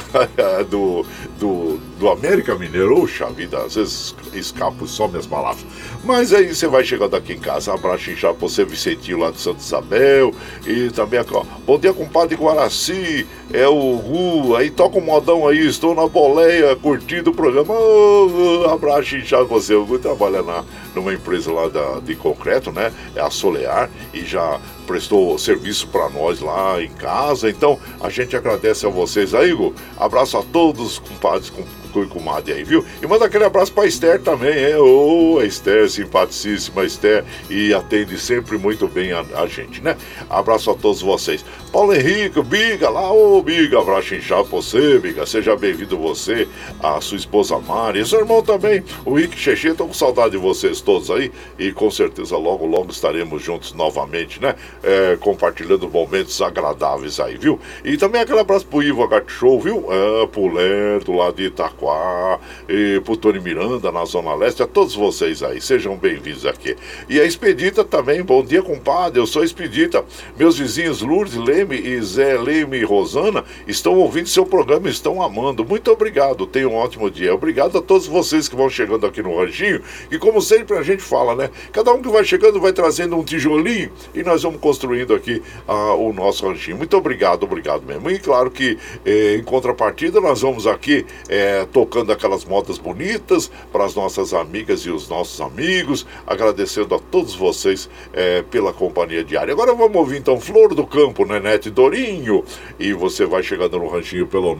do, 0.69 1.05
do, 1.39 1.77
do 1.99 2.09
América 2.09 2.55
Mineiro. 2.55 3.03
Oxa 3.03 3.27
vida, 3.27 3.57
às 3.59 3.75
vezes 3.75 4.15
escapo 4.33 4.87
só 4.87 5.07
minhas 5.07 5.25
palavras. 5.25 5.65
Mas 6.03 6.33
aí 6.33 6.53
você 6.53 6.67
vai 6.67 6.83
chegando 6.83 7.15
aqui 7.15 7.33
em 7.33 7.39
casa, 7.39 7.73
abraço 7.73 8.09
pra 8.19 8.31
você, 8.31 8.63
Vicentinho 8.63 9.19
lá 9.19 9.31
de 9.31 9.39
Santa 9.39 9.59
Isabel. 9.59 10.33
E 10.65 10.89
também 10.89 11.19
aqui, 11.19 11.33
ó. 11.33 11.43
Bom 11.65 11.77
dia, 11.77 11.93
compadre 11.93 12.35
Guaraci. 12.35 13.27
É 13.51 13.67
o 13.67 13.97
Gu. 13.97 14.55
Aí 14.55 14.69
toca 14.69 14.97
um 14.97 15.01
modão 15.01 15.47
aí, 15.47 15.67
estou 15.67 15.95
na 15.95 16.07
boleia, 16.07 16.75
curtindo 16.75 17.31
o 17.31 17.35
programa. 17.35 17.73
Oh, 17.73 18.69
abraço 18.69 19.15
inchado 19.15 19.45
pra 19.47 19.55
você. 19.57 19.73
O 19.73 19.85
Gu 19.85 19.99
trabalha 19.99 20.41
na, 20.41 20.63
numa 20.95 21.13
empresa 21.13 21.51
lá 21.51 21.67
da, 21.67 21.99
de 21.99 22.15
concreto, 22.15 22.71
né? 22.71 22.93
É 23.15 23.21
a 23.21 23.29
Solear. 23.29 23.89
E 24.13 24.23
já 24.25 24.59
prestou 24.85 25.37
serviço 25.37 25.87
para 25.87 26.09
nós 26.09 26.39
lá 26.39 26.81
em 26.81 26.89
casa. 26.89 27.49
Então, 27.49 27.79
a 28.01 28.09
gente 28.09 28.35
agradece 28.35 28.58
a 28.85 28.89
vocês 28.89 29.33
aí, 29.33 29.53
Gu. 29.53 29.73
Abraço 29.97 30.37
a 30.37 30.43
todos, 30.43 30.99
compadres, 30.99 31.49
com 31.49 31.63
e 31.97 32.07
comadre 32.07 32.53
aí, 32.53 32.63
viu? 32.63 32.85
E 33.01 33.07
manda 33.07 33.25
aquele 33.25 33.43
abraço 33.43 33.73
pra 33.73 33.85
Esther 33.85 34.21
também, 34.21 34.53
é? 34.53 34.77
Ô, 34.77 35.35
oh, 35.35 35.41
Esther, 35.41 35.89
simpaticíssima 35.89 36.85
Esther, 36.85 37.23
e 37.49 37.73
atende 37.73 38.19
sempre 38.19 38.57
muito 38.57 38.87
bem 38.87 39.11
a, 39.11 39.25
a, 39.35 39.47
gente, 39.47 39.81
né? 39.81 39.97
Abraço 40.29 40.69
a 40.69 40.75
todos 40.75 41.01
vocês. 41.01 41.43
Paulo 41.71 41.93
Henrique, 41.93 42.41
Biga, 42.41 42.89
lá, 42.89 43.11
ô 43.11 43.37
oh, 43.37 43.41
Biga, 43.41 43.79
abraço 43.79 44.15
inchado 44.15 44.45
pra 44.45 44.57
você, 44.57 44.99
Biga, 44.99 45.25
seja 45.25 45.55
bem-vindo 45.55 45.97
você, 45.97 46.47
a 46.81 46.99
sua 47.01 47.17
esposa 47.17 47.57
Mari, 47.59 47.99
e 47.99 48.05
seu 48.05 48.19
irmão 48.19 48.41
também, 48.41 48.83
o 49.05 49.13
Rick 49.13 49.37
Cheche, 49.37 49.73
tô 49.73 49.85
com 49.85 49.93
saudade 49.93 50.31
de 50.31 50.37
vocês 50.37 50.81
todos 50.81 51.11
aí, 51.11 51.31
e 51.57 51.71
com 51.71 51.89
certeza 51.91 52.37
logo, 52.37 52.65
logo 52.65 52.91
estaremos 52.91 53.41
juntos 53.41 53.73
novamente, 53.73 54.41
né? 54.41 54.55
É, 54.83 55.17
compartilhando 55.17 55.89
momentos 55.89 56.41
agradáveis 56.41 57.19
aí, 57.19 57.37
viu? 57.37 57.59
E 57.83 57.97
também 57.97 58.21
aquele 58.21 58.39
abraço 58.39 58.65
pro 58.65 58.83
Ivo 58.83 59.03
H 59.03 59.23
Show, 59.27 59.59
viu? 59.59 59.85
É, 59.89 60.27
pro 60.27 60.51
Lerdo 60.53 61.13
lá 61.13 61.31
de 61.31 61.43
Itaco 61.43 61.78
Itaquá, 61.79 62.39
e 62.67 62.99
pro 63.01 63.15
Tony 63.15 63.39
Miranda 63.39 63.91
na 63.91 64.03
Zona 64.05 64.35
Leste, 64.35 64.61
a 64.61 64.67
todos 64.67 64.93
vocês 64.95 65.41
aí, 65.41 65.61
sejam 65.61 65.95
bem-vindos 65.95 66.45
aqui. 66.45 66.75
E 67.07 67.19
a 67.19 67.25
Expedita 67.25 67.83
também, 67.83 68.21
bom 68.21 68.43
dia, 68.43 68.61
compadre, 68.61 69.19
eu 69.19 69.25
sou 69.25 69.43
Expedita. 69.43 70.03
Meus 70.37 70.57
vizinhos 70.57 71.01
Lourdes 71.01 71.35
Leme 71.35 71.77
e 71.77 72.01
Zé 72.01 72.37
Leme 72.37 72.77
e 72.77 72.83
Rosana 72.83 73.43
estão 73.67 73.95
ouvindo 73.95 74.27
seu 74.27 74.45
programa 74.45 74.89
estão 74.89 75.21
amando. 75.21 75.63
Muito 75.63 75.91
obrigado, 75.91 76.45
tenham 76.45 76.71
um 76.71 76.75
ótimo 76.75 77.09
dia. 77.09 77.33
Obrigado 77.33 77.77
a 77.77 77.81
todos 77.81 78.07
vocês 78.07 78.47
que 78.47 78.55
vão 78.55 78.69
chegando 78.69 79.05
aqui 79.05 79.21
no 79.21 79.37
Ranchinho. 79.37 79.81
E 80.11 80.17
como 80.17 80.41
sempre 80.41 80.77
a 80.77 80.83
gente 80.83 81.01
fala, 81.01 81.35
né? 81.35 81.49
Cada 81.71 81.93
um 81.93 82.01
que 82.01 82.09
vai 82.09 82.23
chegando 82.23 82.59
vai 82.59 82.73
trazendo 82.73 83.15
um 83.15 83.23
tijolinho 83.23 83.91
e 84.13 84.23
nós 84.23 84.43
vamos 84.43 84.59
construindo 84.59 85.13
aqui 85.13 85.41
uh, 85.67 85.95
o 85.95 86.13
nosso 86.13 86.47
ranchinho. 86.47 86.77
Muito 86.77 86.97
obrigado, 86.97 87.43
obrigado 87.43 87.83
mesmo. 87.85 88.09
E 88.09 88.19
claro 88.19 88.51
que 88.51 88.77
eh, 89.05 89.35
em 89.35 89.43
contrapartida 89.43 90.19
nós 90.19 90.41
vamos 90.41 90.67
aqui 90.67 91.05
eh, 91.27 91.65
tocando 91.71 92.11
aquelas 92.11 92.43
modas 92.45 92.77
bonitas 92.77 93.49
para 93.71 93.85
as 93.85 93.95
nossas 93.95 94.33
amigas 94.33 94.81
e 94.81 94.89
os 94.89 95.07
nossos 95.07 95.39
amigos, 95.41 96.05
agradecendo 96.25 96.95
a 96.95 96.99
todos 96.99 97.35
vocês 97.35 97.87
é, 98.13 98.41
pela 98.43 98.73
companhia 98.73 99.23
diária. 99.23 99.53
Agora 99.53 99.73
vamos 99.73 99.95
ouvir 99.95 100.17
então 100.17 100.37
Flor 100.39 100.75
do 100.75 100.85
Campo, 100.85 101.25
Nenete 101.25 101.69
Dorinho, 101.69 102.43
e 102.79 102.93
você 102.93 103.25
vai 103.25 103.43
chegando 103.43 103.77
no 103.77 103.87
ranchinho 103.87 104.27
pelo 104.27 104.55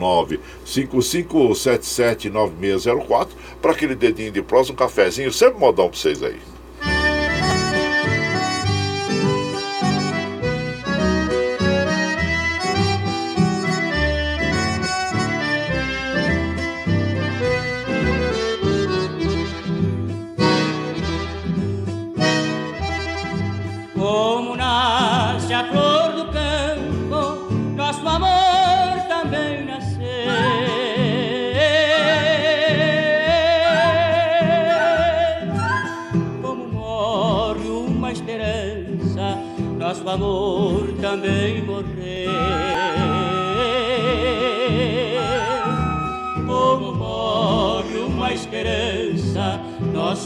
955779604 0.65 3.28
para 3.62 3.72
aquele 3.72 3.95
dedinho 3.95 4.32
de 4.32 4.41
próximo, 4.41 4.74
um 4.74 4.78
cafezinho, 4.78 5.32
sempre 5.32 5.60
modão 5.60 5.89
para 5.89 5.98
vocês 5.98 6.24
aí. 6.24 6.59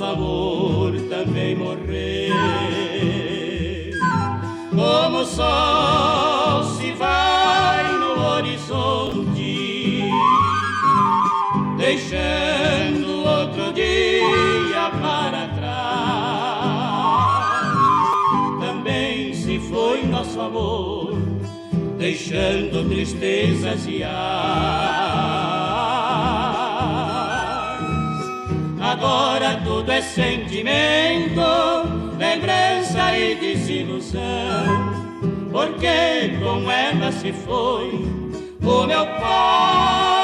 Amor 0.04 0.94
também 1.10 1.56
morreu. 1.56 2.34
Como 4.70 5.20
o 5.20 5.26
sol 5.26 6.64
se 6.76 6.92
vai 6.94 7.84
no 8.00 8.22
horizonte, 8.22 10.02
deixando 11.78 13.24
outro 13.26 13.74
dia 13.74 14.92
para 15.02 15.44
nosso 20.24 20.40
amor, 20.40 21.18
deixando 21.98 22.88
tristezas 22.88 23.86
e 23.88 24.04
ar. 24.04 25.53
Agora 28.94 29.60
tudo 29.64 29.92
é 29.92 30.04
sentimento, 30.04 31.42
lembrança 32.16 33.18
e 33.18 33.34
desilusão, 33.34 34.22
porque 35.52 36.38
com 36.40 36.72
ela 36.72 37.12
se 37.12 37.34
foi 37.34 37.90
o 38.62 38.86
meu 38.86 39.06
pai. 39.20 40.23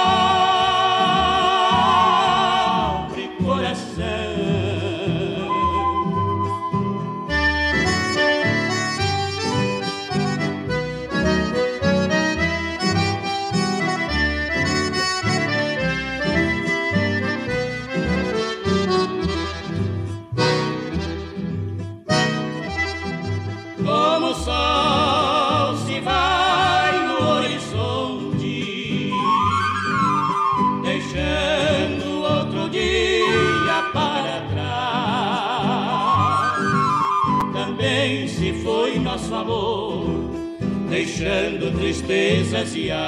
Deixando 41.00 41.72
tristezas 41.80 42.76
e 42.76 42.92
ais. 42.92 43.00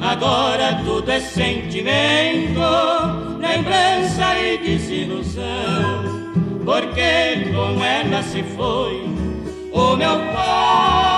Agora 0.00 0.80
tudo 0.86 1.10
é 1.10 1.20
sentimento, 1.20 2.60
lembrança 3.38 4.38
e 4.38 4.56
desilusão, 4.56 6.32
porque 6.64 7.50
com 7.54 7.84
ela 7.84 8.22
se 8.22 8.42
foi 8.56 9.04
o 9.70 9.96
meu 9.96 10.16
pai. 10.32 11.15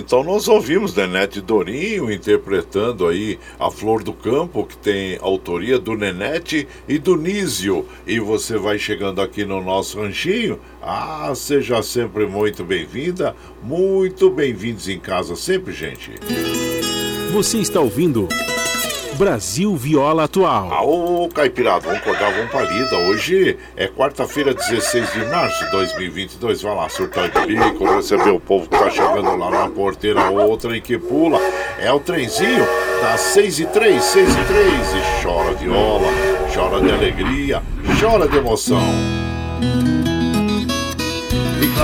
Então 0.00 0.24
nós 0.24 0.48
ouvimos 0.48 0.94
Nenete 0.94 1.40
Dorinho 1.40 2.10
interpretando 2.10 3.06
aí 3.06 3.38
a 3.58 3.70
Flor 3.70 4.02
do 4.02 4.12
Campo, 4.12 4.64
que 4.64 4.76
tem 4.76 5.18
autoria 5.20 5.78
do 5.78 5.94
Nenete 5.94 6.66
e 6.88 6.98
do 6.98 7.16
Nísio. 7.16 7.86
E 8.06 8.18
você 8.18 8.56
vai 8.56 8.78
chegando 8.78 9.20
aqui 9.20 9.44
no 9.44 9.62
nosso 9.62 10.00
ranchinho. 10.00 10.58
Ah, 10.82 11.30
seja 11.34 11.82
sempre 11.82 12.26
muito 12.26 12.64
bem-vinda, 12.64 13.36
muito 13.62 14.30
bem-vindos 14.30 14.88
em 14.88 14.98
casa 14.98 15.36
sempre, 15.36 15.72
gente. 15.72 16.12
Você 17.32 17.58
está 17.58 17.80
ouvindo 17.80 18.26
Brasil 19.20 19.76
Viola 19.76 20.24
Atual. 20.24 20.72
Aô, 20.72 21.28
Caipirada, 21.28 21.80
vamos 21.80 22.00
cortar, 22.00 22.32
vamos 22.32 22.50
palida. 22.50 22.96
Hoje 23.00 23.58
é 23.76 23.86
quarta-feira, 23.86 24.54
16 24.54 25.12
de 25.12 25.26
março 25.26 25.62
de 25.66 25.70
2022. 25.72 26.62
Vai 26.62 26.74
lá, 26.74 26.88
surtar 26.88 27.28
de 27.28 27.54
bico, 27.54 27.84
receber 27.84 28.30
o 28.30 28.40
povo 28.40 28.66
que 28.66 28.78
tá 28.78 28.88
chegando 28.88 29.36
lá 29.36 29.50
na 29.50 29.68
porteira, 29.68 30.30
outra 30.30 30.74
e 30.74 30.80
que 30.80 30.96
pula. 30.96 31.38
É 31.78 31.92
o 31.92 32.00
trenzinho 32.00 32.66
das 33.02 33.20
6 33.20 33.60
e 33.60 33.66
3, 33.66 34.02
6 34.02 34.30
e 34.30 34.32
3. 34.32 34.46
E 34.46 35.22
chora 35.22 35.52
viola, 35.52 36.08
chora 36.54 36.80
de 36.80 36.90
alegria, 36.90 37.62
chora 38.00 38.26
de 38.26 38.38
emoção 38.38 38.80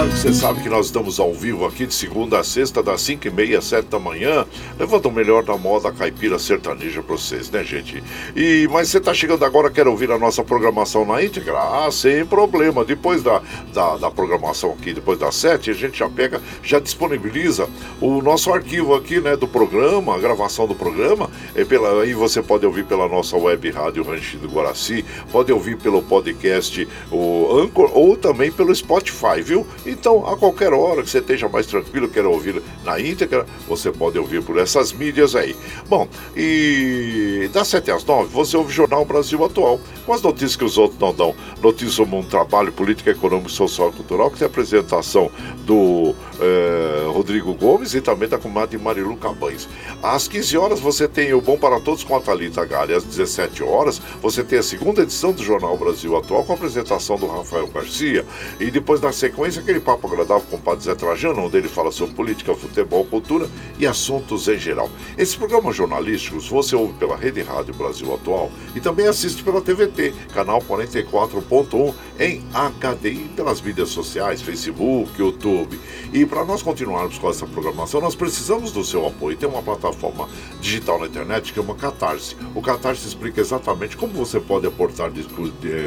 você 0.05 0.33
sabe 0.33 0.63
que 0.63 0.69
nós 0.69 0.87
estamos 0.87 1.19
ao 1.19 1.33
vivo 1.33 1.65
aqui 1.65 1.87
de 1.87 1.95
segunda 1.95 2.39
a 2.39 2.45
sexta, 2.45 2.83
das 2.83 3.01
5 3.01 3.29
e 3.29 3.31
meia, 3.31 3.63
7 3.63 3.87
da 3.87 3.99
manhã, 3.99 4.45
levando 4.79 5.07
o 5.07 5.11
melhor 5.11 5.43
da 5.43 5.57
moda 5.57 5.91
caipira 5.91 6.39
sertaneja 6.39 7.03
para 7.03 7.17
vocês, 7.17 7.51
né, 7.51 7.65
gente? 7.65 8.05
E, 8.37 8.69
mas 8.71 8.91
você 8.91 8.99
está 8.99 9.15
chegando 9.15 9.43
agora, 9.43 9.71
quer 9.71 9.89
ouvir 9.89 10.11
a 10.11 10.19
nossa 10.19 10.45
programação 10.45 11.07
na 11.07 11.23
íntegra? 11.23 11.55
Ah, 11.59 11.89
sem 11.91 12.27
problema. 12.27 12.85
Depois 12.85 13.23
da, 13.23 13.41
da, 13.73 13.97
da 13.97 14.11
programação 14.11 14.73
aqui, 14.79 14.93
depois 14.93 15.19
das 15.19 15.35
7, 15.37 15.71
a 15.71 15.75
gente 15.75 15.99
já 15.99 16.11
pega, 16.11 16.43
já 16.63 16.79
disponibiliza 16.79 17.67
o 17.99 18.21
nosso 18.21 18.53
arquivo 18.53 18.95
aqui, 18.95 19.19
né, 19.19 19.35
do 19.35 19.49
programa, 19.49 20.15
a 20.15 20.19
gravação 20.19 20.67
do 20.67 20.75
programa. 20.75 21.31
É 21.55 21.65
pela, 21.65 22.03
aí 22.03 22.13
você 22.13 22.43
pode 22.43 22.67
ouvir 22.67 22.85
pela 22.85 23.09
nossa 23.09 23.37
web 23.37 23.71
rádio 23.71 24.05
Rancho 24.05 24.37
do 24.37 24.49
Guaraci, 24.49 25.03
pode 25.33 25.51
ouvir 25.51 25.79
pelo 25.79 26.03
podcast, 26.03 26.87
o 27.11 27.59
Anchor, 27.59 27.91
ou 27.95 28.15
também 28.15 28.53
pelo 28.53 28.75
Spotify, 28.75 29.41
viu? 29.43 29.67
Então, 29.87 30.27
a 30.27 30.37
qualquer 30.37 30.73
hora 30.73 31.03
que 31.03 31.09
você 31.09 31.19
esteja 31.19 31.49
mais 31.49 31.67
tranquilo, 31.67 32.09
queira 32.09 32.29
ouvir 32.29 32.61
na 32.85 33.01
íntegra, 33.01 33.47
você 33.69 33.93
pode 33.93 34.19
ouvir 34.19 34.43
por 34.43 34.59
essas 34.59 34.93
mídias 34.93 35.37
aí. 35.37 35.57
Bom, 35.89 36.09
e 36.37 37.49
das 37.53 37.69
7 37.69 37.91
às 37.93 38.05
9 38.05 38.29
você 38.31 38.57
ouve 38.57 38.71
o 38.71 38.75
Jornal 38.75 39.05
Brasil 39.05 39.45
Atual, 39.45 39.81
com 40.05 40.13
as 40.13 40.21
notícias 40.23 40.57
que 40.57 40.65
os 40.65 40.77
outros 40.77 40.99
não 41.01 41.15
dão. 41.15 41.35
Notícias 41.63 41.95
sobre 41.95 42.17
um 42.17 42.23
trabalho 42.23 42.73
político, 42.73 43.09
econômico, 43.09 43.51
social 43.51 43.91
e 43.91 43.93
cultural, 43.93 44.31
que 44.31 44.39
tem 44.39 44.47
a 44.47 44.51
apresentação 44.51 45.31
do 45.65 46.15
eh, 46.41 47.07
Rodrigo 47.13 47.55
Gomes 47.55 47.95
e 47.95 48.01
também 48.01 48.29
da 48.29 48.39
comadre 48.39 48.77
Marilu 48.79 49.17
Cabanes. 49.17 49.69
Às 50.03 50.29
15 50.29 50.57
horas 50.59 50.81
você 50.81 51.09
tem 51.09 51.33
o 51.33 51.41
Bom 51.41 51.57
para 51.57 51.81
Todos 51.81 52.05
com 52.05 52.17
a 52.17 52.21
Thalita 52.21 52.65
Galha. 52.65 52.97
Às 52.97 53.05
17 53.05 53.63
horas 53.63 54.01
você 54.21 54.45
tem 54.45 54.59
a 54.59 54.63
segunda 54.63 55.03
edição 55.03 55.33
do 55.33 55.43
Jornal 55.43 55.77
Brasil 55.77 56.17
Atual 56.17 56.45
com 56.45 56.53
a 56.53 56.57
apresentação 56.57 57.17
do 57.17 57.27
Rafael 57.27 57.67
Garcia. 57.69 58.25
E 58.61 58.71
depois, 58.71 59.01
na 59.01 59.13
sequência, 59.13 59.63
aquele 59.63 59.81
papo 59.81 60.07
agradável 60.07 60.47
com 60.51 60.57
o 60.57 60.61
Padre 60.61 60.85
Zé 60.85 60.95
Trajano, 60.95 61.43
onde 61.43 61.57
ele 61.57 61.69
fala 61.69 61.91
sobre 61.91 62.15
política, 62.15 62.55
futebol, 62.55 63.05
cultura 63.05 63.49
e 63.79 63.87
assuntos 63.87 64.49
em 64.49 64.59
geral. 64.59 64.91
Esses 65.17 65.35
programas 65.35 65.77
jornalísticos 65.77 66.49
você 66.49 66.77
ouve 66.77 66.95
pela 66.95 67.17
Rede 67.17 67.43
Rádio 67.43 67.75
Brasil 67.75 68.13
Atual 68.13 68.51
e 68.75 68.81
também 68.81 69.07
assiste 69.07 69.43
pela 69.43 69.61
TVT, 69.61 70.13
canal 70.35 70.61
44.1 70.61 71.95
em 72.19 72.43
HD 72.53 73.11
e 73.11 73.29
pelas 73.35 73.61
mídias 73.61 73.91
sociais, 73.91 74.43
Facebook, 74.43 75.19
YouTube. 75.19 75.79
E 76.13 76.26
para 76.27 76.45
nós 76.45 76.63
continuarmos 76.63 77.19
com 77.19 77.31
essa 77.31 77.47
programação, 77.47 78.01
nós 78.01 78.15
precisamos 78.15 78.73
do 78.73 78.85
seu 78.85 79.07
apoio. 79.07 79.37
Tem 79.37 79.49
uma 79.49 79.63
plataforma 79.63 80.29
digital 80.61 80.99
na 80.99 81.07
internet 81.07 81.53
que 81.53 81.59
é 81.59 81.63
uma 81.63 81.75
Catarse. 81.75 82.37
O 82.55 82.63
Catarse 82.63 83.07
explica 83.07 83.41
exatamente 83.41 83.97
como 83.97 84.13
você 84.13 84.41
pode 84.41 84.67
aportar 84.67 85.11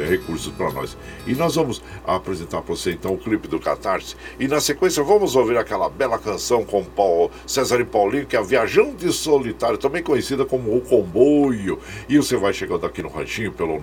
recursos 0.08 0.52
para 0.54 0.72
nós. 0.72 0.96
E 1.26 1.34
nós 1.34 1.54
vamos 1.54 1.82
apresentar 2.06 2.62
para 2.62 2.74
você 2.74 2.92
então 2.92 3.14
o 3.14 3.18
clipe 3.18 3.48
do 3.48 3.58
Catarse. 3.58 4.16
E 4.38 4.46
na 4.46 4.60
sequência 4.60 5.02
vamos 5.02 5.36
ouvir 5.36 5.58
aquela 5.58 5.88
bela 5.88 6.18
canção 6.18 6.64
com 6.64 6.84
Paulo, 6.84 7.30
César 7.46 7.80
e 7.80 7.84
Paulinho, 7.84 8.26
que 8.26 8.36
é 8.36 8.42
Viajante 8.42 9.12
Solitário, 9.12 9.78
também 9.78 10.02
conhecida 10.02 10.44
como 10.44 10.76
O 10.76 10.80
Comboio. 10.80 11.78
E 12.08 12.16
você 12.16 12.36
vai 12.36 12.52
chegando 12.52 12.86
aqui 12.86 13.02
no 13.02 13.08
ranchinho 13.08 13.52
pelo 13.52 13.80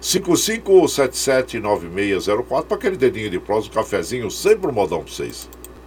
955779604 0.00 2.64
para 2.64 2.76
aquele 2.76 2.96
dedinho 2.96 3.30
de 3.30 3.38
prosa, 3.38 3.68
um 3.68 3.70
cafezinho, 3.70 4.30
sempre 4.30 4.68
um 4.68 4.72
modão 4.72 5.02
para 5.02 5.12
vocês. 5.12 5.48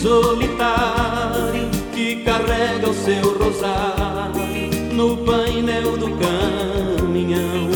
Solitário 0.00 1.68
que 1.92 2.22
carrega 2.22 2.88
o 2.88 2.94
seu 2.94 3.36
rosário 3.36 4.70
no 4.92 5.16
painel 5.18 5.96
do 5.96 6.10
caminhão. 6.18 7.68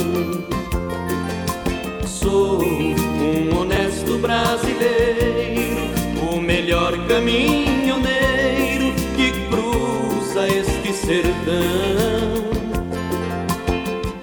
Sou 2.07 2.63
um 2.63 3.59
honesto 3.59 4.19
brasileiro, 4.19 5.91
o 6.33 6.41
melhor 6.41 6.97
caminhoneiro 7.09 8.95
que 9.17 9.33
cruza 9.49 10.47
este 10.47 10.93
sertão. 10.93 12.53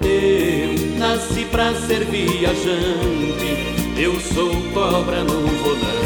Eu 0.02 0.98
nasci 0.98 1.44
pra 1.44 1.74
ser 1.74 2.06
viajante, 2.06 3.58
eu 3.98 4.18
sou 4.20 4.50
cobra 4.72 5.22
no 5.22 5.46
volante 5.46 5.99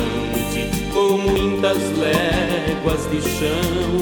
muitas 1.65 1.99
léguas 1.99 3.11
de 3.11 3.23
chão. 3.23 3.95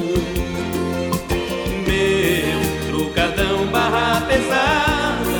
Meu 1.87 2.91
trucadão 2.91 3.67
barra 3.67 4.21
pesada, 4.23 5.31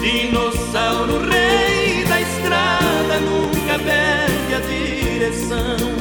dinossauro 0.00 1.20
rei 1.28 2.04
da 2.04 2.20
estrada, 2.20 3.20
nunca 3.20 3.78
perde 3.78 4.54
a 4.54 4.60
direção. 4.60 5.98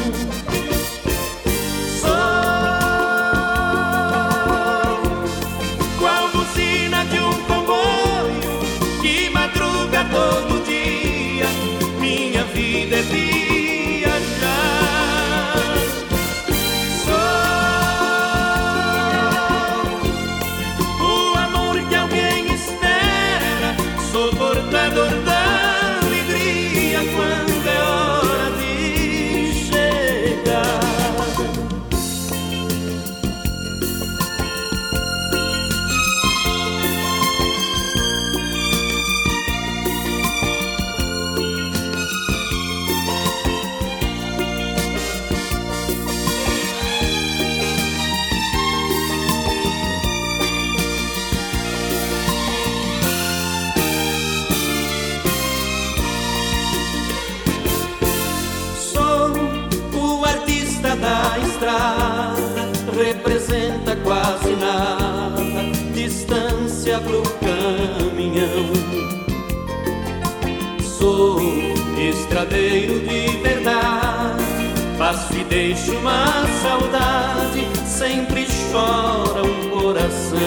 Quase 64.08 64.56
nada, 64.56 65.44
distância 65.94 66.98
pro 67.00 67.22
caminhão. 67.40 68.72
Sou 70.82 71.42
estradeiro 71.98 73.02
de 73.02 73.38
verdade, 73.38 74.44
faço 74.98 75.34
e 75.36 75.44
deixo 75.44 75.92
uma 75.98 76.26
saudade, 76.62 77.68
sempre 77.86 78.48
chora 78.72 79.44
um 79.44 79.70
coração. 79.72 80.38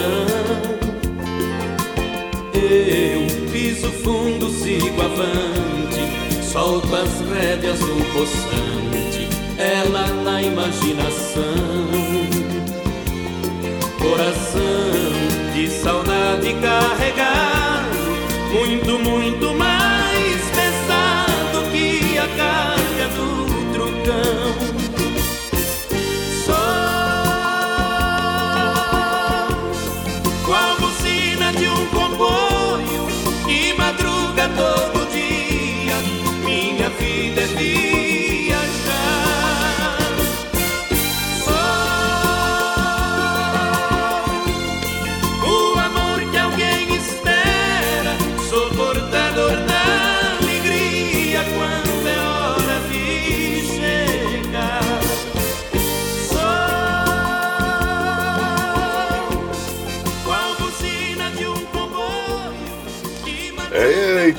Eu 2.54 3.50
piso 3.52 3.90
fundo, 4.02 4.48
sigo 4.48 5.02
avante, 5.02 6.42
solto 6.42 6.94
as 6.94 7.20
rédeas 7.30 7.78
do 7.78 8.12
poçante, 8.12 9.28
ela 9.58 10.06
na 10.22 10.42
imaginação 10.42 12.29
coração 14.51 15.53
de 15.55 15.68
saudade 15.68 16.55
carregado, 16.55 17.98
muito, 18.53 18.98
muito 18.98 19.55
mais 19.55 20.42
pesado 20.51 21.70
que 21.70 22.18
a 22.18 22.26
carga 22.36 23.09
do 23.14 23.72
trucão. 23.72 24.59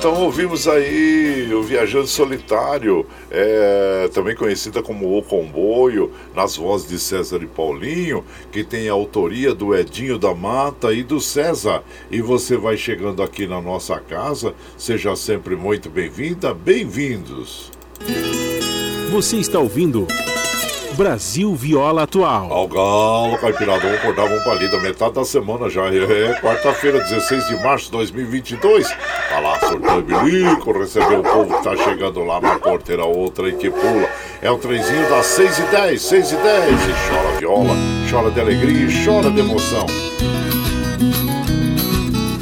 Então 0.02 0.20
ouvimos 0.20 0.68
aí 0.68 1.54
o 1.54 1.62
Viajante 1.62 2.10
Solitário, 2.10 3.06
é, 3.30 4.10
também 4.12 4.36
conhecida 4.36 4.82
como 4.82 5.16
O 5.16 5.22
Comboio, 5.22 6.12
nas 6.36 6.56
vozes 6.56 6.90
de 6.90 6.98
César 6.98 7.44
e 7.44 7.46
Paulinho, 7.46 8.26
que 8.52 8.64
tem 8.64 8.90
a 8.90 8.94
autoria 8.94 9.54
do 9.54 9.76
Edinho 9.76 10.18
da 10.18 10.34
Mata 10.34 10.92
e 10.92 11.04
do 11.04 11.22
César. 11.22 11.84
E 12.10 12.20
você 12.20 12.58
vai 12.58 12.78
chegando 12.78 13.22
aqui 13.22 13.46
na 13.46 13.62
nossa 13.62 14.00
casa, 14.00 14.56
seja 14.76 15.16
sempre 15.16 15.56
muito 15.56 15.88
bem-vinda, 15.88 16.52
bem-vindos. 16.52 17.70
Você 19.12 19.38
está 19.38 19.60
ouvindo 19.60 20.08
Brasil 20.94 21.56
Viola 21.56 22.04
Atual. 22.04 22.52
Ao 22.52 22.68
galo, 22.68 23.38
Caipirada, 23.38 23.80
vamos 23.80 23.98
acordar, 23.98 24.28
vamos 24.28 24.44
pra 24.44 24.56
lida, 24.56 24.80
metade 24.80 25.14
da 25.14 25.26
semana 25.26 25.70
já. 25.70 25.86
É 25.86 26.40
quarta-feira, 26.42 27.00
16 27.00 27.48
de 27.48 27.64
março 27.64 27.86
de 27.86 27.92
2022. 27.92 28.88
Tá 29.30 29.40
lá, 29.40 29.60
sorteio 29.60 30.02
bilico, 30.02 30.72
recebeu 30.72 31.22
o 31.22 31.24
povo 31.24 31.58
que 31.58 31.64
tá 31.64 31.76
chegando 31.76 32.24
lá 32.24 32.42
na 32.42 32.60
porteira, 32.60 33.06
outra 33.06 33.50
e 33.50 33.54
que 33.54 33.70
pula. 33.70 34.08
É 34.42 34.52
o 34.52 34.58
trenzinho 34.58 35.10
das 35.10 35.26
6 35.28 35.60
e 35.60 35.62
10, 35.64 36.02
6 36.02 36.32
e 36.32 36.36
10. 36.36 36.82
E 36.82 37.10
chora 37.10 37.38
viola, 37.40 37.76
chora 38.10 38.32
de 38.32 38.40
alegria 38.40 38.88
e 38.88 39.06
chora 39.06 39.32
de 39.32 39.40
emoção. 39.40 39.86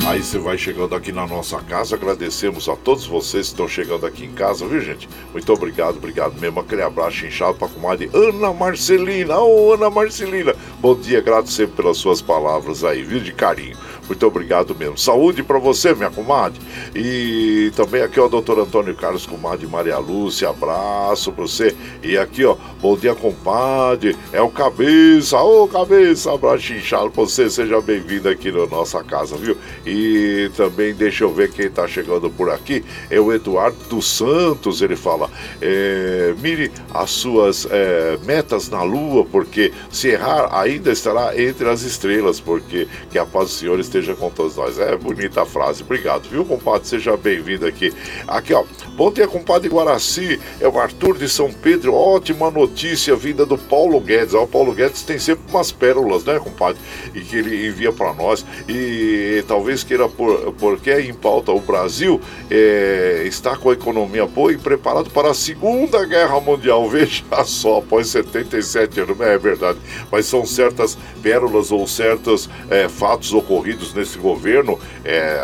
Aí 0.10 0.24
você 0.24 0.40
vai 0.40 0.58
chegando 0.58 0.96
aqui 0.96 1.12
na 1.12 1.28
nossa 1.28 1.60
casa. 1.60 1.96
Agradecemos 1.96 2.68
a 2.68 2.76
todos 2.76 3.06
vocês 3.06 3.46
que 3.46 3.54
estão 3.54 3.68
chegando 3.68 4.08
aqui 4.08 4.26
em 4.26 4.32
casa, 4.32 4.66
viu, 4.66 4.82
gente? 4.82 5.08
Muito 5.32 5.54
obrigado, 5.54 5.98
obrigado 5.98 6.34
mesmo. 6.42 6.60
Aquele 6.60 6.82
abraço 6.82 7.28
inchado 7.28 7.60
para 7.60 7.68
a 7.68 7.70
comadre 7.70 8.10
Ana 8.12 8.52
Marcelina. 8.52 9.38
Ô, 9.38 9.68
oh, 9.68 9.74
Ana 9.74 9.88
Marcelina. 9.88 10.56
Bom 10.80 10.96
dia, 10.96 11.22
grato 11.22 11.52
sempre 11.52 11.76
pelas 11.76 11.98
suas 11.98 12.24
palavras 12.24 12.84
aí, 12.84 13.04
viu, 13.04 13.20
de 13.20 13.32
carinho. 13.32 13.78
Muito 14.10 14.26
obrigado 14.26 14.76
mesmo. 14.76 14.98
Saúde 14.98 15.44
para 15.44 15.60
você, 15.60 15.94
minha 15.94 16.10
comadre. 16.10 16.60
E 16.96 17.72
também 17.76 18.02
aqui, 18.02 18.20
ó, 18.20 18.28
doutor 18.28 18.60
Antônio 18.60 18.96
Carlos, 18.96 19.28
comadre 19.28 19.68
Maria 19.68 20.00
Lúcia, 20.00 20.50
abraço 20.50 21.32
para 21.32 21.44
você. 21.44 21.76
E 22.02 22.18
aqui, 22.18 22.44
ó, 22.44 22.58
bom 22.82 22.98
dia, 22.98 23.14
compadre. 23.14 24.18
É 24.34 24.42
o 24.42 24.50
Cabeça, 24.50 25.40
ô 25.40 25.68
Cabeça, 25.68 26.34
abraço 26.34 26.74
inchado 26.74 27.12
pra 27.12 27.24
você. 27.24 27.52
Seja 27.52 27.80
bem-vindo 27.82 28.28
aqui 28.28 28.52
na 28.52 28.66
nossa 28.66 29.04
casa, 29.04 29.38
viu? 29.38 29.56
E 29.86 30.50
também, 30.58 30.92
deixa 30.96 31.24
eu 31.24 31.32
ver 31.32 31.52
quem 31.52 31.70
tá 31.70 31.88
chegando 31.88 32.32
por 32.32 32.50
aqui. 32.50 32.84
É 33.12 33.20
o 33.20 33.32
Eduardo 33.32 33.78
dos 33.90 34.10
Santos, 34.10 34.82
ele 34.82 34.96
fala. 34.96 35.30
É, 35.62 36.34
mire 36.42 36.72
as 36.92 37.12
suas 37.12 37.68
é, 37.70 38.18
metas 38.26 38.70
na 38.70 38.82
lua, 38.82 39.24
porque 39.24 39.72
se 39.92 40.08
errar, 40.08 40.50
ainda 40.52 40.92
estará 40.92 41.40
entre 41.40 41.70
as 41.70 41.84
estrelas, 41.84 42.40
porque 42.40 42.88
que 43.12 43.20
a 43.20 43.26
paz 43.26 43.50
do 43.50 43.52
Senhor 43.52 43.80
esteja 43.80 43.99
com 44.08 44.30
todos 44.30 44.56
nós. 44.56 44.80
É 44.80 44.96
bonita 44.96 45.42
a 45.42 45.46
frase. 45.46 45.84
Obrigado, 45.84 46.30
viu, 46.30 46.46
compadre? 46.46 46.88
Seja 46.88 47.16
bem-vindo 47.18 47.66
aqui. 47.66 47.94
Aqui, 48.28 48.54
ó. 48.54 48.64
Bom 48.96 49.12
dia, 49.12 49.28
compadre 49.28 49.70
Guaraci. 49.70 50.40
É 50.60 50.68
o 50.68 50.80
Arthur 50.80 51.18
de 51.18 51.28
São 51.28 51.52
Pedro. 51.52 51.94
Ótima 51.94 52.50
notícia 52.50 53.16
vinda 53.16 53.46
do 53.46 53.58
Paulo 53.58 54.00
Guedes. 54.00 54.34
Ó, 54.34 54.44
o 54.44 54.48
Paulo 54.48 54.74
Guedes 54.74 55.04
tem 55.04 55.20
sempre 55.20 55.44
umas 55.50 55.72
pérolas, 55.72 56.24
né, 56.24 56.40
compadre? 56.40 56.82
E 57.14 57.22
que 57.22 57.38
ele 57.38 57.68
envia 57.68 57.92
para 57.92 58.14
nós. 58.14 58.46
E 58.68 59.44
talvez 59.48 59.84
queira, 59.84 60.08
por, 60.08 60.54
porque 60.54 60.94
em 61.00 61.14
pauta 61.14 61.52
o 61.52 61.60
Brasil 61.60 62.20
é, 62.50 63.24
está 63.26 63.56
com 63.56 63.70
a 63.70 63.74
economia 63.74 64.26
boa 64.26 64.52
e 64.54 64.58
preparado 64.58 65.10
para 65.10 65.32
a 65.32 65.34
Segunda 65.34 66.06
Guerra 66.06 66.40
Mundial. 66.40 66.88
Veja 66.90 67.24
só, 67.46 67.80
após 67.80 68.08
77 68.08 69.02
anos. 69.02 69.20
É 69.20 69.38
verdade. 69.38 69.80
Mas 70.12 70.26
são 70.26 70.46
certas 70.46 70.98
pérolas 71.22 71.72
ou 71.72 71.88
certos 71.88 72.50
é, 72.70 72.88
fatos 72.88 73.34
ocorridos 73.34 73.89
nesse 73.94 74.18
governo, 74.18 74.80
é, 75.04 75.44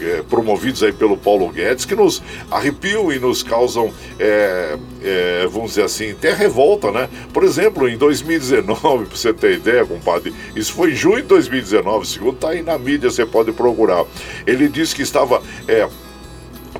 é, 0.00 0.22
promovidos 0.28 0.82
aí 0.82 0.92
pelo 0.92 1.16
Paulo 1.16 1.48
Guedes, 1.48 1.84
que 1.84 1.94
nos 1.94 2.22
arrepiam 2.50 3.12
e 3.12 3.18
nos 3.18 3.42
causam, 3.42 3.92
é, 4.18 4.76
é, 5.02 5.48
vamos 5.50 5.70
dizer 5.70 5.84
assim, 5.84 6.12
até 6.12 6.32
revolta, 6.32 6.90
né? 6.90 7.08
Por 7.32 7.44
exemplo, 7.44 7.88
em 7.88 7.96
2019, 7.96 9.06
para 9.06 9.16
você 9.16 9.32
ter 9.32 9.54
ideia, 9.54 9.84
compadre, 9.84 10.34
isso 10.54 10.72
foi 10.72 10.92
em 10.92 10.94
junho 10.94 11.22
de 11.22 11.28
2019, 11.28 12.06
segundo 12.06 12.34
está 12.34 12.50
aí 12.50 12.62
na 12.62 12.78
mídia, 12.78 13.10
você 13.10 13.26
pode 13.26 13.52
procurar. 13.52 14.04
Ele 14.46 14.68
disse 14.68 14.94
que 14.94 15.02
estava 15.02 15.42
é, 15.68 15.88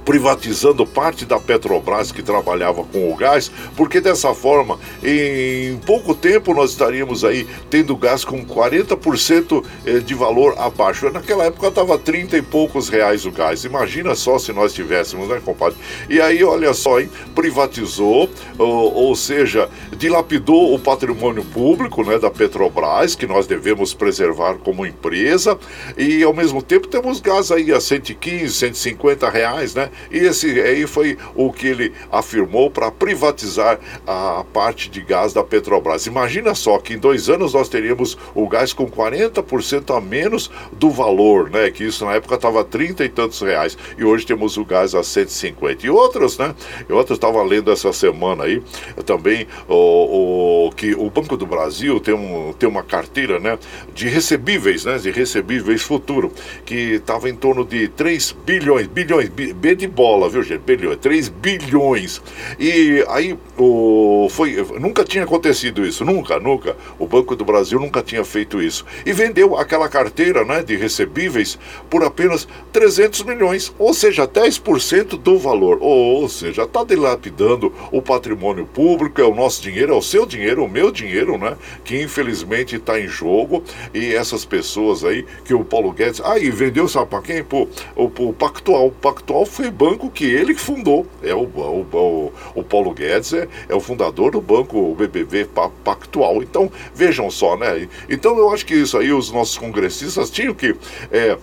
privatizando 0.04 0.86
parte 0.86 1.24
da 1.24 1.38
Petrobras 1.38 2.12
que 2.12 2.22
trabalhava 2.22 2.84
com 2.84 3.12
o 3.12 3.16
gás, 3.16 3.50
porque 3.76 4.00
dessa 4.00 4.34
forma, 4.34 4.78
em 5.02 5.76
pouco 5.86 6.14
tempo 6.14 6.52
nós 6.54 6.70
estaríamos 6.70 7.24
aí 7.24 7.46
tendo 7.68 7.96
gás 7.96 8.24
com 8.24 8.44
40% 8.44 9.64
eh, 9.86 9.98
de 9.98 10.14
valor 10.14 10.54
abaixo. 10.58 11.10
Naquela 11.10 11.44
época 11.44 11.68
estava 11.68 11.96
30 11.98 12.36
e 12.36 12.42
poucos 12.42 12.88
reais 12.88 13.24
o 13.24 13.30
gás. 13.30 13.64
Imagina 13.64 14.14
só 14.14 14.38
se 14.38 14.52
nós 14.52 14.72
tivéssemos, 14.72 15.28
né, 15.28 15.40
compadre? 15.44 15.78
E 16.08 16.20
aí, 16.20 16.42
olha 16.44 16.74
só, 16.74 17.00
hein? 17.00 17.10
privatizou, 17.34 18.28
ou, 18.58 18.94
ou 18.94 19.16
seja, 19.16 19.68
dilapidou 19.96 20.74
o 20.74 20.78
patrimônio 20.78 21.44
público 21.44 22.04
né, 22.04 22.18
da 22.18 22.30
Petrobras, 22.30 23.14
que 23.14 23.26
nós 23.26 23.46
devemos 23.46 23.94
preservar 23.94 24.54
como 24.54 24.84
empresa, 24.84 25.58
e 25.96 26.22
ao 26.22 26.34
mesmo 26.34 26.62
tempo 26.62 26.88
temos 26.88 27.20
gás 27.20 27.50
aí 27.50 27.72
a 27.72 27.80
115, 27.80 28.52
150 28.52 29.30
reais, 29.30 29.74
né? 29.74 29.79
E 30.10 30.18
esse 30.18 30.60
aí 30.60 30.86
foi 30.86 31.16
o 31.34 31.52
que 31.52 31.68
ele 31.68 31.92
afirmou 32.10 32.70
para 32.70 32.90
privatizar 32.90 33.78
a 34.06 34.44
parte 34.52 34.90
de 34.90 35.00
gás 35.00 35.32
da 35.32 35.44
Petrobras. 35.44 36.06
Imagina 36.06 36.54
só 36.54 36.78
que 36.78 36.94
em 36.94 36.98
dois 36.98 37.28
anos 37.28 37.54
nós 37.54 37.68
teríamos 37.68 38.18
o 38.34 38.48
gás 38.48 38.72
com 38.72 38.88
40% 38.88 39.96
a 39.96 40.00
menos 40.00 40.50
do 40.72 40.90
valor, 40.90 41.50
né? 41.50 41.70
Que 41.70 41.84
isso 41.84 42.04
na 42.04 42.14
época 42.14 42.34
estava 42.34 42.64
30 42.64 43.04
e 43.04 43.08
tantos 43.08 43.40
reais. 43.40 43.78
E 43.96 44.04
hoje 44.04 44.26
temos 44.26 44.56
o 44.56 44.64
gás 44.64 44.94
a 44.94 45.02
150. 45.02 45.86
E 45.86 45.90
outros, 45.90 46.38
né? 46.38 46.54
E 46.88 46.92
outros 46.92 47.16
estava 47.16 47.42
lendo 47.42 47.70
essa 47.70 47.92
semana 47.92 48.44
aí 48.44 48.62
também 49.04 49.46
o, 49.68 50.66
o, 50.66 50.72
que 50.72 50.94
o 50.94 51.10
Banco 51.10 51.36
do 51.36 51.46
Brasil 51.46 52.00
tem, 52.00 52.14
um, 52.14 52.52
tem 52.52 52.68
uma 52.68 52.82
carteira, 52.82 53.38
né? 53.38 53.58
De 53.94 54.08
recebíveis, 54.08 54.84
né? 54.84 54.98
De 54.98 55.10
recebíveis 55.10 55.82
futuro, 55.82 56.32
que 56.64 56.94
estava 56.94 57.28
em 57.28 57.34
torno 57.34 57.64
de 57.64 57.88
3 57.88 58.36
bilhões, 58.44 58.86
bilhões, 58.86 59.28
De 59.74 59.86
bola, 59.86 60.28
viu, 60.28 60.42
gente? 60.42 60.60
Bilhões, 60.60 60.98
3 60.98 61.28
bilhões. 61.28 62.20
E 62.58 63.04
aí 63.08 63.38
o, 63.56 64.26
foi, 64.30 64.56
nunca 64.80 65.04
tinha 65.04 65.24
acontecido 65.24 65.86
isso, 65.86 66.04
nunca, 66.04 66.38
nunca. 66.38 66.76
O 66.98 67.06
Banco 67.06 67.36
do 67.36 67.44
Brasil 67.44 67.78
nunca 67.78 68.02
tinha 68.02 68.24
feito 68.24 68.60
isso. 68.60 68.84
E 69.06 69.12
vendeu 69.12 69.56
aquela 69.56 69.88
carteira 69.88 70.44
né, 70.44 70.62
de 70.62 70.76
recebíveis 70.76 71.58
por 71.88 72.02
apenas 72.02 72.48
300 72.72 73.22
milhões, 73.22 73.72
ou 73.78 73.94
seja, 73.94 74.26
10% 74.26 75.18
do 75.18 75.38
valor. 75.38 75.78
Ou, 75.80 76.22
ou 76.22 76.28
seja, 76.28 76.62
está 76.62 76.84
dilapidando 76.84 77.72
o 77.92 78.02
patrimônio 78.02 78.66
público, 78.66 79.20
é 79.20 79.24
o 79.24 79.34
nosso 79.34 79.62
dinheiro, 79.62 79.92
é 79.92 79.96
o 79.96 80.02
seu 80.02 80.26
dinheiro, 80.26 80.64
o 80.64 80.68
meu 80.68 80.90
dinheiro, 80.90 81.38
né? 81.38 81.56
Que 81.84 82.00
infelizmente 82.02 82.76
está 82.76 82.98
em 82.98 83.08
jogo. 83.08 83.62
E 83.94 84.14
essas 84.14 84.44
pessoas 84.44 85.04
aí, 85.04 85.24
que 85.44 85.54
o 85.54 85.64
Paulo 85.64 85.92
Guedes. 85.92 86.20
Ah, 86.24 86.38
e 86.38 86.50
vendeu, 86.50 86.88
sabe 86.88 87.10
para 87.10 87.22
quem? 87.22 87.44
Pô, 87.44 87.68
o, 87.96 88.04
o 88.04 88.32
Pactual. 88.32 88.88
O 88.88 88.92
Pactual 88.92 89.44
foi 89.60 89.70
banco 89.70 90.10
que 90.10 90.24
ele 90.24 90.54
fundou. 90.54 91.06
É 91.22 91.34
o, 91.34 91.42
o, 91.42 91.86
o, 91.92 92.32
o 92.54 92.64
Paulo 92.64 92.94
Guedes 92.94 93.34
é, 93.34 93.46
é 93.68 93.74
o 93.74 93.80
fundador 93.80 94.30
do 94.30 94.40
banco 94.40 94.94
BBV 94.94 95.50
Pactual. 95.84 96.42
Então, 96.42 96.72
vejam 96.94 97.30
só, 97.30 97.58
né? 97.58 97.86
Então, 98.08 98.38
eu 98.38 98.50
acho 98.50 98.64
que 98.64 98.74
isso 98.74 98.96
aí 98.96 99.12
os 99.12 99.30
nossos 99.30 99.58
congressistas 99.58 100.30
tinham 100.30 100.54
que. 100.54 100.74
É, 101.12 101.36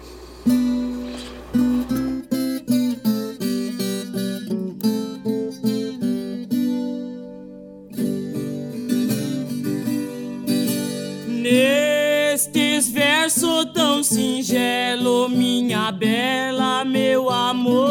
Nestes 12.52 12.88
versos 12.88 13.66
tão 13.72 14.02
singelo, 14.02 15.28
minha 15.28 15.92
bela, 15.92 16.84
meu 16.84 17.30
amor. 17.30 17.86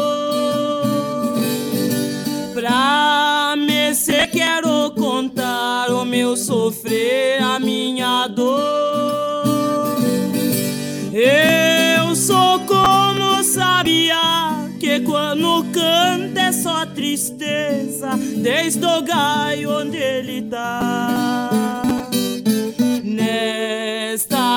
Pra 2.52 3.54
me 3.56 3.94
se 3.94 4.26
quero 4.26 4.90
contar 4.90 5.90
o 5.90 6.04
meu 6.04 6.36
sofrer, 6.36 7.42
a 7.42 7.58
minha 7.58 8.28
dor. 8.28 9.96
Eu 11.10 12.14
sou 12.14 12.60
como 12.60 13.42
sabia 13.42 14.68
que 14.78 15.00
quando 15.00 15.64
canta 15.72 16.40
é 16.40 16.52
só 16.52 16.84
tristeza, 16.84 18.10
desde 18.36 18.84
o 18.84 19.00
gaio 19.00 19.70
onde 19.70 19.96
ele 19.96 20.42
tá. 20.42 21.50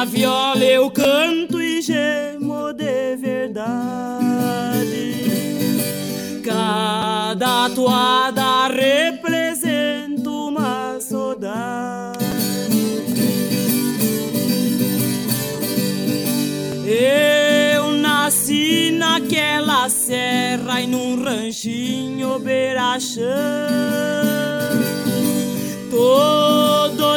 Viola 0.05 0.63
eu 0.63 0.91
canto 0.91 1.61
e 1.61 1.81
gemo 1.81 2.73
de 2.73 3.15
verdade. 3.15 3.63
Cada 6.43 7.69
toada 7.69 8.67
representa 8.67 10.29
uma 10.29 10.99
saudade. 10.99 12.19
Eu 16.85 17.93
nasci 17.93 18.91
naquela 18.91 19.87
serra 19.89 20.81
e 20.81 20.87
num 20.87 21.23
ranchinho 21.23 22.39
beira-chão 22.39 23.23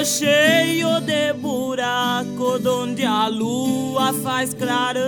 cheio 0.07 1.01
de 1.01 1.33
buraco, 1.33 2.61
onde 2.65 3.05
a 3.05 3.27
lua 3.27 4.13
faz 4.23 4.55
clarão. 4.55 5.03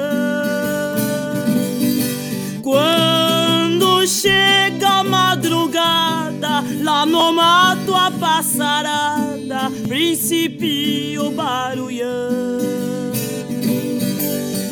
Quando 2.63 4.05
chega 4.09 4.99
a 4.99 5.05
madrugada, 5.05 6.65
lá 6.83 7.07
no 7.07 7.33
mato 7.33 7.95
a 7.95 8.11
passarada, 8.11 9.71
principio 9.87 11.31
barulhão. 11.31 12.59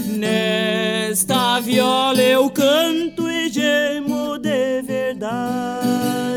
Nesta 0.09 1.61
viola 1.61 2.21
eu 2.21 2.51
canto 2.51 3.31
e 3.31 3.49
gemo 3.49 4.39
de 4.39 4.83
verdade. 4.83 6.37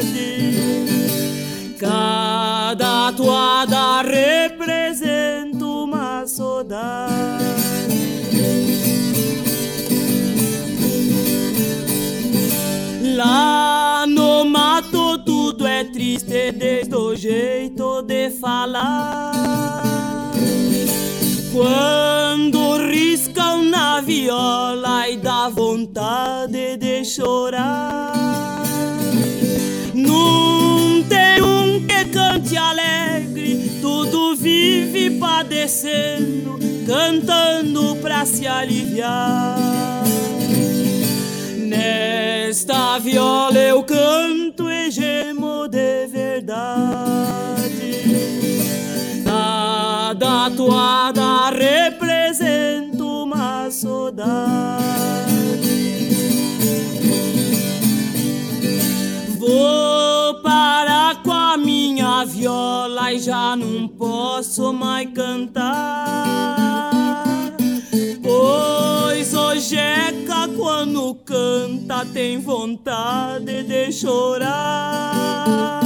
Cada 1.79 2.38
toada 3.19 4.01
representa 4.01 5.65
uma 5.65 6.25
saudade. 6.25 7.43
Lá 13.17 14.05
no 14.07 14.45
mato 14.45 15.17
tudo 15.25 15.67
é 15.67 15.83
triste 15.83 16.53
desde 16.53 16.95
o 16.95 17.13
jeito 17.13 18.01
de 18.03 18.29
falar. 18.29 20.31
Quando 21.51 22.77
riscam 22.89 23.63
na 23.63 23.99
viola 23.99 25.09
e 25.09 25.17
dá 25.17 25.49
vontade 25.49 26.77
de 26.77 27.03
chorar. 27.03 28.18
Não 29.99 31.03
tem 31.03 31.41
um 31.41 31.85
que 31.85 32.05
cante 32.05 32.55
alegre, 32.57 33.79
tudo 33.81 34.35
vive 34.35 35.19
padecendo, 35.19 36.57
cantando 36.87 37.95
pra 37.97 38.25
se 38.25 38.47
aliviar. 38.47 39.57
Nesta 41.57 42.97
viola 42.99 43.59
eu 43.59 43.83
canto 43.83 44.69
e 44.69 44.89
gemo 44.89 45.67
de 45.67 46.07
verdade. 46.07 47.59
Cada 49.25 50.49
toada 50.51 51.49
representa 51.51 53.03
uma 53.03 53.69
saudade. 53.69 54.78
Vou 59.49 60.35
parar 60.43 61.23
com 61.23 61.31
a 61.31 61.57
minha 61.57 62.23
viola 62.23 63.11
e 63.11 63.17
já 63.17 63.55
não 63.55 63.87
posso 63.87 64.71
mais 64.71 65.09
cantar. 65.11 66.91
Pois 68.21 69.33
o 69.33 69.55
Jeca 69.55 70.47
quando 70.55 71.15
canta 71.25 72.05
tem 72.13 72.39
vontade 72.39 73.63
de 73.63 73.91
chorar. 73.91 75.81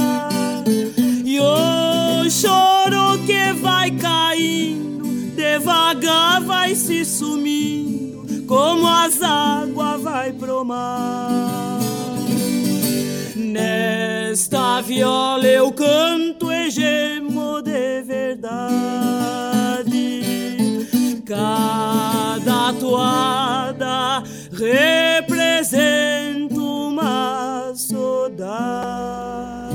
E 1.24 1.40
o 1.40 2.30
choro 2.30 3.18
que 3.24 3.54
vai 3.62 3.90
caindo, 3.92 5.06
devagar 5.34 6.42
vai 6.42 6.74
se 6.74 7.02
sumindo, 7.02 8.44
como 8.46 8.86
as 8.86 9.22
águas 9.22 10.02
vai 10.02 10.34
pro 10.34 10.62
mar. 10.66 11.93
Nesta 13.36 14.80
viola 14.80 15.44
eu 15.44 15.72
canto 15.72 16.52
e 16.52 16.70
gemo 16.70 17.60
de 17.60 18.00
verdade. 18.02 18.62
Cada 21.26 22.72
toada 22.74 24.22
representa 24.52 26.54
uma 26.54 27.72
saudade. 27.74 29.74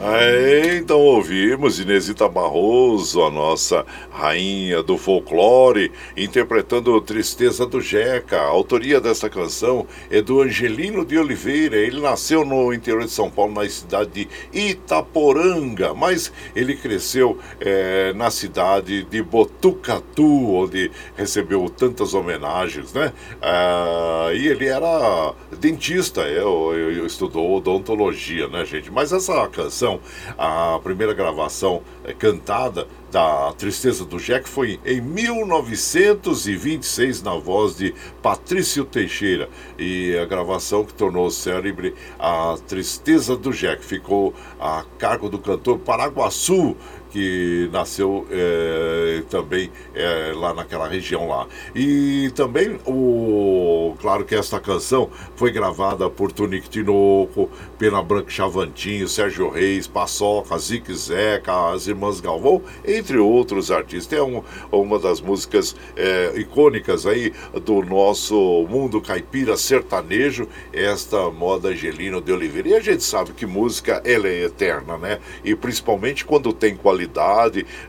Aí, 0.00 0.75
então 0.86 1.00
ouvimos 1.00 1.80
Inesita 1.80 2.28
Barroso, 2.28 3.20
a 3.20 3.28
nossa 3.28 3.84
rainha 4.08 4.84
do 4.84 4.96
folclore, 4.96 5.90
interpretando 6.16 7.00
Tristeza 7.00 7.66
do 7.66 7.80
Jeca. 7.80 8.36
A 8.36 8.46
autoria 8.46 9.00
dessa 9.00 9.28
canção 9.28 9.84
é 10.08 10.22
do 10.22 10.40
Angelino 10.40 11.04
de 11.04 11.18
Oliveira. 11.18 11.74
Ele 11.74 12.00
nasceu 12.00 12.44
no 12.44 12.72
interior 12.72 13.04
de 13.04 13.10
São 13.10 13.28
Paulo, 13.28 13.52
na 13.52 13.68
cidade 13.68 14.10
de 14.12 14.28
Itaporanga, 14.56 15.92
mas 15.92 16.32
ele 16.54 16.76
cresceu 16.76 17.36
é, 17.58 18.12
na 18.12 18.30
cidade 18.30 19.02
de 19.02 19.20
Botucatu, 19.24 20.54
onde 20.54 20.92
recebeu 21.16 21.68
tantas 21.68 22.14
homenagens, 22.14 22.92
né? 22.92 23.12
Ah, 23.42 24.30
e 24.32 24.46
ele 24.46 24.68
era 24.68 25.34
dentista, 25.58 26.20
eu, 26.20 26.72
eu, 26.72 26.92
eu 26.92 27.06
estudou 27.06 27.56
odontologia, 27.56 28.46
né, 28.46 28.64
gente? 28.64 28.88
Mas 28.88 29.12
essa 29.12 29.48
canção 29.48 29.98
a 30.38 30.75
primeira 30.78 31.14
gravação 31.14 31.82
é, 32.04 32.12
cantada 32.12 32.86
da 33.10 33.52
Tristeza 33.52 34.04
do 34.04 34.18
Jack 34.18 34.46
foi 34.48 34.80
em 34.84 35.00
1926 35.00 37.22
na 37.22 37.34
voz 37.34 37.76
de 37.76 37.94
Patrício 38.20 38.84
Teixeira. 38.84 39.48
E 39.78 40.18
a 40.18 40.24
gravação 40.24 40.84
que 40.84 40.92
tornou 40.92 41.30
célebre 41.30 41.94
a 42.18 42.56
Tristeza 42.66 43.36
do 43.36 43.52
Jack 43.52 43.84
ficou 43.84 44.34
a 44.60 44.84
cargo 44.98 45.28
do 45.28 45.38
cantor 45.38 45.78
Paraguaçu 45.78 46.76
que 47.16 47.70
nasceu 47.72 48.26
é, 48.30 49.22
também 49.30 49.70
é, 49.94 50.34
lá 50.34 50.52
naquela 50.52 50.86
região 50.86 51.26
lá. 51.26 51.46
E 51.74 52.30
também, 52.34 52.78
o, 52.86 53.94
claro 54.02 54.22
que 54.22 54.34
esta 54.34 54.60
canção 54.60 55.08
foi 55.34 55.50
gravada 55.50 56.10
por 56.10 56.30
Tonico 56.30 56.68
Tinoco, 56.68 57.48
Pena 57.78 58.02
Branca 58.02 58.28
Chavantinho, 58.28 59.08
Sérgio 59.08 59.48
Reis, 59.48 59.86
Paçoca, 59.86 60.58
Zique 60.58 60.94
Zeca, 60.94 61.70
as 61.72 61.86
Irmãs 61.86 62.20
Galvão, 62.20 62.60
entre 62.84 63.16
outros 63.16 63.70
artistas. 63.70 64.18
É 64.18 64.22
um, 64.22 64.42
uma 64.70 64.98
das 64.98 65.18
músicas 65.18 65.74
é, 65.96 66.34
icônicas 66.36 67.06
aí 67.06 67.32
do 67.64 67.80
nosso 67.80 68.66
mundo 68.68 69.00
caipira 69.00 69.56
sertanejo, 69.56 70.46
esta 70.70 71.30
moda 71.30 71.70
Angelino 71.70 72.20
de 72.20 72.30
Oliveira. 72.30 72.68
E 72.68 72.74
a 72.74 72.80
gente 72.80 73.02
sabe 73.02 73.32
que 73.32 73.46
música 73.46 74.02
ela 74.04 74.28
é 74.28 74.44
eterna, 74.44 74.98
né? 74.98 75.18
E 75.42 75.56
principalmente 75.56 76.22
quando 76.22 76.52
tem 76.52 76.76
qualidade 76.76 77.05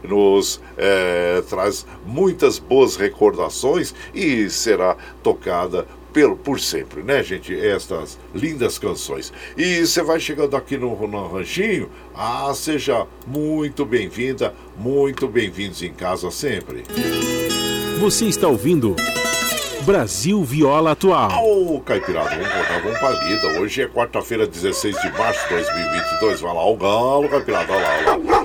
nos 0.03 0.61
é, 0.77 1.41
traz 1.49 1.85
muitas 2.05 2.59
boas 2.59 2.95
recordações 2.95 3.93
e 4.13 4.49
será 4.49 4.95
tocada 5.23 5.85
por 6.43 6.59
sempre, 6.59 7.03
né, 7.03 7.21
gente? 7.23 7.53
Estas 7.53 8.17
lindas 8.33 8.79
canções. 8.79 9.31
E 9.55 9.85
você 9.85 10.01
vai 10.01 10.19
chegando 10.19 10.55
aqui 10.55 10.75
no, 10.75 11.07
no 11.07 11.27
Ranchinho, 11.27 11.89
ah, 12.15 12.51
seja 12.55 13.05
muito 13.27 13.85
bem-vinda, 13.85 14.53
muito 14.75 15.27
bem-vindos 15.27 15.83
em 15.83 15.93
casa 15.93 16.31
sempre. 16.31 16.83
Você 17.99 18.25
está 18.25 18.47
ouvindo 18.47 18.95
Brasil 19.87 20.43
Viola 20.43 20.91
Atual. 20.91 21.31
Ô, 21.43 21.79
Caipirada, 21.81 22.31
vamos 22.31 22.51
voltar, 22.51 22.81
vamos 22.81 22.99
pra 22.99 23.09
lida. 23.23 23.59
Hoje 23.59 23.83
é 23.83 23.87
quarta-feira, 23.87 24.47
16 24.47 24.99
de 24.99 25.11
março 25.11 25.41
de 25.43 25.55
2022. 25.55 26.41
Vai 26.41 26.53
lá, 26.53 26.67
o 26.67 26.75
galo, 26.75 27.29
Caipirada, 27.29 27.71
olha 27.71 27.81
lá, 27.81 28.13
olha 28.13 28.31
lá. 28.31 28.36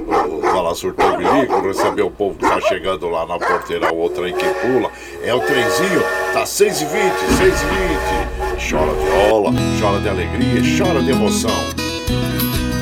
Lá, 0.62 0.76
surtou 0.76 1.16
bilico, 1.16 1.60
receber 1.60 2.02
o 2.02 2.10
povo 2.10 2.38
que 2.38 2.48
tá 2.48 2.60
chegando 2.60 3.08
lá 3.08 3.26
na 3.26 3.36
porteira, 3.36 3.92
o 3.92 4.08
trem 4.08 4.32
que 4.32 4.46
pula. 4.46 4.90
É 5.24 5.34
o 5.34 5.40
trenzinho, 5.40 6.00
tá 6.32 6.44
6h20, 6.44 7.12
6h20. 7.40 8.70
Chora 8.70 8.92
viola, 8.92 9.50
chora 9.80 9.98
de 9.98 10.08
alegria, 10.08 10.62
chora 10.78 11.02
de 11.02 11.10
emoção. 11.10 11.81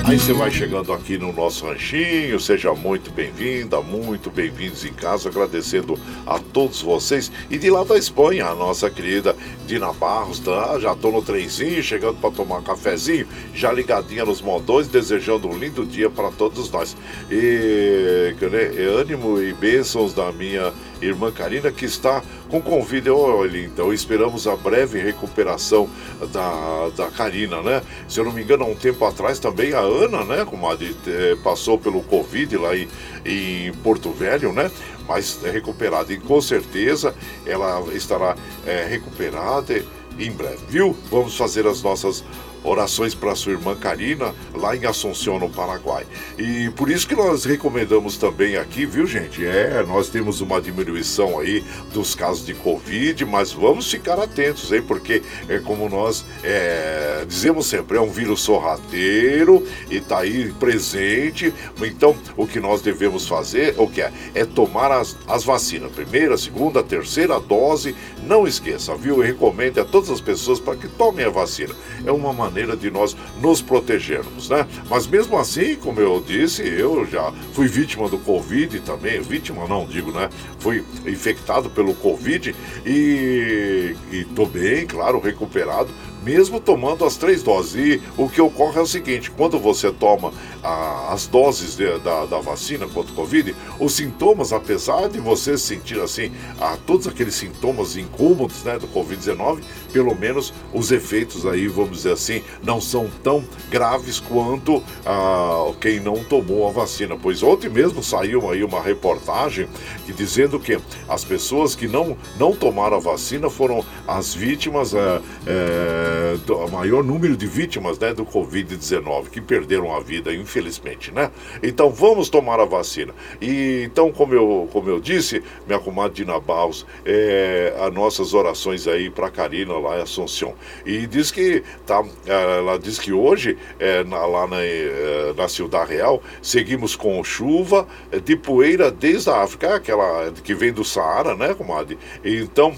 Aí 0.05 0.19
você 0.19 0.33
vai 0.33 0.51
chegando 0.51 0.93
aqui 0.93 1.19
no 1.19 1.33
nosso 1.33 1.67
ranchinho, 1.67 2.41
seja 2.41 2.73
muito 2.73 3.11
bem-vinda, 3.11 3.81
muito 3.81 4.31
bem-vindos 4.31 4.85
em 4.85 4.93
casa, 4.93 5.29
agradecendo 5.29 5.99
a 6.27 6.39
todos 6.39 6.83
vocês. 6.83 7.31
E 7.51 7.59
de 7.59 7.71
lá 7.71 7.85
da 7.85 7.97
Espanha, 7.97 8.47
a 8.47 8.55
nossa 8.55 8.91
querida 8.91 9.37
Dina 9.67 9.93
Barros, 9.93 10.41
tá? 10.41 10.79
já 10.81 10.97
tô 10.97 11.11
no 11.11 11.23
trenzinho, 11.23 11.83
chegando 11.83 12.19
para 12.19 12.31
tomar 12.31 12.59
um 12.59 12.63
cafezinho, 12.63 13.29
já 13.55 13.71
ligadinha 13.71 14.25
nos 14.25 14.41
modões, 14.41 14.89
desejando 14.89 15.47
um 15.49 15.57
lindo 15.57 15.85
dia 15.85 16.11
para 16.11 16.31
todos 16.31 16.71
nós. 16.71 16.97
E 17.31 18.35
né, 18.41 18.83
ânimo 18.99 19.41
e 19.41 19.53
bênçãos 19.53 20.15
da 20.15 20.33
minha 20.33 20.73
irmã 21.01 21.31
Karina, 21.33 21.71
que 21.71 21.85
está 21.85 22.23
com 22.49 22.61
convite. 22.61 23.09
Olha, 23.09 23.59
então, 23.59 23.93
esperamos 23.93 24.47
a 24.47 24.57
breve 24.57 25.01
recuperação 25.01 25.89
da, 26.33 26.91
da 26.97 27.11
Karina, 27.11 27.63
né? 27.63 27.83
Se 28.09 28.21
eu 28.21 28.25
não 28.25 28.33
me 28.33 28.43
engano, 28.43 28.65
há 28.65 28.67
um 28.67 28.75
tempo 28.75 29.05
atrás 29.05 29.39
também 29.39 29.73
a 29.73 29.81
Ana, 29.81 30.25
né, 30.25 30.45
comadre, 30.45 30.97
passou 31.43 31.79
pelo 31.79 32.03
Covid 32.03 32.57
lá 32.57 32.77
em, 32.77 32.89
em 33.25 33.73
Porto 33.83 34.11
Velho, 34.11 34.53
né? 34.53 34.71
Mas 35.07 35.43
é 35.45 35.51
recuperada 35.51 36.13
e 36.13 36.19
com 36.19 36.41
certeza 36.41 37.15
ela 37.47 37.83
estará 37.95 38.37
é, 38.67 38.85
recuperada 38.85 39.83
em 40.19 40.31
breve, 40.31 40.59
viu? 40.69 40.97
Vamos 41.11 41.37
fazer 41.37 41.67
as 41.67 41.83
nossas 41.83 42.25
orações 42.63 43.15
para 43.15 43.35
sua 43.35 43.53
irmã 43.53 43.75
Karina, 43.75 44.35
lá 44.55 44.77
em 44.77 44.85
Assunção, 44.85 45.39
no 45.39 45.49
Paraguai. 45.49 46.07
E 46.39 46.71
por 46.71 46.91
isso 46.91 47.07
que 47.07 47.17
nós 47.17 47.45
recomendamos 47.45 48.17
também 48.17 48.57
aqui, 48.57 48.85
viu, 48.85 49.07
gente? 49.07 49.45
É, 49.45 49.83
nós 49.87 50.09
temos 50.09 50.41
uma 50.41 50.61
diminuição 50.61 51.39
aí 51.39 51.65
dos 51.93 52.15
casos 52.15 52.45
de 52.45 52.55
Covid, 52.55 53.25
mas 53.25 53.53
vamos 53.53 53.91
ficar 53.91 54.19
atentos, 54.19 54.71
hein? 54.73 54.83
Porque 54.83 55.23
é 55.49 55.59
como 55.59 55.89
nós 55.89 56.25
é, 56.43 57.25
dizemos 57.27 57.67
sempre, 57.67 57.97
é 57.97 58.01
um 58.01 58.11
vírus 58.11 58.43
sorrateiro 58.43 59.67
e 59.91 59.97
está 59.97 60.21
aí 60.21 60.53
presente. 60.53 61.53
Então, 61.83 62.17
o 62.37 62.47
que 62.47 62.61
nós 62.61 62.83
devemos 62.83 63.27
fazer, 63.27 63.75
o 63.79 63.89
que 63.89 64.03
é? 64.03 64.13
É 64.35 64.45
tomar 64.45 64.93
as, 64.93 65.17
as 65.27 65.45
vacinas, 65.45 65.91
primeira, 65.93 66.37
segunda, 66.37 66.83
terceira 66.83 67.41
dose. 67.41 67.95
Não 68.23 68.47
esqueça, 68.47 68.95
viu? 68.95 69.17
Eu 69.17 69.27
recomendo 69.27 69.81
a 69.81 69.85
todas 69.85 70.11
as 70.11 70.21
pessoas 70.21 70.61
para 70.61 70.77
que 70.77 70.89
tomem 70.89 71.25
a 71.25 71.31
vacina. 71.31 71.75
É 72.05 72.13
uma 72.13 72.33
maneira 72.33 72.50
maneira 72.51 72.77
de 72.77 72.91
nós 72.91 73.17
nos 73.41 73.63
protegermos, 73.63 74.49
né? 74.51 74.67
Mas 74.89 75.07
mesmo 75.07 75.39
assim, 75.39 75.77
como 75.77 76.01
eu 76.01 76.23
disse, 76.27 76.63
eu 76.63 77.07
já 77.07 77.33
fui 77.53 77.69
vítima 77.69 78.09
do 78.09 78.19
Covid 78.19 78.81
também, 78.81 79.21
vítima 79.21 79.67
não 79.69 79.87
digo, 79.87 80.11
né? 80.11 80.29
Fui 80.59 80.85
infectado 81.07 81.71
pelo 81.71 81.95
Covid 81.95 82.55
e, 82.85 83.95
estou 84.13 84.47
bem, 84.47 84.87
claro, 84.87 85.21
recuperado, 85.21 85.89
mesmo 86.23 86.61
tomando 86.61 87.05
as 87.05 87.17
três 87.17 87.43
doses. 87.43 87.75
E 87.75 88.03
o 88.17 88.29
que 88.29 88.41
ocorre 88.41 88.79
é 88.79 88.83
o 88.83 88.87
seguinte: 88.87 89.31
quando 89.31 89.59
você 89.59 89.91
toma 89.91 90.33
a, 90.63 91.13
as 91.13 91.27
doses 91.27 91.77
de, 91.77 91.99
da, 91.99 92.27
da, 92.27 92.39
vacina 92.39 92.87
contra 92.87 93.13
o 93.13 93.15
Covid, 93.15 93.55
os 93.79 93.93
sintomas, 93.93 94.53
apesar 94.53 95.09
de 95.09 95.19
você 95.21 95.57
sentir 95.57 96.01
assim, 96.01 96.33
a, 96.61 96.77
todos 96.87 97.07
aqueles 97.07 97.35
sintomas 97.35 97.97
incômodos 97.97 98.63
né, 98.65 98.79
do 98.79 98.89
Covid-19, 98.89 99.61
pelo 99.93 100.15
menos 100.15 100.53
os 100.73 100.91
efeitos 100.93 101.47
aí, 101.47 101.67
vamos 101.69 101.99
dizer 101.99 102.13
assim, 102.13 102.43
não 102.63 102.81
são 102.81 103.11
tão 103.23 103.45
graves 103.71 104.21
quanto 104.21 104.83
a, 105.05 105.73
quem 105.81 106.01
não 106.01 106.23
tomou 106.25 106.69
a 106.69 106.73
vacina. 106.73 107.17
Pois 107.21 107.43
ontem 107.43 107.69
mesmo 107.69 108.03
saiu 108.03 108.51
aí 108.51 108.63
uma 108.63 108.81
reportagem 108.81 109.69
que, 110.07 110.13
dizendo 110.13 110.59
que 110.59 110.79
as 111.09 111.25
pessoas 111.25 111.75
que 111.75 111.89
não, 111.89 112.17
não 112.39 112.55
tomaram 112.55 112.97
a 112.97 113.01
vacina 113.01 113.49
foram 113.49 113.85
as 114.07 114.35
vítimas. 114.35 114.95
É, 114.95 115.21
é, 115.47 116.10
o 116.49 116.71
maior 116.71 117.03
número 117.03 117.37
de 117.37 117.47
vítimas 117.47 117.99
né, 117.99 118.13
do 118.13 118.25
Covid-19 118.25 119.29
que 119.31 119.41
perderam 119.41 119.95
a 119.95 120.01
vida, 120.01 120.35
infelizmente, 120.35 121.13
né? 121.13 121.31
Então 121.63 121.91
vamos 121.91 122.29
tomar 122.29 122.61
a 122.61 122.65
vacina. 122.65 123.15
E 123.41 123.83
então, 123.85 124.13
como 124.13 124.35
eu, 124.35 124.69
como 124.73 124.89
eu 124.89 125.01
disse, 125.01 125.43
minha 125.67 125.79
comadre 125.79 126.25
Dina 126.25 126.39
Baus, 126.39 126.87
é, 127.05 127.75
as 127.81 127.93
nossas 127.93 128.35
orações 128.35 128.87
aí 128.87 129.11
para 129.11 129.31
Karina 129.31 129.79
lá 129.79 129.99
em 129.99 130.03
Assunção. 130.03 130.55
E 130.85 131.07
diz 131.07 131.31
que 131.31 131.63
tá, 131.87 132.05
ela 132.27 132.79
diz 132.79 132.99
que 132.99 133.13
hoje, 133.13 133.57
é, 133.79 134.05
na, 134.05 134.25
lá 134.27 134.47
na, 134.47 134.63
é, 134.63 135.33
na 135.37 135.49
Cidade 135.49 135.95
Real, 135.95 136.23
seguimos 136.43 136.95
com 136.95 137.23
chuva 137.25 137.87
de 138.25 138.37
poeira 138.37 138.91
desde 138.91 139.31
a 139.31 139.43
África, 139.43 139.75
aquela 139.77 140.33
que 140.33 140.55
vem 140.55 140.73
do 140.73 140.85
Saara, 140.85 141.35
né, 141.35 141.55
comadre? 141.55 141.99
Então, 142.25 142.75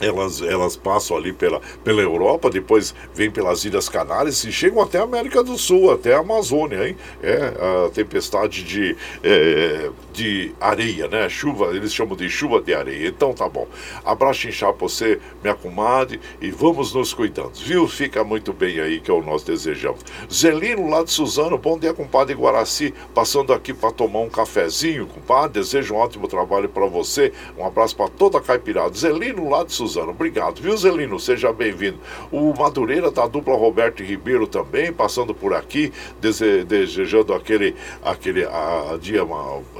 elas, 0.00 0.40
elas 0.40 0.76
passam 0.76 1.16
ali 1.16 1.32
pela, 1.32 1.60
pela 1.82 2.00
Europa, 2.00 2.50
depois 2.50 2.94
vêm 3.14 3.30
pelas 3.30 3.64
Ilhas 3.64 3.88
Canárias 3.88 4.44
e 4.44 4.52
chegam 4.52 4.80
até 4.80 4.98
a 4.98 5.02
América 5.02 5.42
do 5.42 5.58
Sul, 5.58 5.90
até 5.90 6.14
a 6.14 6.20
Amazônia, 6.20 6.88
hein? 6.88 6.96
É 7.22 7.86
a 7.86 7.90
tempestade 7.90 8.62
de, 8.62 8.96
é, 9.22 9.90
de 10.12 10.52
areia, 10.60 11.08
né? 11.08 11.28
Chuva, 11.28 11.66
eles 11.74 11.92
chamam 11.92 12.16
de 12.16 12.28
chuva 12.28 12.60
de 12.60 12.74
areia. 12.74 13.08
Então 13.08 13.32
tá 13.32 13.48
bom. 13.48 13.66
Abraço 14.04 14.48
inchar 14.48 14.72
pra 14.72 14.88
você, 14.88 15.18
minha 15.42 15.54
comadre, 15.54 16.20
e 16.40 16.50
vamos 16.50 16.92
nos 16.94 17.12
cuidando, 17.12 17.54
viu? 17.54 17.88
Fica 17.88 18.22
muito 18.22 18.52
bem 18.52 18.80
aí, 18.80 19.00
que 19.00 19.10
é 19.10 19.14
o 19.14 19.22
nós 19.22 19.42
desejamos. 19.42 20.00
Zelino, 20.32 20.88
lá 20.88 21.02
de 21.02 21.10
Suzano, 21.10 21.58
bom 21.58 21.78
dia, 21.78 21.92
compadre 21.92 22.34
Guaraci, 22.34 22.94
passando 23.14 23.52
aqui 23.52 23.74
para 23.74 23.90
tomar 23.90 24.20
um 24.20 24.28
cafezinho, 24.28 25.06
compadre. 25.06 25.48
Desejo 25.58 25.94
um 25.94 25.96
ótimo 25.96 26.28
trabalho 26.28 26.68
para 26.68 26.86
você. 26.86 27.32
Um 27.58 27.64
abraço 27.64 27.96
para 27.96 28.08
toda 28.08 28.38
a 28.38 28.40
Caipirada. 28.40 28.94
Zelino, 28.94 29.48
lá 29.48 29.64
de 29.64 29.72
Suzano 29.72 29.87
Suzano. 29.88 30.10
Obrigado, 30.10 30.60
viu, 30.60 30.76
Zelino? 30.76 31.18
Seja 31.18 31.50
bem-vindo. 31.52 31.98
O 32.30 32.52
Madureira 32.52 33.10
da 33.10 33.26
dupla 33.26 33.56
Roberto 33.56 34.02
Ribeiro 34.02 34.46
também, 34.46 34.92
passando 34.92 35.34
por 35.34 35.54
aqui, 35.54 35.90
dese 36.20 36.62
desejando 36.64 37.32
aquele, 37.32 37.74
aquele 38.04 38.44
a, 38.44 38.98
dia 39.00 39.26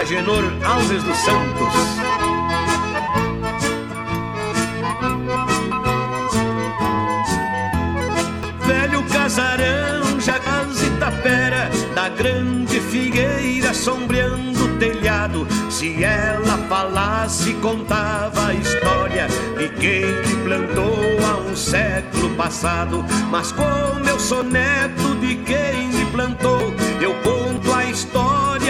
Agenor 0.00 0.44
Alves 0.64 1.02
dos 1.02 1.18
Santos 1.18 2.19
Se 15.80 16.04
ela 16.04 16.58
falasse, 16.68 17.54
contava 17.54 18.48
a 18.48 18.52
história 18.52 19.26
de 19.56 19.66
quem 19.80 20.02
te 20.24 20.36
plantou 20.44 20.94
há 21.26 21.38
um 21.38 21.56
século 21.56 22.28
passado. 22.36 23.02
Mas 23.30 23.50
como 23.50 24.06
eu 24.06 24.20
sou 24.20 24.42
neto 24.42 25.14
de 25.22 25.36
quem 25.36 25.88
me 25.88 26.04
plantou, 26.12 26.70
eu 27.00 27.14
a 27.22 27.39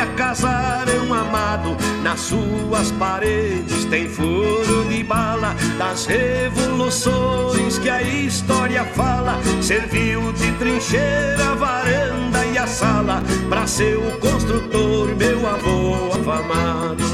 história, 0.01 0.07
casarão 0.15 1.13
amado. 1.13 1.77
Nas 2.03 2.21
suas 2.21 2.91
paredes 2.93 3.85
tem 3.87 4.09
furo 4.09 4.85
de 4.89 5.03
bala 5.05 5.55
das 5.79 6.07
revoluções 6.07 7.79
que 7.79 7.89
a 7.89 8.03
história 8.03 8.85
fala. 8.85 9.39
Serviu 9.63 10.33
de 10.33 10.53
trincheira, 10.53 11.55
varanda 11.57 12.45
e 12.47 12.59
a 12.59 12.67
sala 12.67 13.23
para 13.49 13.67
ser 13.67 13.97
o 13.97 14.19
construtor, 14.19 15.15
meu 15.17 15.47
avô 15.47 16.13
afamado. 16.15 17.05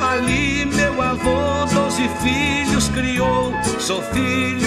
Ali 0.00 0.66
meu 0.66 1.00
avô 1.00 1.64
doze 1.72 2.08
filhos 2.22 2.88
criou, 2.88 3.54
sou 3.78 4.02
filho 4.02 4.61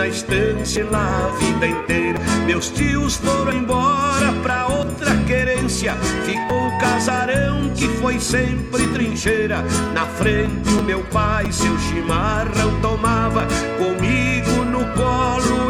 na 0.00 0.08
estância 0.08 0.86
lá 0.90 1.26
a 1.26 1.36
vida 1.36 1.66
inteira. 1.66 2.18
Meus 2.46 2.70
tios 2.70 3.16
foram 3.16 3.52
embora 3.52 4.32
pra 4.42 4.66
outra 4.66 5.14
querência. 5.26 5.94
Ficou 6.24 6.68
o 6.68 6.78
casarão 6.78 7.68
que 7.74 7.86
foi 8.00 8.18
sempre 8.18 8.86
trincheira. 8.94 9.62
Na 9.92 10.06
frente 10.06 10.70
o 10.70 10.82
meu 10.82 11.02
pai 11.04 11.52
seu 11.52 11.78
chimarrão 11.78 12.80
tomava. 12.80 13.46
Comigo 13.76 14.64
no 14.64 14.86
colo 14.94 15.69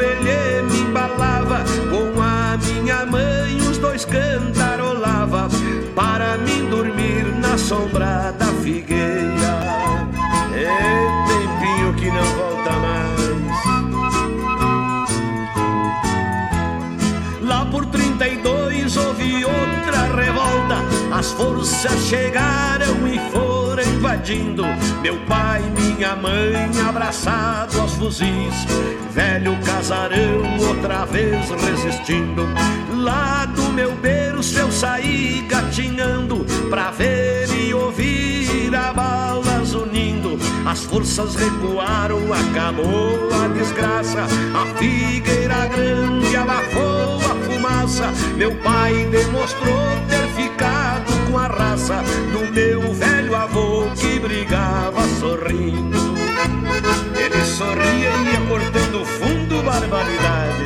As 21.21 21.33
forças 21.33 22.07
chegaram 22.07 23.07
e 23.07 23.19
foram 23.31 23.83
invadindo. 23.83 24.65
Meu 25.03 25.19
pai 25.27 25.63
e 25.63 25.81
minha 25.83 26.17
mãe 26.17 26.71
abraçados 26.89 27.79
aos 27.79 27.93
fuzis. 27.93 28.55
Velho 29.11 29.55
casarão 29.63 30.41
outra 30.67 31.05
vez 31.05 31.51
resistindo. 31.51 32.49
Lá 32.97 33.45
do 33.45 33.65
meu 33.65 33.95
berço 33.97 34.59
eu 34.59 34.73
saí 34.73 35.45
gatinhando 35.47 36.47
pra 36.71 36.91
ver 36.91 37.51
e 37.51 37.75
ouvir 37.75 38.75
a 38.75 38.91
balas 38.91 39.75
unindo. 39.75 40.39
As 40.65 40.85
forças 40.85 41.35
recuaram, 41.35 42.33
acabou 42.33 43.29
a 43.45 43.47
desgraça. 43.49 44.23
A 44.55 44.79
figueira 44.79 45.67
grande 45.67 46.35
abafou 46.35 47.17
a 47.31 47.35
fumaça. 47.45 48.11
Meu 48.39 48.55
pai 48.57 49.05
demonstrou 49.11 49.80
sorria 57.61 58.09
e 58.09 58.33
ia 58.33 58.41
cortando 58.49 59.05
fundo 59.05 59.63
barbaridade. 59.63 60.65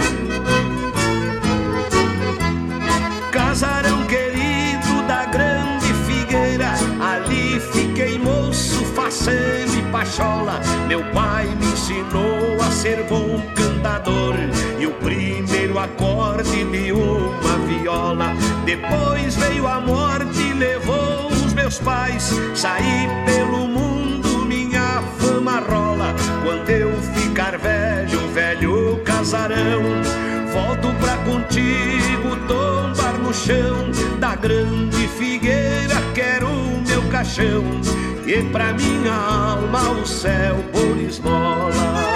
Casarão 3.32 4.07
querido 4.07 5.03
da 5.09 5.24
grande 5.24 5.92
figueira, 6.07 6.70
ali 7.03 7.59
fiquei 7.59 8.16
moço, 8.16 8.84
faceiro 8.95 9.74
e 9.76 9.82
pachola. 9.90 10.61
Meu 10.86 11.03
pai 11.11 11.47
me 11.57 11.66
ensinou 11.66 12.62
a 12.64 12.70
ser 12.70 13.03
bom 13.09 13.42
cantador 13.57 14.36
e 14.78 14.86
o 14.86 14.92
primeiro 14.92 15.76
acorde 15.80 16.64
de 16.64 16.92
uma 16.92 17.59
viola. 17.66 18.32
Depois 18.64 19.34
veio 19.34 19.66
a 19.66 19.80
morte 19.80 20.40
e 20.40 20.53
levou 20.53 21.26
os 21.26 21.53
meus 21.55 21.76
pais. 21.80 22.30
Saí 22.55 23.09
pelo 23.26 23.66
mundo, 23.66 24.47
minha 24.47 25.03
fama 25.18 25.59
rola. 25.59 25.84
Velho, 27.59 28.28
velho 28.32 29.00
casarão, 29.05 29.82
volto 30.52 30.92
pra 30.98 31.16
contigo 31.18 32.36
tombar 32.48 33.16
no 33.18 33.32
chão 33.32 33.90
da 34.18 34.34
grande 34.34 35.07
figueira. 35.16 35.94
Quero 36.14 36.48
o 36.48 36.82
meu 36.86 37.02
caixão 37.11 37.62
e 38.26 38.42
pra 38.50 38.72
minha 38.72 39.14
alma 39.14 39.90
o 39.90 40.05
céu 40.07 40.57
por 40.72 40.96
esmola. 40.98 42.14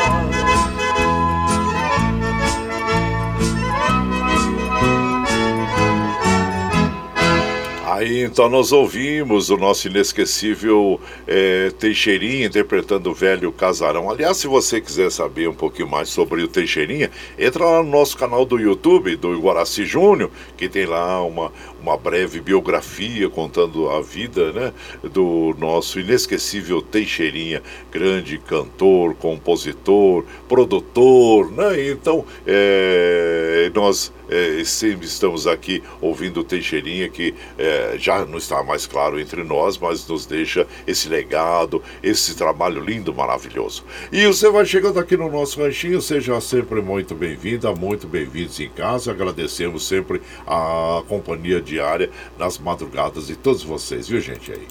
Aí 7.98 8.22
então 8.22 8.48
nós 8.48 8.70
ouvimos 8.70 9.50
o 9.50 9.56
nosso 9.56 9.88
inesquecível 9.88 11.00
é, 11.26 11.72
Teixeirinha 11.80 12.46
interpretando 12.46 13.10
o 13.10 13.12
velho 13.12 13.50
casarão. 13.50 14.08
Aliás, 14.08 14.36
se 14.36 14.46
você 14.46 14.80
quiser 14.80 15.10
saber 15.10 15.48
um 15.48 15.52
pouquinho 15.52 15.88
mais 15.88 16.08
sobre 16.08 16.40
o 16.44 16.46
Teixeirinha, 16.46 17.10
entra 17.36 17.64
lá 17.64 17.82
no 17.82 17.90
nosso 17.90 18.16
canal 18.16 18.44
do 18.44 18.56
YouTube, 18.56 19.16
do 19.16 19.34
Iguaraci 19.34 19.84
Júnior, 19.84 20.30
que 20.56 20.68
tem 20.68 20.86
lá 20.86 21.20
uma, 21.24 21.50
uma 21.82 21.96
breve 21.96 22.40
biografia 22.40 23.28
contando 23.28 23.90
a 23.90 24.00
vida 24.00 24.52
né, 24.52 24.72
do 25.02 25.56
nosso 25.58 25.98
inesquecível 25.98 26.80
Teixeirinha, 26.80 27.64
grande 27.90 28.38
cantor, 28.38 29.16
compositor, 29.16 30.24
produtor. 30.48 31.50
Né? 31.50 31.88
Então, 31.90 32.24
é, 32.46 33.72
nós 33.74 34.12
é, 34.28 34.62
sempre 34.64 35.06
estamos 35.06 35.46
aqui 35.46 35.82
ouvindo 36.00 36.40
o 36.40 36.44
Teixeirinha, 36.44 37.08
que 37.08 37.34
é, 37.56 37.96
já 37.98 38.24
não 38.24 38.38
está 38.38 38.62
mais 38.62 38.86
claro 38.86 39.18
entre 39.18 39.42
nós, 39.42 39.78
mas 39.78 40.06
nos 40.06 40.26
deixa 40.26 40.66
esse 40.86 41.08
legado, 41.08 41.82
esse 42.02 42.36
trabalho 42.36 42.82
lindo, 42.82 43.14
maravilhoso. 43.14 43.84
E 44.12 44.26
você 44.26 44.50
vai 44.50 44.64
chegando 44.64 44.98
aqui 44.98 45.16
no 45.16 45.30
nosso 45.30 45.60
ranchinho, 45.60 46.00
seja 46.00 46.40
sempre 46.40 46.80
muito 46.80 47.14
bem-vinda, 47.14 47.72
muito 47.74 48.06
bem-vindos 48.06 48.58
em 48.60 48.68
casa. 48.68 49.10
Agradecemos 49.10 49.86
sempre 49.86 50.20
a 50.46 51.02
companhia 51.08 51.60
diária 51.60 52.10
nas 52.38 52.58
madrugadas 52.58 53.26
de 53.26 53.36
todos 53.36 53.62
vocês, 53.62 54.08
viu, 54.08 54.20
gente? 54.20 54.52
Aí. 54.52 54.66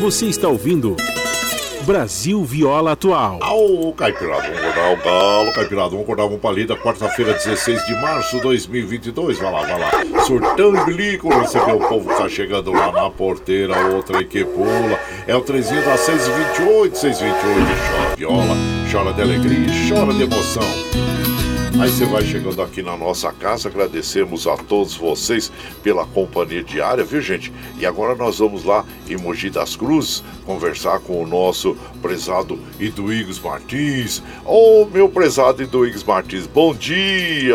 Você 0.00 0.26
está 0.26 0.48
ouvindo. 0.48 0.96
Brasil 1.84 2.42
Viola 2.42 2.92
Atual. 2.92 3.38
Ao 3.42 3.92
Caipirado, 3.92 4.42
vamos 4.42 4.58
acordar 4.58 4.92
o 4.92 4.96
galo, 4.96 5.52
Caipirado, 5.52 5.90
vamos 5.90 6.04
acordar 6.04 6.24
um 6.24 6.38
palida, 6.38 6.76
quarta-feira, 6.76 7.34
16 7.34 7.84
de 7.84 7.94
março 8.00 8.36
de 8.36 8.42
2022. 8.42 9.38
Vai 9.38 9.52
lá, 9.52 9.62
vai 9.62 9.78
lá. 9.78 10.22
Surtando 10.24 10.82
bilico, 10.86 11.28
recebeu 11.28 11.76
o 11.76 11.88
povo 11.88 12.08
que 12.08 12.16
tá 12.16 12.28
chegando 12.28 12.72
lá 12.72 12.90
na 12.90 13.10
porteira, 13.10 13.88
outra 13.88 14.18
aí 14.18 14.24
que 14.24 14.44
pula. 14.44 14.98
É 15.26 15.36
o 15.36 15.42
trezinho 15.42 15.84
da 15.84 15.96
628, 15.96 16.96
628. 16.96 17.66
Chora 17.90 18.16
viola, 18.16 18.56
chora 18.90 19.12
de 19.12 19.22
alegria, 19.22 19.68
chora 19.88 20.14
de 20.14 20.22
emoção. 20.22 21.23
Aí 21.80 21.90
você 21.90 22.06
vai 22.06 22.24
chegando 22.24 22.62
aqui 22.62 22.82
na 22.82 22.96
nossa 22.96 23.32
casa, 23.32 23.68
agradecemos 23.68 24.46
a 24.46 24.56
todos 24.56 24.94
vocês 24.94 25.50
pela 25.82 26.06
companhia 26.06 26.62
diária, 26.62 27.04
viu 27.04 27.20
gente? 27.20 27.52
E 27.78 27.84
agora 27.84 28.14
nós 28.14 28.38
vamos 28.38 28.64
lá 28.64 28.84
em 29.08 29.16
Mogi 29.16 29.50
das 29.50 29.74
Cruzes 29.74 30.22
conversar 30.46 31.00
com 31.00 31.20
o 31.20 31.26
nosso 31.26 31.76
prezado 32.00 32.60
Iduígues 32.78 33.40
Martins. 33.40 34.22
Ô 34.44 34.82
oh, 34.82 34.86
meu 34.86 35.08
prezado 35.08 35.64
Iduígues 35.64 36.04
Martins, 36.04 36.46
bom 36.46 36.72
dia! 36.72 37.54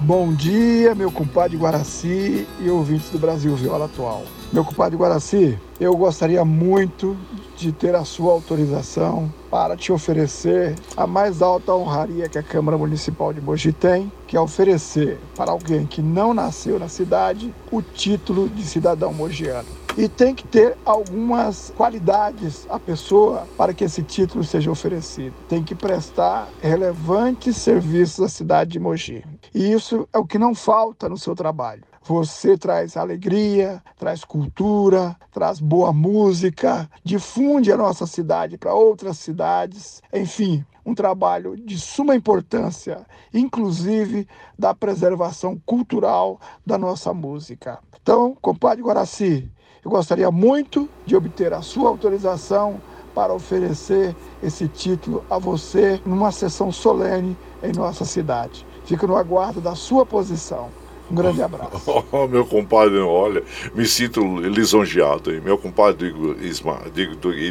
Bom 0.00 0.32
dia, 0.34 0.94
meu 0.94 1.10
compadre 1.10 1.56
Guaraci 1.56 2.46
e 2.60 2.68
ouvintes 2.68 3.10
do 3.10 3.18
Brasil 3.18 3.54
Viola 3.54 3.86
Atual. 3.86 4.24
Meu 4.52 4.64
compadre 4.64 4.96
Guaraci, 4.96 5.56
eu 5.80 5.96
gostaria 5.96 6.44
muito 6.44 7.16
de 7.56 7.72
ter 7.72 7.94
a 7.94 8.04
sua 8.04 8.32
autorização 8.32 9.32
para 9.50 9.76
te 9.76 9.90
oferecer 9.90 10.74
a 10.96 11.06
mais 11.06 11.40
alta 11.40 11.72
honraria 11.72 12.28
que 12.28 12.38
a 12.38 12.42
Câmara 12.42 12.76
Municipal 12.76 13.32
de 13.32 13.40
Mogi 13.40 13.72
tem, 13.72 14.12
que 14.26 14.36
é 14.36 14.40
oferecer 14.40 15.18
para 15.34 15.50
alguém 15.50 15.86
que 15.86 16.02
não 16.02 16.34
nasceu 16.34 16.78
na 16.78 16.88
cidade 16.88 17.54
o 17.72 17.80
título 17.80 18.48
de 18.48 18.62
cidadão 18.62 19.12
mogiano. 19.12 19.68
E 19.96 20.08
tem 20.08 20.34
que 20.34 20.46
ter 20.46 20.76
algumas 20.84 21.72
qualidades 21.74 22.66
a 22.68 22.78
pessoa 22.78 23.46
para 23.56 23.72
que 23.72 23.84
esse 23.84 24.02
título 24.02 24.44
seja 24.44 24.70
oferecido. 24.70 25.34
Tem 25.48 25.64
que 25.64 25.74
prestar 25.74 26.50
relevantes 26.60 27.56
serviços 27.56 28.22
à 28.22 28.28
cidade 28.28 28.72
de 28.72 28.78
Mogi. 28.78 29.24
E 29.54 29.72
isso 29.72 30.06
é 30.12 30.18
o 30.18 30.26
que 30.26 30.38
não 30.38 30.54
falta 30.54 31.08
no 31.08 31.16
seu 31.16 31.34
trabalho. 31.34 31.82
Você 32.08 32.56
traz 32.56 32.96
alegria, 32.96 33.82
traz 33.98 34.24
cultura, 34.24 35.16
traz 35.32 35.58
boa 35.58 35.92
música, 35.92 36.88
difunde 37.02 37.72
a 37.72 37.76
nossa 37.76 38.06
cidade 38.06 38.56
para 38.56 38.72
outras 38.72 39.18
cidades. 39.18 40.00
Enfim, 40.12 40.64
um 40.84 40.94
trabalho 40.94 41.56
de 41.56 41.76
suma 41.80 42.14
importância, 42.14 43.04
inclusive 43.34 44.28
da 44.56 44.72
preservação 44.72 45.60
cultural 45.66 46.40
da 46.64 46.78
nossa 46.78 47.12
música. 47.12 47.80
Então, 48.00 48.36
compadre 48.40 48.84
Guaraci, 48.84 49.50
eu 49.84 49.90
gostaria 49.90 50.30
muito 50.30 50.88
de 51.04 51.16
obter 51.16 51.52
a 51.52 51.60
sua 51.60 51.88
autorização 51.88 52.80
para 53.16 53.34
oferecer 53.34 54.14
esse 54.40 54.68
título 54.68 55.24
a 55.28 55.40
você 55.40 56.00
numa 56.06 56.30
sessão 56.30 56.70
solene 56.70 57.36
em 57.64 57.72
nossa 57.72 58.04
cidade. 58.04 58.64
Fico 58.84 59.08
no 59.08 59.16
aguardo 59.16 59.60
da 59.60 59.74
sua 59.74 60.06
posição. 60.06 60.85
Um 61.10 61.14
grande 61.14 61.42
abraço. 61.42 62.04
Oh, 62.12 62.26
meu 62.26 62.46
compadre, 62.46 62.98
olha, 62.98 63.42
me 63.74 63.84
sinto 63.84 64.38
lisonjeado, 64.40 65.32
hein? 65.32 65.40
Meu 65.44 65.58
compadre 65.58 66.14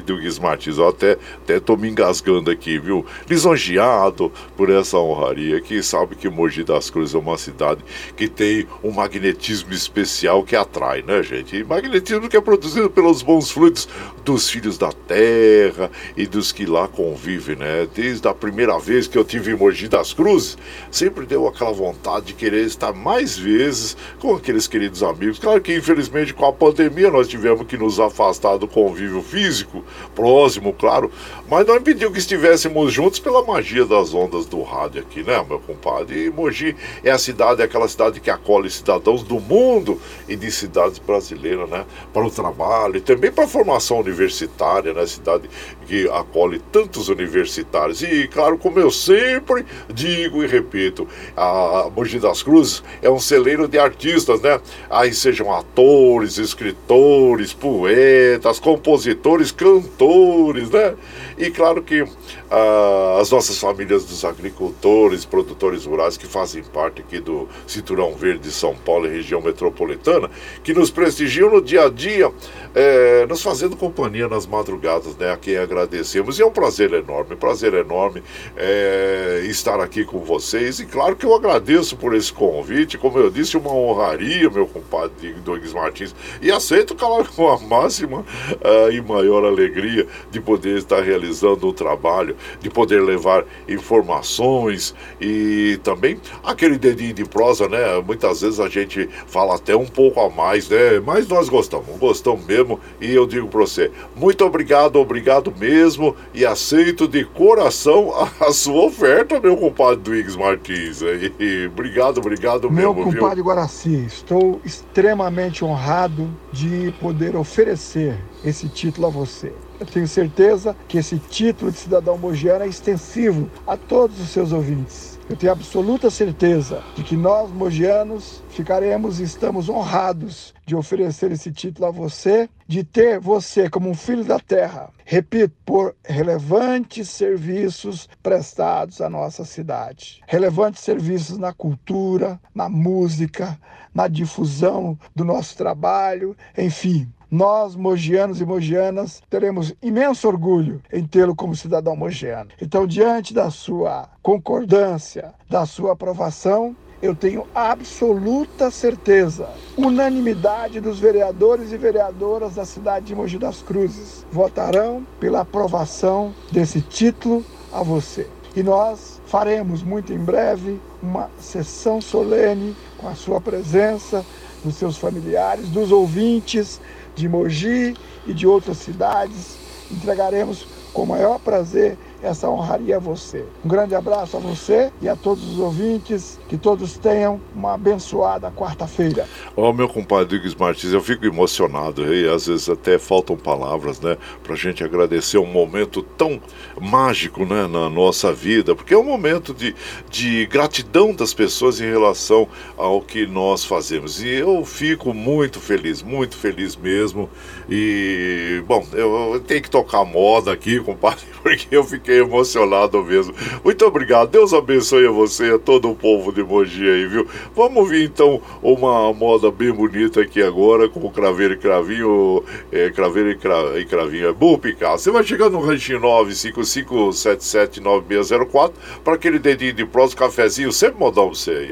Dugues 0.06 0.40
Martins, 0.40 0.78
eu 0.78 0.88
até, 0.88 1.18
até 1.44 1.60
tô 1.60 1.76
me 1.76 1.90
engasgando 1.90 2.50
aqui, 2.50 2.80
viu? 2.80 3.06
Lisonjeado 3.30 4.32
por 4.56 4.70
essa 4.70 4.98
honraria, 4.98 5.62
que 5.62 5.84
sabe 5.84 6.16
que 6.16 6.30
Mogi 6.30 6.64
das 6.64 6.90
Cruzes 6.90 7.16
é 7.16 7.18
uma 7.18 7.38
cidade 7.38 7.84
que 8.16 8.28
tem 8.28 8.68
um 8.84 8.92
magnetismo 8.92 9.74
especial 9.74 10.44
que 10.44 10.56
atrai, 10.56 11.02
né, 11.02 11.22
gente? 11.22 11.58
E 11.58 11.64
magnetismo 11.64 12.30
que 12.30 12.38
é 12.38 12.42
produzido 12.42 12.90
pelos 12.90 13.22
bons 13.22 13.52
fluidos 13.52 13.88
dos 14.24 14.50
filhos 14.50 14.78
da 14.78 14.92
terra 14.92 15.92
e 16.18 16.26
dos 16.26 16.52
que 16.52 16.66
lá 16.66 16.88
convivem, 16.88 17.56
né? 17.56 17.88
Desde 17.94 18.28
a 18.28 18.34
primeira 18.34 18.78
vez 18.80 19.08
que 19.08 19.18
eu 19.18 19.24
tive 19.24 19.52
em 19.52 19.56
Mogi 19.56 19.88
das 19.88 20.14
Cruzes, 20.14 20.58
sempre 20.90 21.26
deu 21.26 21.48
aquela 21.48 21.72
vontade 21.72 22.28
de 22.28 22.34
querer 22.34 22.66
estar 22.66 22.94
mais 22.94 23.38
vezes 23.46 23.96
com 24.20 24.36
aqueles 24.36 24.68
queridos 24.68 25.04
amigos. 25.04 25.38
Claro 25.38 25.62
que, 25.62 25.76
infelizmente, 25.76 26.34
com 26.34 26.46
a 26.46 26.52
pandemia 26.52 27.12
nós 27.12 27.28
tivemos 27.28 27.68
que 27.68 27.78
nos 27.78 28.00
afastar 28.00 28.58
do 28.58 28.68
convívio 28.68 29.22
físico, 29.22 29.84
próximo, 30.16 30.74
claro, 30.74 31.12
mas 31.48 31.68
não 31.68 31.76
impediu 31.76 32.12
que 32.12 32.18
estivéssemos 32.18 32.92
juntos 32.92 33.20
pela 33.20 33.46
magia 33.46 33.86
das 33.86 34.14
ondas 34.16 34.48
do 34.48 34.64
rádio 34.64 35.02
aqui, 35.02 35.22
né, 35.22 35.46
meu 35.48 35.60
compadre? 35.60 36.26
E 36.26 36.30
Mogi 36.32 36.76
é 37.04 37.12
a 37.12 37.20
cidade, 37.20 37.62
é 37.62 37.66
aquela 37.66 37.88
cidade 37.88 38.20
que 38.20 38.32
acolhe 38.32 38.70
cidadãos 38.70 39.22
do 39.22 39.40
mundo 39.40 40.02
e 40.28 40.36
de 40.36 40.52
cidades 40.52 40.98
brasileiras, 40.98 41.70
né, 41.70 41.86
para 42.12 42.26
o 42.26 42.32
trabalho 42.32 42.98
e 42.98 43.02
também 43.02 43.32
para 43.32 43.44
a 43.44 43.48
formação 43.48 44.00
universitária, 44.00 44.92
né, 44.92 45.06
cidade 45.06 45.48
que 45.86 46.10
acolhe 46.10 46.60
tantos 46.72 47.10
universitários. 47.10 48.02
E, 48.02 48.28
claro, 48.28 48.58
como 48.58 48.80
eu 48.80 48.92
sempre 48.92 49.66
digo 49.94 50.44
e 50.44 50.48
repito, 50.48 51.08
a 51.36 51.90
Mogi 51.96 52.20
das 52.20 52.44
Cruzes 52.44 52.84
é 53.02 53.10
um 53.10 53.20
celeiro 53.20 53.68
de 53.68 53.78
artistas, 53.78 54.42
né? 54.42 54.60
Aí 54.90 55.14
sejam 55.14 55.54
atores, 55.54 56.38
escritores, 56.38 57.54
poetas, 57.54 58.60
compositores, 58.60 59.52
cantores, 59.52 60.70
né? 60.70 60.96
E 61.38 61.50
claro 61.50 61.82
que 61.82 62.06
ah, 62.50 63.18
as 63.20 63.32
nossas 63.32 63.58
famílias 63.58 64.06
dos 64.06 64.24
agricultores, 64.24 65.26
produtores 65.26 65.86
rurais 65.86 66.18
que 66.18 66.28
fazem 66.28 66.64
parte 66.64 67.02
aqui 67.02 67.20
do 67.20 67.48
Cinturão 67.68 68.14
Verde 68.14 68.40
de 68.40 68.52
São 68.52 68.76
Paulo 68.76 69.08
e 69.08 69.10
região 69.10 69.42
metropolitana, 69.42 70.30
que 70.64 70.74
nos 70.74 70.90
prestigiam 70.90 71.50
no 71.50 71.62
dia 71.62 71.86
a 71.86 71.90
dia, 71.90 72.32
é, 72.74 73.26
nos 73.26 73.42
fazendo 73.42 73.76
companhia 73.76 74.28
nas 74.28 74.46
madrugadas, 74.46 75.16
né? 75.18 75.32
A 75.32 75.38
quem 75.38 75.58
agradecemos. 75.58 76.40
E 76.40 76.42
é 76.42 76.46
um 76.46 76.52
prazer 76.52 76.94
enorme, 76.94 77.36
prazer 77.36 77.74
enorme 77.74 78.22
é, 78.56 79.44
estar 79.46 79.80
aqui 79.80 80.04
com 80.06 80.20
vocês. 80.20 80.80
E 80.80 80.86
claro 80.86 81.16
que 81.16 81.26
eu 81.26 81.34
agradeço 81.34 81.96
por 81.98 82.14
esse 82.14 82.32
convite, 82.32 82.98
como 82.98 83.18
eu 83.18 83.30
disse, 83.30 83.58
uma 83.58 83.74
honraria, 83.74 84.50
meu 84.50 84.68
compadre 84.68 85.34
Douglas 85.44 85.74
Martins, 85.74 86.16
e 86.42 86.52
aceito, 86.52 86.96
claro, 86.96 87.26
com 87.36 87.50
a 87.50 87.60
máxima 87.60 88.20
uh, 88.20 88.92
e 88.92 89.02
maior 89.02 89.46
alegria 89.46 90.08
de 90.32 90.40
poder 90.40 90.78
estar 90.78 91.02
realizando 91.02 91.68
o 91.68 91.74
trabalho, 91.74 92.35
de 92.60 92.70
poder 92.70 93.02
levar 93.02 93.46
informações 93.68 94.96
e 95.20 95.80
também 95.84 96.20
aquele 96.44 96.78
dedinho 96.78 97.14
de 97.14 97.26
prosa, 97.26 97.68
né? 97.68 98.00
Muitas 98.06 98.42
vezes 98.42 98.60
a 98.60 98.70
gente 98.70 99.10
fala 99.28 99.56
até 99.56 99.76
um 99.76 99.86
pouco 99.86 100.20
a 100.20 100.30
mais, 100.30 100.70
né? 100.70 101.00
Mas 101.00 101.28
nós 101.28 101.50
gostamos, 101.50 101.88
gostamos 101.98 102.46
mesmo, 102.46 102.80
e 103.00 103.14
eu 103.14 103.26
digo 103.26 103.48
para 103.48 103.62
você, 103.62 103.92
muito 104.16 104.44
obrigado, 104.46 104.98
obrigado 104.98 105.54
mesmo, 105.58 106.16
e 106.34 106.46
aceito 106.46 107.08
de 107.08 107.24
coração 107.26 108.14
a, 108.14 108.30
a 108.48 108.54
sua 108.54 108.86
oferta, 108.86 109.40
meu 109.40 109.58
compadre 109.58 110.02
Duígues 110.02 110.36
Martins. 110.36 111.02
E, 111.02 111.68
obrigado, 111.72 112.20
obrigado 112.20 112.70
meu 112.70 112.94
mesmo. 112.94 113.12
Meu 113.12 113.22
compadre 113.22 113.36
viu? 113.36 113.46
Guaraci, 113.46 114.06
estou 114.06 114.62
extremamente 114.64 115.64
honrado 115.64 116.30
de 116.52 116.94
poder 117.00 117.36
oferecer 117.36 118.18
esse 118.44 118.68
título 118.70 119.08
a 119.08 119.10
você. 119.10 119.54
Eu 119.80 119.86
tenho 119.86 120.08
certeza 120.08 120.76
que 120.88 120.98
esse 120.98 121.20
título 121.20 121.72
de 121.72 121.78
cidadão 121.78 122.18
mogiano 122.18 122.64
é 122.64 122.68
extensivo 122.68 123.50
a 123.68 123.76
todos 123.76 124.20
os 124.22 124.30
seus 124.30 124.54
ouvintes. 124.54 125.20
Eu 125.28 125.36
tenho 125.36 125.52
absoluta 125.52 126.10
certeza 126.12 126.84
de 126.96 127.04
que 127.04 127.18
nós, 127.18 127.50
mogianos, 127.52 128.44
ficaremos 128.50 129.20
e 129.20 129.24
estamos 129.24 129.68
honrados 129.68 130.54
de 130.66 130.76
oferecer 130.76 131.32
esse 131.32 131.52
título 131.52 131.88
a 131.88 131.92
você, 131.92 132.48
de 132.68 132.84
ter 132.84 133.20
você 133.20 133.68
como 133.68 133.90
um 133.90 133.96
filho 133.96 134.24
da 134.24 134.40
terra, 134.40 134.92
repito, 135.04 135.56
por 135.66 135.96
relevantes 136.04 137.10
serviços 137.10 138.08
prestados 138.22 139.02
à 139.02 139.10
nossa 139.10 139.44
cidade. 139.44 140.22
Relevantes 140.28 140.84
serviços 140.84 141.40
na 141.40 141.52
cultura, 141.52 142.40
na 142.54 142.70
música, 142.70 143.60
na 143.96 144.08
difusão 144.08 144.98
do 145.16 145.26
nosso 145.26 145.58
trabalho, 145.58 146.38
enfim, 146.56 147.12
nós, 147.30 147.76
mogianos 147.76 148.42
e 148.42 148.46
mogianas, 148.46 149.22
teremos 149.30 149.74
imenso 149.82 150.28
orgulho 150.28 150.82
em 150.92 151.06
tê-lo 151.06 151.36
como 151.36 151.56
cidadão 151.56 151.96
mogiano. 151.96 152.50
Então, 152.62 152.86
diante 152.86 153.34
da 153.34 153.50
sua 153.50 154.10
concordância, 154.22 155.34
da 155.50 155.66
sua 155.66 155.94
aprovação, 155.94 156.76
eu 157.02 157.14
tenho 157.14 157.46
absoluta 157.54 158.72
certeza, 158.72 159.50
unanimidade 159.78 160.80
dos 160.80 161.00
vereadores 161.00 161.72
e 161.72 161.78
vereadoras 161.78 162.56
da 162.56 162.66
cidade 162.66 163.08
de 163.08 163.16
Mogi 163.16 163.38
das 163.38 163.62
Cruzes 163.62 164.26
votarão 164.32 165.06
pela 165.20 165.42
aprovação 165.42 166.34
desse 166.52 166.82
título 166.82 167.46
a 167.72 167.84
você. 167.84 168.28
E 168.56 168.64
nós 168.64 169.22
faremos 169.26 169.84
muito 169.84 170.14
em 170.14 170.18
breve 170.18 170.80
uma 171.04 171.30
sessão 171.38 172.00
solene 172.00 172.76
com 172.98 173.08
a 173.08 173.14
sua 173.14 173.42
presença, 173.42 174.26
dos 174.64 174.76
seus 174.76 174.98
familiares, 174.98 175.70
dos 175.70 175.92
ouvintes 175.92 176.82
de 177.16 177.28
Mogi 177.28 177.96
e 178.28 178.34
de 178.34 178.46
outras 178.46 178.78
cidades. 178.78 179.58
Entregaremos 179.92 180.68
com 180.94 181.04
o 181.04 181.08
maior 181.08 181.40
prazer 181.40 181.98
essa 182.24 182.50
honraria 182.50 182.98
a 182.98 183.00
você. 183.00 183.46
Um 183.64 183.68
grande 183.68 183.94
abraço 183.94 184.38
a 184.38 184.40
você 184.40 184.92
e 185.02 185.10
a 185.10 185.16
todos 185.16 185.44
os 185.44 185.60
ouvintes, 185.60 186.40
que 186.48 186.58
todos 186.58 186.98
tenham 186.98 187.40
uma 187.56 187.74
abençoada 187.74 188.52
quarta-feira. 188.52 189.28
Ó, 189.56 189.70
oh, 189.70 189.74
meu 189.74 189.90
compadre 189.90 190.38
Igor 190.38 190.52
Martins, 190.60 190.94
eu 190.94 191.02
fico 191.02 191.26
emocionado 191.26 192.14
e 192.14 192.28
às 192.30 192.48
vezes 192.48 192.70
até 192.70 193.00
faltam 193.00 193.36
palavras, 193.36 194.00
né, 194.00 194.18
pra 194.44 194.56
gente 194.56 194.84
agradecer 194.84 195.38
um 195.38 195.46
momento 195.46 196.04
tão 196.04 196.40
mágico, 196.80 197.46
né, 197.46 197.68
na 197.68 197.90
nossa 197.90 198.32
vida, 198.32 198.76
porque 198.76 198.94
é 198.94 198.98
um 198.98 199.04
momento 199.04 199.54
de, 199.54 199.76
de 200.10 200.46
gratidão 200.46 201.14
das 201.14 201.34
pessoas 201.34 201.80
em 201.80 201.90
relação 201.90 202.48
ao 202.78 203.02
que 203.02 203.26
nós 203.26 203.66
fazemos. 203.66 204.22
E 204.22 204.30
eu 204.30 204.64
fico 204.66 205.14
muito 205.14 205.60
feliz, 205.60 206.02
muito 206.02 206.38
feliz 206.38 206.76
mesmo. 206.76 207.30
E, 207.70 208.64
bom, 208.68 208.86
eu, 208.94 209.34
eu 209.34 209.40
tenho 209.40 209.62
que 209.62 209.70
tocar 209.70 210.06
moda 210.06 210.52
aqui, 210.52 210.80
compadre, 210.80 211.26
porque 211.42 211.68
eu 211.72 211.84
fiquei 211.84 212.20
emocionado 212.20 213.04
mesmo. 213.04 213.34
Muito 213.64 213.86
obrigado. 213.86 214.30
Deus 214.30 214.54
abençoe 214.54 215.08
a 215.08 215.12
você 215.12 215.48
e 215.48 215.54
a 215.54 215.60
todo 215.60 215.90
o 215.90 215.96
povo 215.96 216.35
de 216.36 216.44
Mogi 216.44 216.88
aí, 216.88 217.08
viu? 217.08 217.28
Vamos 217.56 217.90
ver 217.90 218.04
então 218.04 218.40
uma 218.62 219.12
moda 219.14 219.50
bem 219.50 219.72
bonita 219.72 220.22
aqui 220.22 220.44
agora 220.44 220.90
com 220.90 221.00
o 221.00 221.10
craveiro 221.10 221.54
e 221.54 221.58
cravinho. 221.58 222.44
É, 222.72 222.90
craveiro 222.90 223.32
e, 223.32 223.38
cra, 223.38 223.80
e 223.80 223.86
cravinho 223.86 224.28
é 224.28 224.34
bom 224.34 224.58
picar. 224.58 224.98
Você 224.98 225.10
vai 225.10 225.24
chegar 225.24 225.50
no 225.50 225.62
ranchinho 225.62 226.02
955779604 226.02 228.74
para 229.04 229.16
aquele 229.16 229.40
dedinho 229.40 229.74
de 229.74 229.86
prosa, 229.86 230.16
cafezinho, 230.16 230.72
sempre 230.72 231.00
modão 231.00 231.30
você 231.30 231.52
aí. 231.52 231.72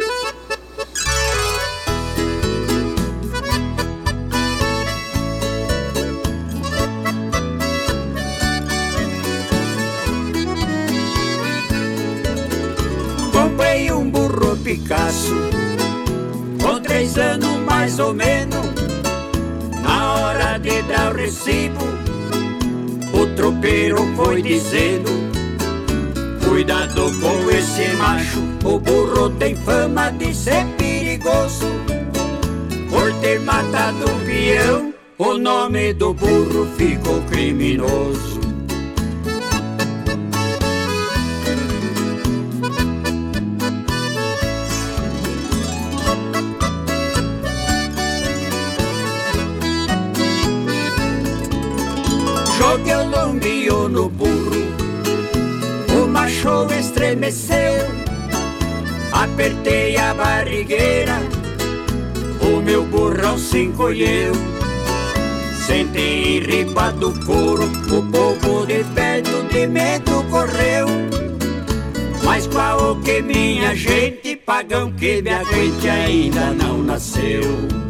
Com 16.62 16.80
três 16.82 17.18
anos 17.18 17.58
mais 17.66 18.00
ou 18.00 18.14
menos 18.14 18.66
Na 19.82 20.14
hora 20.14 20.58
de 20.58 20.82
dar 20.84 21.12
o 21.12 21.18
recibo 21.18 21.86
O 23.14 23.28
tropeiro 23.36 23.98
foi 24.16 24.42
dizendo 24.42 25.12
Cuidado 26.48 27.12
com 27.20 27.50
esse 27.50 27.96
macho 27.96 28.40
O 28.64 28.80
burro 28.80 29.30
tem 29.32 29.56
fama 29.56 30.12
de 30.12 30.34
ser 30.36 30.66
perigoso. 30.78 31.66
Por 32.90 33.12
ter 33.22 33.40
matado 33.40 34.06
um 34.10 34.26
peão 34.26 34.94
O 35.18 35.38
nome 35.38 35.94
do 35.94 36.14
burro 36.14 36.68
ficou 36.78 37.22
criminoso 37.24 38.43
Lombio 53.44 53.90
no 53.90 54.08
burro. 54.08 54.64
O 56.02 56.08
macho 56.08 56.66
estremeceu 56.80 57.84
Apertei 59.12 59.98
a 59.98 60.14
barrigueira 60.14 61.18
O 62.42 62.62
meu 62.62 62.86
burrão 62.86 63.38
se 63.38 63.64
encolheu. 63.64 64.32
Sentei 65.68 66.40
riba 66.40 66.92
do 66.94 67.12
couro 67.26 67.66
O 67.92 68.02
povo 68.12 68.66
de 68.66 68.82
perto 68.96 69.44
de 69.52 69.68
medo 69.68 70.24
correu. 70.32 70.88
Mas 72.24 72.48
qual 72.48 72.96
que 73.02 73.22
minha 73.22 73.76
gente 73.76 74.38
Pagão 74.38 74.94
que 74.94 75.22
me 75.22 75.32
aguente 75.32 75.90
ainda 75.90 76.52
não 76.52 76.78
nasceu 76.82 77.83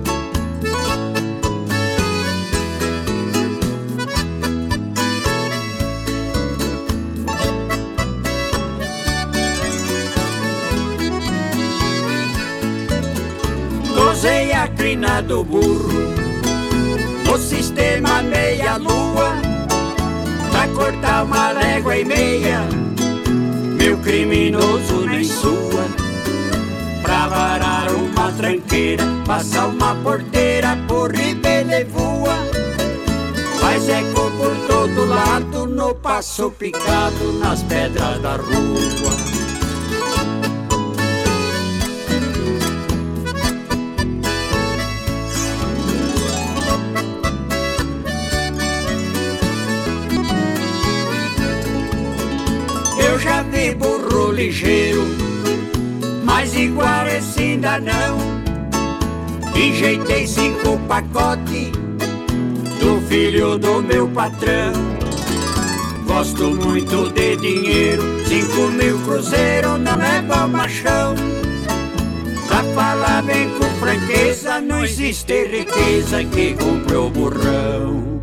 Do 15.03 15.43
burro. 15.43 15.89
No 17.25 17.37
sistema 17.37 18.23
meia-lua 18.23 19.33
Pra 20.49 20.67
cortar 20.69 21.25
uma 21.25 21.51
légua 21.51 21.97
e 21.97 22.05
meia. 22.05 22.61
Meu 23.77 23.97
criminoso 23.97 25.05
nem 25.05 25.23
sua. 25.25 25.85
Pra 27.01 27.27
varar 27.27 27.91
uma 27.91 28.31
tranqueira 28.31 29.03
Passar 29.25 29.67
uma 29.67 29.93
porteira 29.95 30.77
por 30.87 31.13
ribeira 31.13 31.85
voa. 31.85 32.35
Faz 33.59 33.87
eco 33.89 34.31
por 34.31 34.55
todo 34.67 35.05
lado 35.05 35.67
No 35.67 35.95
passo 35.95 36.49
picado 36.51 37.33
nas 37.39 37.61
pedras 37.63 38.21
da 38.21 38.37
rua 38.37 39.32
ligeiro, 54.33 55.05
mas 56.23 56.53
igual 56.55 57.05
ainda 57.53 57.79
não. 57.79 58.17
Enjeitei 59.55 60.25
cinco 60.27 60.77
pacotes 60.87 61.71
do 62.79 62.99
filho 63.07 63.57
do 63.57 63.81
meu 63.83 64.07
patrão. 64.09 64.73
Gosto 66.05 66.49
muito 66.51 67.11
de 67.13 67.37
dinheiro, 67.37 68.03
cinco 68.25 68.71
mil 68.71 68.99
cruzeiro 68.99 69.77
não 69.77 70.01
é 70.01 70.21
bom 70.21 70.47
machão. 70.47 71.15
Pra 72.47 72.63
falar 72.75 73.23
bem 73.23 73.49
com 73.57 73.65
franqueza, 73.79 74.59
não 74.59 74.83
existe 74.83 75.45
riqueza 75.45 76.23
que 76.25 76.53
compre 76.55 76.95
o 76.95 77.09
burrão. 77.09 78.22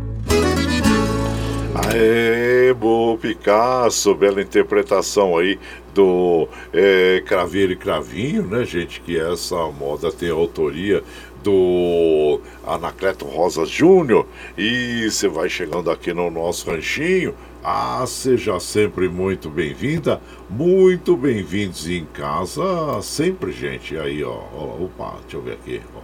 Aê, 1.89 2.73
Bo 2.73 3.17
Picasso, 3.17 4.13
bela 4.13 4.41
interpretação 4.41 5.37
aí 5.37 5.59
do 5.93 6.47
é, 6.71 7.23
Craveiro 7.25 7.73
e 7.73 7.75
Cravinho, 7.75 8.43
né, 8.43 8.63
gente? 8.65 9.01
Que 9.01 9.19
essa 9.19 9.55
moda 9.71 10.11
tem 10.11 10.29
autoria 10.29 11.03
do 11.43 12.39
Anacleto 12.65 13.25
Rosa 13.25 13.65
Júnior. 13.65 14.27
E 14.57 15.09
você 15.09 15.27
vai 15.27 15.49
chegando 15.49 15.89
aqui 15.89 16.13
no 16.13 16.29
nosso 16.29 16.69
ranchinho. 16.69 17.33
Ah, 17.63 18.03
seja 18.07 18.59
sempre 18.59 19.07
muito 19.07 19.49
bem-vinda, 19.49 20.21
muito 20.49 21.15
bem-vindos 21.15 21.87
em 21.87 22.05
casa, 22.05 22.63
sempre, 23.01 23.51
gente. 23.51 23.97
Aí, 23.97 24.23
ó, 24.23 24.39
ó, 24.55 24.83
opa, 24.83 25.17
deixa 25.21 25.37
eu 25.37 25.41
ver 25.41 25.53
aqui. 25.53 25.81
Ó. 25.95 26.01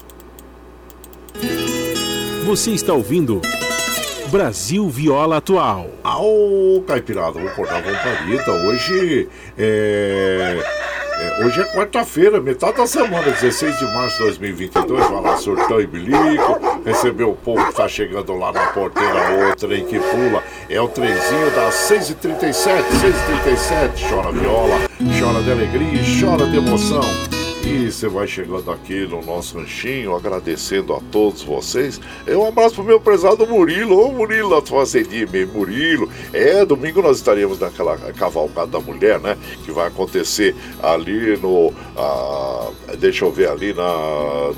Você 2.46 2.72
está 2.72 2.94
ouvindo 2.94 3.42
Brasil 4.28 4.90
Viola 4.90 5.38
Atual. 5.38 5.90
Ao 6.04 6.82
Caipirada, 6.86 7.40
vou 7.40 7.50
cortar 7.52 7.78
a 7.78 7.82
vontade. 7.82 8.68
Hoje 8.68 9.30
é. 9.58 10.58
É, 11.20 11.44
hoje 11.44 11.60
é 11.62 11.64
quarta-feira, 11.64 12.40
metade 12.40 12.78
da 12.78 12.86
semana, 12.86 13.24
16 13.24 13.80
de 13.80 13.86
março 13.86 14.18
de 14.18 14.24
2022. 14.24 15.10
Vai 15.10 15.22
lá, 15.22 15.38
surtão 15.38 15.82
e 15.82 15.88
bilico. 15.88 16.60
Recebeu 16.86 17.32
o 17.32 17.36
povo 17.36 17.66
que 17.66 17.74
tá 17.74 17.88
chegando 17.88 18.36
lá 18.36 18.52
na 18.52 18.68
porteira, 18.68 19.50
o 19.52 19.56
trem 19.56 19.84
que 19.86 20.00
pula. 20.00 20.44
É 20.70 20.80
o 20.80 20.88
trenzinho 20.88 21.50
das 21.56 21.74
6h37, 21.90 22.84
6h37. 22.84 24.10
Chora 24.10 24.32
viola, 24.32 24.80
chora 25.20 25.42
de 25.42 25.52
alegria, 25.52 26.02
chora 26.22 26.46
de 26.46 26.58
emoção. 26.58 27.37
E 27.64 27.92
você 27.92 28.08
vai 28.08 28.28
chegando 28.28 28.72
aqui 28.72 29.08
no 29.08 29.22
nosso 29.26 29.58
ranchinho, 29.58 30.16
agradecendo 30.16 30.94
a 30.94 31.00
todos 31.12 31.44
vocês. 31.44 32.00
É 32.26 32.36
um 32.36 32.46
abraço 32.46 32.76
pro 32.76 32.84
meu 32.84 33.00
prezado 33.00 33.48
Murilo. 33.48 34.00
Ô 34.00 34.12
Murilo, 34.12 34.56
a 34.56 34.62
fazendinha 34.62 35.28
mesmo, 35.28 35.54
Murilo. 35.54 36.10
É, 36.34 36.66
domingo 36.66 37.02
nós 37.02 37.18
estaremos 37.18 37.60
naquela 37.60 37.98
cavalgada 38.14 38.68
da 38.68 38.80
mulher, 38.80 39.20
né? 39.20 39.38
Que 39.66 39.72
vai 39.72 39.88
acontecer 39.88 40.56
ali 40.82 41.38
no. 41.38 41.74
Ah, 41.96 42.70
deixa 43.00 43.26
eu 43.26 43.32
ver 43.32 43.50
ali 43.50 43.74
na, 43.74 43.84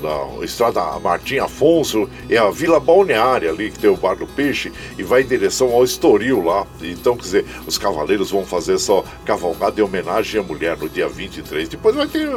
na 0.02 0.44
Estrada 0.44 0.98
Martim 0.98 1.38
Afonso. 1.38 2.08
É 2.28 2.36
a 2.36 2.50
Vila 2.50 2.80
Balneária 2.80 3.50
ali, 3.50 3.70
que 3.70 3.78
tem 3.78 3.90
o 3.90 3.96
Bar 3.96 4.14
do 4.16 4.26
Peixe, 4.26 4.72
e 4.98 5.02
vai 5.02 5.22
em 5.22 5.26
direção 5.26 5.72
ao 5.72 5.84
Estoril 5.84 6.42
lá. 6.44 6.66
Então, 6.82 7.16
quer 7.16 7.22
dizer, 7.22 7.44
os 7.66 7.78
cavaleiros 7.78 8.30
vão 8.30 8.44
fazer 8.44 8.74
essa 8.74 9.02
cavalgada 9.24 9.80
em 9.80 9.84
homenagem 9.84 10.40
à 10.40 10.42
mulher 10.42 10.76
no 10.76 10.88
dia 10.88 11.08
23. 11.08 11.68
Depois 11.68 11.94
vai 11.94 12.06
ter 12.06 12.28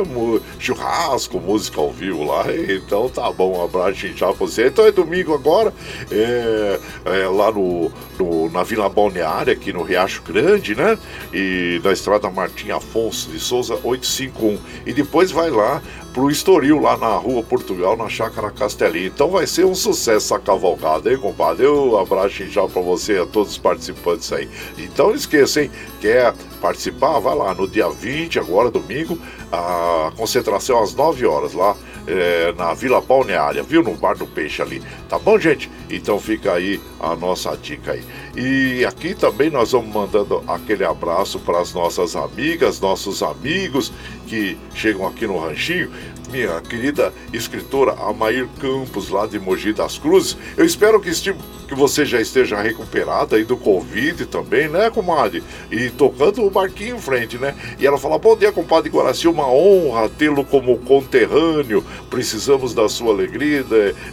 churrasco, 0.63 1.39
música 1.39 1.81
ao 1.81 1.91
vivo 1.91 2.23
lá. 2.23 2.45
Então 2.53 3.09
tá 3.09 3.29
bom, 3.31 3.57
um 3.57 3.63
abraço 3.63 4.07
já 4.15 4.27
pra 4.27 4.33
você. 4.33 4.67
Então 4.67 4.85
é 4.85 4.91
domingo 4.91 5.33
agora, 5.33 5.73
é, 6.09 6.79
é 7.05 7.27
lá 7.27 7.51
no, 7.51 7.91
no, 8.17 8.49
na 8.49 8.63
Vila 8.63 8.87
Balneária, 8.87 9.53
aqui 9.53 9.73
no 9.73 9.83
Riacho 9.83 10.23
Grande, 10.23 10.75
né? 10.75 10.97
E 11.33 11.81
na 11.83 11.91
estrada 11.91 12.29
Martim 12.29 12.71
Afonso 12.71 13.29
de 13.29 13.39
Souza 13.39 13.77
851. 13.83 14.57
E 14.85 14.93
depois 14.93 15.31
vai 15.31 15.49
lá 15.49 15.81
pro 16.13 16.29
Estoril, 16.29 16.79
lá 16.79 16.95
na 16.95 17.15
Rua 17.15 17.43
Portugal, 17.43 17.97
na 17.97 18.07
Chácara 18.07 18.51
Castelinho. 18.51 19.07
Então 19.07 19.29
vai 19.29 19.47
ser 19.47 19.65
um 19.65 19.73
sucesso 19.73 20.13
essa 20.13 20.39
cavalgada, 20.39 21.11
hein, 21.11 21.17
compadre? 21.17 21.65
Eu 21.65 21.97
abraço 21.97 22.45
já 22.45 22.65
para 22.67 22.81
você 22.81 23.13
e 23.13 23.19
a 23.19 23.25
todos 23.25 23.53
os 23.53 23.57
participantes 23.57 24.31
aí. 24.31 24.47
Então 24.77 25.07
não 25.07 25.15
esqueça, 25.15 25.63
hein? 25.63 25.71
Quer 25.99 26.33
participar? 26.61 27.19
Vai 27.19 27.35
lá 27.35 27.53
no 27.53 27.67
dia 27.67 27.89
20, 27.89 28.39
agora 28.39 28.69
domingo, 28.69 29.17
a 29.51 30.11
concentração 30.15 30.81
às 30.81 30.93
9 30.93 31.25
horas 31.25 31.53
lá. 31.53 31.75
É, 32.05 32.53
na 32.57 32.73
Vila 32.73 32.99
Balneária, 32.99 33.63
viu? 33.63 33.81
No 33.81 33.95
Bar 33.95 34.17
do 34.17 34.27
Peixe 34.27 34.61
ali. 34.61 34.81
Tá 35.07 35.17
bom, 35.17 35.39
gente? 35.39 35.71
Então 35.89 36.19
fica 36.19 36.53
aí 36.53 36.81
a 36.99 37.15
nossa 37.15 37.55
dica 37.55 37.93
aí. 37.93 38.03
E 38.35 38.83
aqui 38.85 39.15
também 39.15 39.49
nós 39.49 39.71
vamos 39.71 39.93
mandando 39.93 40.43
aquele 40.47 40.83
abraço 40.83 41.39
para 41.39 41.61
as 41.61 41.73
nossas 41.73 42.15
amigas, 42.15 42.81
nossos 42.81 43.23
amigos 43.23 43.93
que 44.27 44.57
chegam 44.73 45.07
aqui 45.07 45.27
no 45.27 45.39
Ranchinho. 45.39 45.91
Minha 46.33 46.59
querida 46.61 47.13
escritora 47.31 47.91
Amair 47.91 48.47
Campos, 48.59 49.09
lá 49.09 49.27
de 49.27 49.37
Mogi 49.37 49.71
das 49.71 49.99
Cruzes. 49.99 50.35
Eu 50.57 50.65
espero 50.65 50.99
que, 50.99 51.07
este, 51.07 51.31
que 51.67 51.75
você 51.75 52.03
já 52.07 52.19
esteja 52.19 52.59
recuperada 52.59 53.35
aí 53.35 53.43
do 53.43 53.55
Covid 53.55 54.25
também, 54.25 54.67
né, 54.67 54.89
comadre? 54.89 55.43
E 55.69 55.91
tocando 55.91 56.43
o 56.43 56.49
barquinho 56.49 56.95
em 56.95 56.99
frente, 56.99 57.37
né? 57.37 57.53
E 57.77 57.85
ela 57.85 57.99
fala: 57.99 58.17
Bom 58.17 58.35
dia, 58.35 58.51
compadre 58.51 58.89
Guaraci, 58.89 59.27
uma 59.27 59.47
honra 59.47 60.09
tê-lo 60.09 60.43
como 60.43 60.75
conterrâneo. 60.79 61.85
Precisamos 62.09 62.73
da 62.73 62.89
sua 62.89 63.13
alegria 63.13 63.63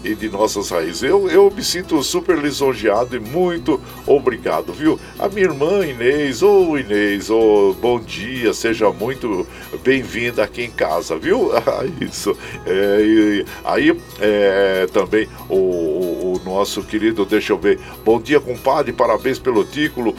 e 0.05 0.15
de 0.15 0.29
nossas 0.29 0.69
raízes. 0.69 1.03
Eu, 1.03 1.27
eu 1.31 1.51
me 1.51 1.65
sinto 1.65 2.03
super 2.03 2.37
lisonjeado 2.37 3.17
e 3.17 3.19
muito 3.19 3.81
obrigado, 4.07 4.75
viu? 4.75 5.01
A 5.19 5.27
minha 5.27 5.47
irmã 5.47 5.87
Inês, 5.87 6.43
ô 6.43 6.73
oh, 6.73 6.79
Inês, 6.79 7.31
oh, 7.31 7.75
bom 7.81 7.99
dia, 7.99 8.53
seja 8.53 8.91
muito 8.91 9.47
bem-vinda 9.83 10.45
aqui 10.45 10.65
em 10.65 10.71
casa, 10.71 11.17
viu? 11.17 11.51
Isso. 12.11 12.37
É, 12.67 13.01
e, 13.01 13.47
aí 13.65 13.97
é, 14.21 14.87
também 14.93 15.29
o, 15.49 15.55
o, 15.55 16.35
o, 16.37 16.41
nosso 16.45 16.83
querido, 16.83 17.25
deixa 17.25 17.53
eu 17.53 17.59
ver. 17.59 17.79
Bom 18.05 18.21
dia, 18.21 18.41
compadre, 18.41 18.93
parabéns 18.93 19.39
pelo 19.39 19.65
título. 19.65 20.15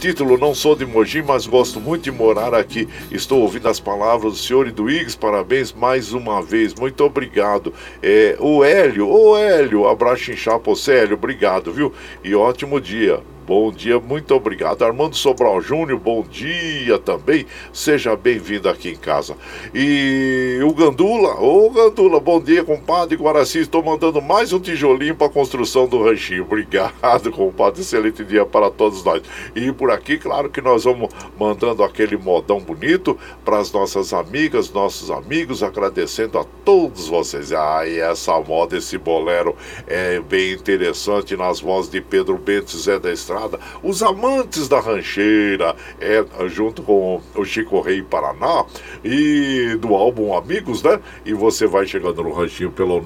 Título, 0.00 0.38
não 0.38 0.54
sou 0.54 0.74
de 0.74 0.86
Mogi, 0.86 1.22
mas 1.22 1.46
gosto 1.46 1.78
muito 1.80 2.04
de 2.04 2.10
morar 2.10 2.54
aqui. 2.54 2.88
Estou 3.10 3.42
ouvindo 3.42 3.68
as 3.68 3.78
palavras 3.78 4.32
do 4.32 4.38
senhor 4.38 4.66
e 4.66 4.72
do 4.72 4.90
Iggs, 4.90 5.16
parabéns 5.16 5.72
mais 5.72 6.12
uma 6.12 6.42
vez. 6.42 6.74
Muito 6.74 7.04
obrigado. 7.04 7.72
É, 8.02 8.36
o 8.40 8.64
Hélio, 8.64 9.08
ô 9.08 9.36
Hélio, 9.36 9.86
abraço 9.86 10.32
em 10.32 10.36
chapa, 10.36 10.72
Hélio, 10.88 11.14
obrigado, 11.14 11.72
viu? 11.72 11.92
E 12.22 12.34
ótimo 12.34 12.80
dia. 12.80 13.20
Bom 13.46 13.70
dia, 13.70 14.00
muito 14.00 14.34
obrigado. 14.34 14.82
Armando 14.82 15.14
Sobral 15.14 15.60
Júnior, 15.60 15.98
bom 15.98 16.22
dia 16.22 16.98
também. 16.98 17.44
Seja 17.74 18.16
bem-vindo 18.16 18.70
aqui 18.70 18.88
em 18.88 18.96
casa. 18.96 19.36
E 19.74 20.60
o 20.64 20.72
Gandula, 20.72 21.38
ô 21.38 21.68
Gandula, 21.68 22.18
bom 22.18 22.40
dia, 22.40 22.64
compadre 22.64 23.18
Guaraci. 23.18 23.58
Estou 23.58 23.84
mandando 23.84 24.22
mais 24.22 24.54
um 24.54 24.58
tijolinho 24.58 25.14
para 25.14 25.26
a 25.26 25.30
construção 25.30 25.86
do 25.86 26.02
ranchinho. 26.02 26.44
Obrigado, 26.44 27.30
compadre. 27.30 27.82
Excelente 27.82 28.24
dia 28.24 28.46
para 28.46 28.70
todos 28.70 29.04
nós. 29.04 29.20
E 29.54 29.70
por 29.70 29.90
aqui, 29.90 30.16
claro 30.16 30.48
que 30.48 30.62
nós 30.62 30.84
vamos 30.84 31.10
mandando 31.38 31.84
aquele 31.84 32.16
modão 32.16 32.60
bonito 32.60 33.18
para 33.44 33.58
as 33.58 33.70
nossas 33.70 34.14
amigas, 34.14 34.72
nossos 34.72 35.10
amigos, 35.10 35.62
agradecendo 35.62 36.38
a 36.38 36.44
todos 36.64 37.08
vocês. 37.08 37.52
Ai, 37.52 38.00
essa 38.00 38.40
moda, 38.40 38.78
esse 38.78 38.96
bolero 38.96 39.54
é 39.86 40.18
bem 40.18 40.54
interessante 40.54 41.36
nas 41.36 41.60
vozes 41.60 41.90
de 41.90 42.00
Pedro 42.00 42.38
Bento 42.38 42.74
Zé 42.78 42.98
da 42.98 43.12
Estrada 43.12 43.33
Estrada, 43.34 43.58
os 43.82 44.00
amantes 44.02 44.68
da 44.68 44.78
rancheira, 44.78 45.74
é, 46.00 46.24
junto 46.48 46.82
com 46.82 47.20
o 47.34 47.44
Chico 47.44 47.80
Rei 47.80 48.00
Paraná 48.00 48.64
e 49.02 49.76
do 49.80 49.92
álbum 49.94 50.36
Amigos, 50.36 50.80
né? 50.82 51.00
E 51.24 51.32
você 51.34 51.66
vai 51.66 51.84
chegando 51.86 52.22
no 52.22 52.32
ranchinho 52.32 52.70
pelo 52.70 53.02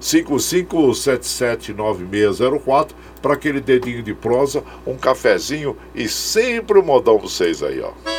955779604 0.00 2.92
para 3.20 3.34
aquele 3.34 3.60
dedinho 3.60 4.02
de 4.02 4.14
prosa, 4.14 4.64
um 4.86 4.96
cafezinho 4.96 5.76
e 5.94 6.08
sempre 6.08 6.78
um 6.78 6.82
modão 6.82 7.18
vocês 7.18 7.62
aí, 7.62 7.82
ó. 7.82 8.17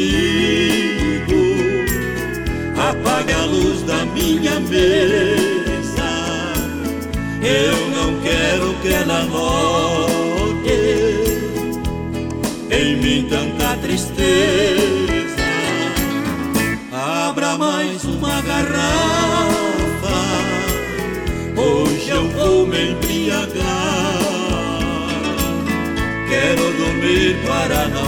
Amigo, 0.00 1.44
apague 2.74 3.32
a 3.34 3.44
luz 3.44 3.82
da 3.82 4.06
minha 4.06 4.58
mesa. 4.60 6.10
Eu 7.42 7.90
não 7.90 8.18
quero 8.22 8.72
que 8.80 8.88
ela 8.88 9.24
note 9.24 10.70
em 12.70 12.96
mim 12.96 13.26
tanta 13.28 13.76
tristeza. 13.82 14.20
Abra 16.92 17.58
mais 17.58 18.02
uma 18.04 18.40
garrafa 18.40 19.50
Hoje 21.56 22.08
eu 22.08 22.26
vou 22.30 22.66
me 22.66 22.92
embriagar. 22.92 23.50
Quero 26.26 26.72
dormir 26.72 27.36
para 27.46 27.88
não 27.88 27.99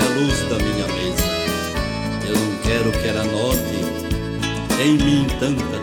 a 0.00 0.08
luz 0.18 0.40
da 0.48 0.58
minha 0.58 0.86
mesa. 0.88 1.24
Eu 2.26 2.34
não 2.34 2.56
quero 2.62 2.92
que 2.92 3.08
ela 3.08 3.24
note 3.24 3.80
em 4.82 4.96
mim 4.96 5.26
tanta 5.38 5.79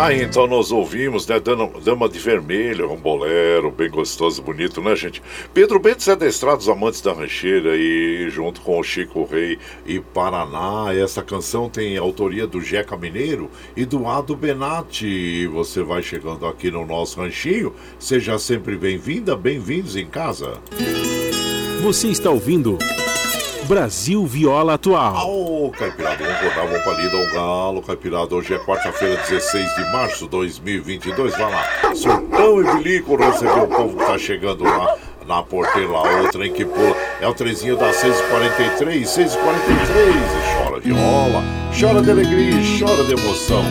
Aí 0.00 0.22
então 0.22 0.46
nós 0.46 0.72
ouvimos, 0.72 1.26
né? 1.26 1.38
Dama 1.38 2.08
de 2.08 2.18
Vermelho, 2.18 2.90
um 2.90 2.96
bolero 2.96 3.70
bem 3.70 3.90
gostoso, 3.90 4.40
bonito, 4.40 4.80
né, 4.80 4.96
gente? 4.96 5.22
Pedro 5.52 5.78
Bento 5.78 6.08
é 6.08 6.14
adestrado 6.14 6.56
dos 6.56 6.70
amantes 6.70 7.02
da 7.02 7.12
rancheira 7.12 7.76
e 7.76 8.30
junto 8.30 8.62
com 8.62 8.78
o 8.78 8.82
Chico 8.82 9.28
Rei 9.30 9.58
e 9.84 10.00
Paraná. 10.00 10.86
Essa 10.94 11.22
canção 11.22 11.68
tem 11.68 11.98
autoria 11.98 12.46
do 12.46 12.62
Jeca 12.62 12.96
Mineiro 12.96 13.50
e 13.76 13.84
do 13.84 14.08
Ado 14.08 14.34
Benatti. 14.34 15.46
Você 15.48 15.82
vai 15.82 16.02
chegando 16.02 16.46
aqui 16.46 16.70
no 16.70 16.86
nosso 16.86 17.20
ranchinho. 17.20 17.74
Seja 17.98 18.38
sempre 18.38 18.78
bem-vinda, 18.78 19.36
bem-vindos 19.36 19.96
em 19.96 20.06
casa. 20.06 20.54
Você 21.82 22.08
está 22.08 22.30
ouvindo 22.30 22.78
Brasil 23.70 24.26
Viola 24.26 24.74
Atual. 24.74 25.30
Ô, 25.30 25.70
Caipirada, 25.70 26.16
vamos 26.24 26.40
botar 26.42 26.64
vamos 26.64 26.82
pra 26.82 26.92
lida 26.94 27.16
ao 27.16 27.32
galo, 27.32 27.80
Caipirada. 27.80 28.34
Hoje 28.34 28.54
é 28.54 28.58
quarta-feira, 28.58 29.14
16 29.28 29.76
de 29.76 29.92
março 29.92 30.24
de 30.24 30.30
2022. 30.30 31.38
Vai 31.38 31.52
lá, 31.52 31.94
surtão 31.94 32.60
e 32.60 32.82
bilico 32.82 33.14
recebeu 33.14 33.62
o 33.62 33.68
povo 33.68 33.96
que 33.96 34.04
tá 34.04 34.18
chegando 34.18 34.64
lá 34.64 34.96
na 35.24 35.40
porteira 35.44 35.88
lá, 35.88 36.20
o 36.20 36.28
trem 36.32 36.52
que 36.52 36.64
pula. 36.64 36.96
É 37.20 37.28
o 37.28 37.32
trezinho 37.32 37.76
das 37.76 37.94
6h43, 37.94 39.04
6h43. 39.04 39.36
E 39.38 40.64
chora 40.64 40.80
viola, 40.80 41.44
chora 41.80 42.02
de 42.02 42.10
alegria, 42.10 42.56
chora 42.76 43.04
de 43.04 43.12
emoção. 43.12 43.62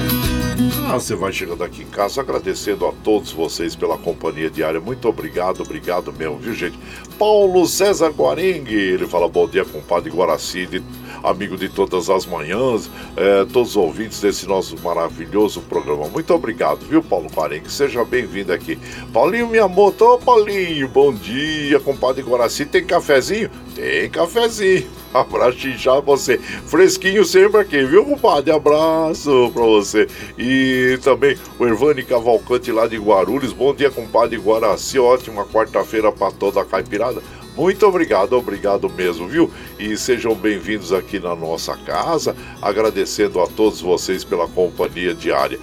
Ah, 0.89 0.95
você 0.95 1.15
vai 1.15 1.31
chegando 1.31 1.63
aqui 1.63 1.83
em 1.83 1.87
casa 1.87 2.19
agradecendo 2.19 2.85
a 2.85 2.91
todos 2.91 3.31
vocês 3.31 3.77
pela 3.77 3.97
companhia 3.97 4.49
diária. 4.49 4.81
Muito 4.81 5.07
obrigado, 5.07 5.61
obrigado 5.61 6.11
mesmo, 6.11 6.37
viu, 6.37 6.53
gente? 6.53 6.77
Paulo 7.17 7.65
César 7.65 8.09
Guarengue, 8.09 8.75
ele 8.75 9.07
fala 9.07 9.29
bom 9.29 9.47
dia, 9.47 9.63
compadre 9.63 10.09
Guaraci, 10.09 10.65
de, 10.65 10.83
amigo 11.23 11.55
de 11.55 11.69
todas 11.69 12.09
as 12.09 12.25
manhãs, 12.25 12.89
é, 13.15 13.45
todos 13.45 13.69
os 13.69 13.77
ouvintes 13.77 14.19
desse 14.19 14.47
nosso 14.47 14.77
maravilhoso 14.81 15.61
programa. 15.61 16.09
Muito 16.09 16.33
obrigado, 16.33 16.79
viu, 16.85 17.01
Paulo 17.01 17.29
Guarengue? 17.29 17.71
Seja 17.71 18.03
bem-vindo 18.03 18.51
aqui. 18.51 18.77
Paulinho, 19.13 19.47
minha 19.47 19.67
moto, 19.67 20.01
ô 20.01 20.17
Paulinho, 20.17 20.89
bom 20.89 21.13
dia, 21.13 21.79
compadre 21.79 22.21
Guaraci. 22.21 22.65
Tem 22.65 22.83
cafezinho? 22.83 23.49
Tem 23.75 24.09
cafezinho. 24.09 24.99
Abraço 25.13 25.69
já 25.71 25.99
você. 25.99 26.37
Fresquinho 26.37 27.25
sempre 27.25 27.61
aqui, 27.61 27.83
viu, 27.83 28.05
compadre? 28.05 28.51
Abraço 28.51 29.51
pra 29.53 29.63
você. 29.63 30.07
E 30.37 30.99
também 31.01 31.37
o 31.57 31.65
Ervani 31.65 32.03
Cavalcante 32.03 32.71
lá 32.71 32.87
de 32.87 32.97
Guarulhos. 32.97 33.51
Bom 33.51 33.73
dia, 33.73 33.89
compadre 33.89 34.37
Guaraci. 34.37 34.99
Ótima 34.99 35.45
quarta-feira 35.45 36.11
pra 36.11 36.31
toda 36.31 36.61
a 36.61 36.65
caipirada. 36.65 37.21
Muito 37.55 37.85
obrigado, 37.85 38.33
obrigado 38.33 38.89
mesmo, 38.89 39.27
viu? 39.27 39.51
E 39.77 39.97
sejam 39.97 40.33
bem-vindos 40.33 40.93
aqui 40.93 41.19
na 41.19 41.35
nossa 41.35 41.75
casa, 41.75 42.33
agradecendo 42.61 43.41
a 43.41 43.47
todos 43.47 43.81
vocês 43.81 44.23
pela 44.23 44.47
companhia 44.47 45.13
diária. 45.13 45.59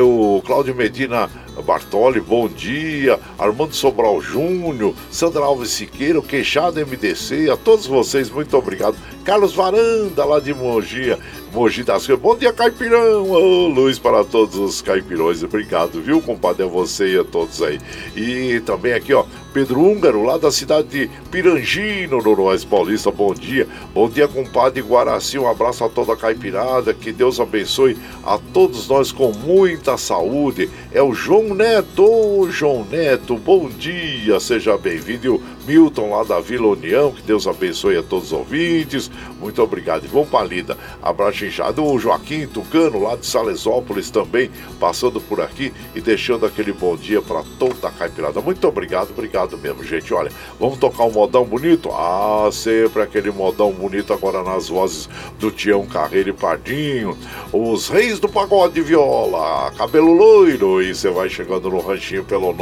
O 0.00 0.40
Cláudio 0.46 0.74
Medina 0.74 1.28
Bartoli, 1.62 2.20
bom 2.20 2.48
dia. 2.48 3.18
Armando 3.38 3.74
Sobral 3.74 4.20
Júnior, 4.20 4.94
Sandra 5.10 5.44
Alves 5.44 5.70
Siqueira, 5.70 6.20
Queixado 6.22 6.84
MDC, 6.84 7.50
a 7.50 7.56
todos 7.56 7.86
vocês, 7.86 8.30
muito 8.30 8.56
obrigado. 8.56 8.96
Carlos 9.24 9.54
Varanda, 9.54 10.24
lá 10.24 10.38
de 10.38 10.52
Mogi, 10.52 11.16
Mogi 11.52 11.82
das 11.82 12.04
Cruzes. 12.04 12.22
Bom 12.22 12.36
dia, 12.36 12.52
Caipirão! 12.52 13.30
Oh, 13.30 13.68
luz 13.68 13.98
para 13.98 14.22
todos 14.24 14.56
os 14.56 14.82
caipirões. 14.82 15.42
Obrigado, 15.42 16.02
viu, 16.02 16.20
compadre? 16.20 16.64
A 16.64 16.66
você 16.66 17.14
e 17.14 17.18
a 17.18 17.24
todos 17.24 17.62
aí. 17.62 17.80
E 18.14 18.60
também 18.60 18.92
aqui, 18.92 19.14
ó, 19.14 19.24
Pedro 19.54 19.80
Húngaro, 19.80 20.24
lá 20.24 20.36
da 20.36 20.50
cidade 20.50 20.88
de 20.88 21.10
Pirangino, 21.30 22.20
Noroeste 22.20 22.66
Paulista. 22.66 23.12
Bom 23.12 23.32
dia. 23.32 23.68
Bom 23.94 24.08
dia, 24.08 24.26
compadre 24.26 24.82
Guaraci. 24.82 25.38
Um 25.38 25.48
abraço 25.48 25.84
a 25.84 25.88
toda 25.88 26.12
a 26.12 26.16
caipirada. 26.16 26.92
Que 26.92 27.12
Deus 27.12 27.38
abençoe 27.38 27.96
a 28.24 28.36
todos 28.52 28.88
nós 28.88 29.12
com 29.12 29.30
muita 29.30 29.96
saúde. 29.96 30.68
É 30.90 31.00
o 31.00 31.14
João 31.14 31.54
Neto. 31.54 32.48
João 32.50 32.84
Neto, 32.84 33.36
bom 33.36 33.68
dia. 33.68 34.40
Seja 34.40 34.76
bem-vindo. 34.76 35.40
Milton, 35.66 36.10
lá 36.10 36.22
da 36.24 36.40
Vila 36.40 36.68
União. 36.68 37.12
Que 37.12 37.22
Deus 37.22 37.46
abençoe 37.46 37.96
a 37.96 38.02
todos 38.02 38.26
os 38.26 38.32
ouvintes. 38.32 39.10
Muito 39.40 39.62
obrigado. 39.62 40.04
E 40.04 40.08
vamos 40.08 40.28
para 40.28 40.46
lida. 40.46 40.76
Abraço 41.02 41.44
inchado. 41.44 41.84
O 41.84 41.98
Joaquim 41.98 42.46
Tucano, 42.46 43.02
lá 43.02 43.16
de 43.16 43.26
Salesópolis 43.26 44.10
também, 44.10 44.50
passando 44.78 45.20
por 45.20 45.40
aqui 45.40 45.72
e 45.94 46.00
deixando 46.00 46.46
aquele 46.46 46.72
bom 46.72 46.96
dia 46.96 47.20
para 47.20 47.42
toda 47.58 47.88
a 47.88 47.90
caipirada. 47.90 48.40
Muito 48.40 48.66
obrigado, 48.66 49.10
obrigado 49.10 49.56
mesmo, 49.58 49.82
gente. 49.84 50.12
Olha, 50.12 50.30
vamos 50.58 50.78
tocar 50.78 51.04
um 51.04 51.12
modão 51.12 51.44
bonito? 51.44 51.90
Ah, 51.92 52.48
sempre 52.52 53.02
aquele 53.02 53.30
modão 53.30 53.72
bonito 53.72 54.12
agora 54.12 54.42
nas 54.42 54.68
vozes 54.68 55.08
do 55.38 55.50
Tião 55.50 55.84
Carreiro 55.86 56.30
e 56.30 56.32
Pardinho. 56.32 57.16
Os 57.52 57.88
reis 57.88 58.18
do 58.18 58.28
pagode 58.28 58.74
de 58.74 58.82
viola, 58.82 59.70
cabelo 59.72 60.12
loiro. 60.12 60.82
E 60.82 60.94
você 60.94 61.10
vai 61.10 61.28
chegando 61.28 61.70
no 61.70 61.80
ranchinho 61.80 62.24
pelo 62.24 62.52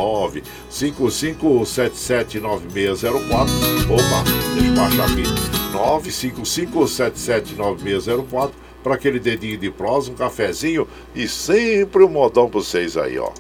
955779604. 2.93 3.91
Opa, 3.91 4.23
deixa 4.55 4.69
eu 4.69 4.75
baixar 4.75 5.07
aqui. 5.07 5.23
955779604 5.73 8.53
para 8.83 8.95
aquele 8.95 9.19
dedinho 9.21 9.59
de 9.59 9.71
prosa, 9.71 10.11
um 10.11 10.15
cafezinho 10.15 10.89
e 11.15 11.29
sempre 11.29 12.03
um 12.05 12.09
modão 12.09 12.51
para 12.51 12.61
vocês 12.61 12.97
aí, 12.97 13.19
ó. 13.19 13.31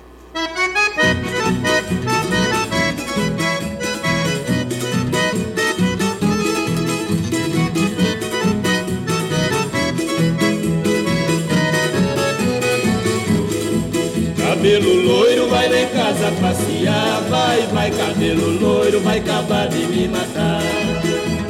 Cabelo 14.63 14.95
loiro 14.95 15.49
vai 15.49 15.69
lá 15.69 15.77
em 15.77 15.89
casa 15.89 16.33
passear 16.41 17.21
Vai, 17.29 17.63
vai, 17.73 17.91
cabelo 17.91 18.61
loiro 18.61 19.01
vai 19.01 19.19
acabar 19.19 19.67
de 19.67 19.79
me 19.79 20.07
matar 20.07 20.63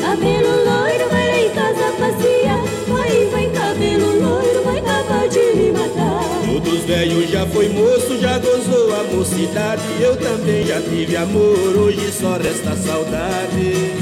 Cabelo 0.00 0.48
loiro 0.48 1.10
vai 1.10 1.28
lá 1.28 1.38
em 1.38 1.50
casa 1.50 1.92
passear 1.98 2.64
Vai, 2.88 3.26
vai, 3.26 3.50
cabelo 3.50 4.18
loiro 4.18 4.64
vai 4.64 4.78
acabar 4.78 5.28
de 5.28 5.40
me 5.40 5.72
matar 5.72 6.24
Todos 6.46 6.84
velho 6.84 7.28
já 7.28 7.46
foi 7.48 7.68
moço, 7.68 8.18
já 8.18 8.38
gozou 8.38 8.98
a 8.98 9.04
mocidade. 9.14 9.82
Eu 10.00 10.16
também 10.16 10.64
já 10.64 10.80
tive 10.80 11.14
amor, 11.14 11.76
hoje 11.76 12.10
só 12.12 12.38
resta 12.38 12.74
saudade. 12.76 13.92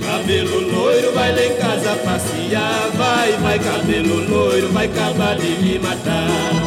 Cabelo 0.00 0.60
loiro, 0.60 1.12
vai 1.12 1.34
lá 1.34 1.44
em 1.44 1.56
casa 1.56 1.96
passear. 2.04 2.88
Vai, 2.94 3.32
vai, 3.32 3.58
cabelo 3.58 4.30
loiro, 4.30 4.68
vai 4.68 4.86
acabar 4.86 5.34
de 5.34 5.48
me 5.60 5.78
matar. 5.80 6.65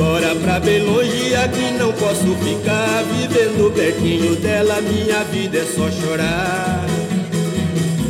Embora 0.00 0.34
pra 0.36 0.58
bem 0.58 0.82
longe, 0.82 1.34
aqui 1.34 1.70
não 1.78 1.92
posso 1.92 2.34
ficar. 2.36 3.04
Vivendo 3.04 3.70
pertinho 3.74 4.34
dela, 4.36 4.80
minha 4.80 5.22
vida 5.24 5.58
é 5.58 5.64
só 5.64 5.90
chorar. 5.90 6.86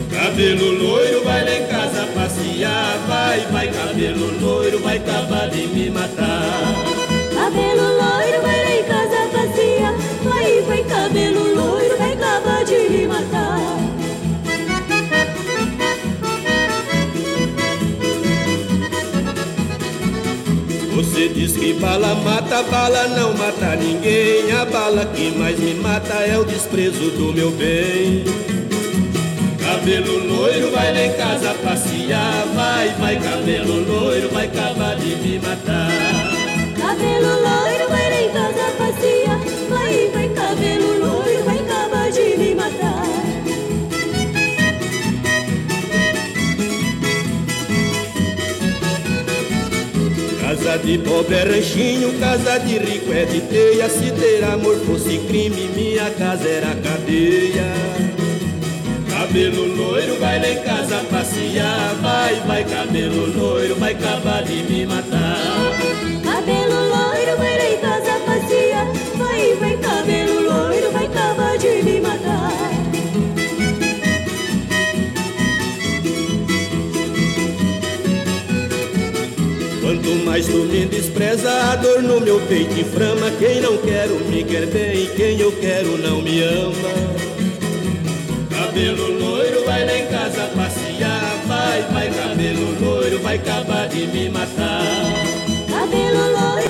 Cabelo 0.09 0.71
loiro, 0.71 1.25
vai 1.25 1.45
lá 1.45 1.57
em 1.57 1.67
casa 1.67 2.07
passear. 2.15 2.97
Vai, 3.09 3.41
vai, 3.51 3.69
cabelo 3.69 4.41
loiro, 4.41 4.79
vai 4.79 4.99
acabar 4.99 5.51
de 5.51 5.67
me 5.67 5.91
matar. 5.91 6.63
Cabelo 7.35 7.83
loiro, 7.83 8.43
vai 8.43 8.65
lá 8.65 8.77
em 8.77 8.85
casa 8.85 9.29
passear. 9.33 9.95
Vai, 10.23 10.61
vai, 10.63 10.85
cabelo 10.85 11.55
loiro, 11.55 11.99
vai 11.99 12.13
acabar 12.13 12.65
de 12.65 12.89
me 12.89 13.07
matar. 13.09 13.50
Você 21.21 21.29
diz 21.29 21.55
que 21.55 21.75
bala 21.75 22.15
mata, 22.15 22.63
bala 22.63 23.07
não 23.09 23.35
mata 23.35 23.77
ninguém. 23.77 24.51
A 24.53 24.65
bala 24.65 25.05
que 25.05 25.31
mais 25.33 25.59
me 25.59 25.75
mata 25.75 26.15
é 26.15 26.39
o 26.39 26.45
desprezo 26.45 27.11
do 27.11 27.35
meu 27.35 27.51
bem. 27.51 28.25
Cabelo 29.63 30.27
loiro, 30.27 30.71
vai 30.71 30.91
lá 30.95 31.05
em 31.05 31.13
casa 31.13 31.53
passear. 31.63 32.47
Vai, 32.55 32.89
vai, 32.99 33.17
cabelo 33.17 33.85
loiro, 33.87 34.31
vai 34.31 34.47
acabar 34.47 34.97
de 34.97 35.15
me 35.17 35.39
matar. 35.41 35.91
Cabelo 36.81 37.29
loiro, 37.29 37.89
vai 37.91 38.11
lá 38.11 38.23
em 38.23 38.31
casa 38.31 38.73
passear. 38.79 39.41
Vai, 39.69 40.09
vai, 40.15 40.29
cabelo 40.31 40.90
Casa 50.63 50.77
de 50.77 50.99
pobre 50.99 51.35
é 51.37 51.43
ranchinho, 51.43 52.13
casa 52.21 52.59
de 52.59 52.77
rico 52.77 53.11
é 53.15 53.25
de 53.25 53.41
teia. 53.41 53.89
Se 53.89 54.13
ter 54.13 54.45
amor 54.45 54.77
fosse 54.81 55.17
crime, 55.27 55.71
minha 55.75 56.11
casa 56.11 56.47
era 56.47 56.75
cadeia. 56.75 57.65
Cabelo 59.09 59.75
loiro, 59.75 60.21
vai 60.21 60.39
lá 60.39 60.49
em 60.51 60.63
casa 60.63 61.03
passear. 61.11 61.95
Vai, 62.03 62.35
vai, 62.47 62.65
cabelo 62.65 63.39
loiro, 63.39 63.75
vai 63.77 63.93
acabar 63.95 64.43
de 64.43 64.63
me 64.65 64.85
matar. 64.85 65.39
Cabelo 66.23 66.75
loiro, 66.75 67.39
vai 67.39 67.57
lá 67.57 67.71
em 67.71 67.79
casa 67.79 68.21
passear. 68.27 68.87
Vai, 69.17 69.55
vai, 69.55 69.77
Quanto 80.11 80.25
mais 80.25 80.45
tu 80.45 80.65
me 80.65 80.87
despreza, 80.87 81.49
a 81.71 81.77
dor 81.77 82.03
no 82.03 82.21
meu 82.21 82.41
peito 82.49 82.77
inflama. 82.77 83.31
Quem 83.39 83.61
não 83.61 83.79
quero 83.79 84.15
me 84.25 84.43
quer 84.43 84.67
bem, 84.67 85.07
quem 85.15 85.39
eu 85.39 85.53
quero 85.53 85.97
não 85.99 86.21
me 86.21 86.43
ama. 86.43 86.75
Cabelo 88.51 89.21
loiro, 89.21 89.65
vai 89.65 89.87
lá 89.87 89.97
em 89.97 90.07
casa 90.07 90.51
passear. 90.57 91.37
Vai, 91.47 91.83
vai, 91.93 92.11
cabelo 92.11 92.77
loiro, 92.81 93.21
vai 93.21 93.37
acabar 93.37 93.87
de 93.87 94.09
me 94.09 94.29
matar. 94.31 94.83
Cabelo 95.71 96.23
loiro, 96.33 96.70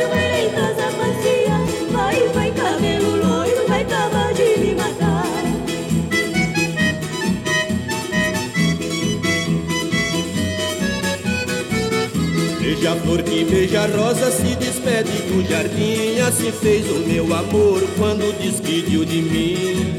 flor 13.10 13.22
que 13.24 13.44
beija 13.44 13.82
a 13.82 13.86
rosa, 13.86 14.30
se 14.30 14.54
despede 14.54 15.10
do 15.22 15.42
jardim. 15.48 16.20
Assim 16.20 16.52
fez 16.52 16.88
o 16.88 17.00
meu 17.00 17.24
amor 17.34 17.82
quando 17.98 18.32
despediu 18.40 19.04
de 19.04 19.20
mim. 19.22 19.96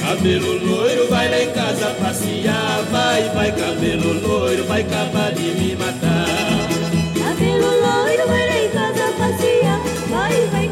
Cabelo 0.00 0.64
loiro, 0.64 1.08
vai 1.08 1.28
lá 1.28 1.42
em 1.42 1.50
casa 1.52 1.90
passear. 2.00 2.82
Vai, 2.92 3.22
vai, 3.30 3.52
cabelo 3.52 4.12
loiro, 4.20 4.64
vai 4.64 4.82
acabar 4.82 5.32
de 5.32 5.42
me 5.42 5.74
matar. 5.74 6.26
Cabelo 7.18 7.66
loiro, 7.66 8.28
vai 8.28 8.46
lá 8.46 8.64
em 8.64 8.70
casa 8.70 9.12
passear. 9.18 9.80
Vai, 10.10 10.46
vai, 10.52 10.63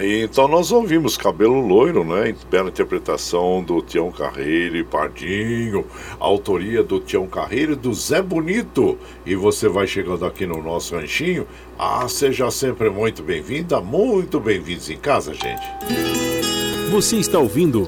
Aí 0.00 0.22
então 0.22 0.48
nós 0.48 0.72
ouvimos 0.72 1.18
Cabelo 1.18 1.60
Loiro, 1.60 2.02
né? 2.02 2.34
Bela 2.50 2.70
interpretação 2.70 3.62
do 3.62 3.82
Tião 3.82 4.10
Carreiro 4.10 4.78
e 4.78 4.82
Pardinho, 4.82 5.84
autoria 6.18 6.82
do 6.82 6.98
Tião 6.98 7.26
Carreiro 7.26 7.74
e 7.74 7.76
do 7.76 7.92
Zé 7.92 8.22
Bonito. 8.22 8.96
E 9.26 9.34
você 9.34 9.68
vai 9.68 9.86
chegando 9.86 10.24
aqui 10.24 10.46
no 10.46 10.62
nosso 10.62 10.96
ranchinho. 10.96 11.46
Ah, 11.78 12.08
seja 12.08 12.50
sempre 12.50 12.88
muito 12.88 13.22
bem-vinda, 13.22 13.78
muito 13.78 14.40
bem-vindos 14.40 14.88
em 14.88 14.96
casa, 14.96 15.34
gente. 15.34 15.68
Você 16.90 17.16
está 17.16 17.38
ouvindo 17.38 17.86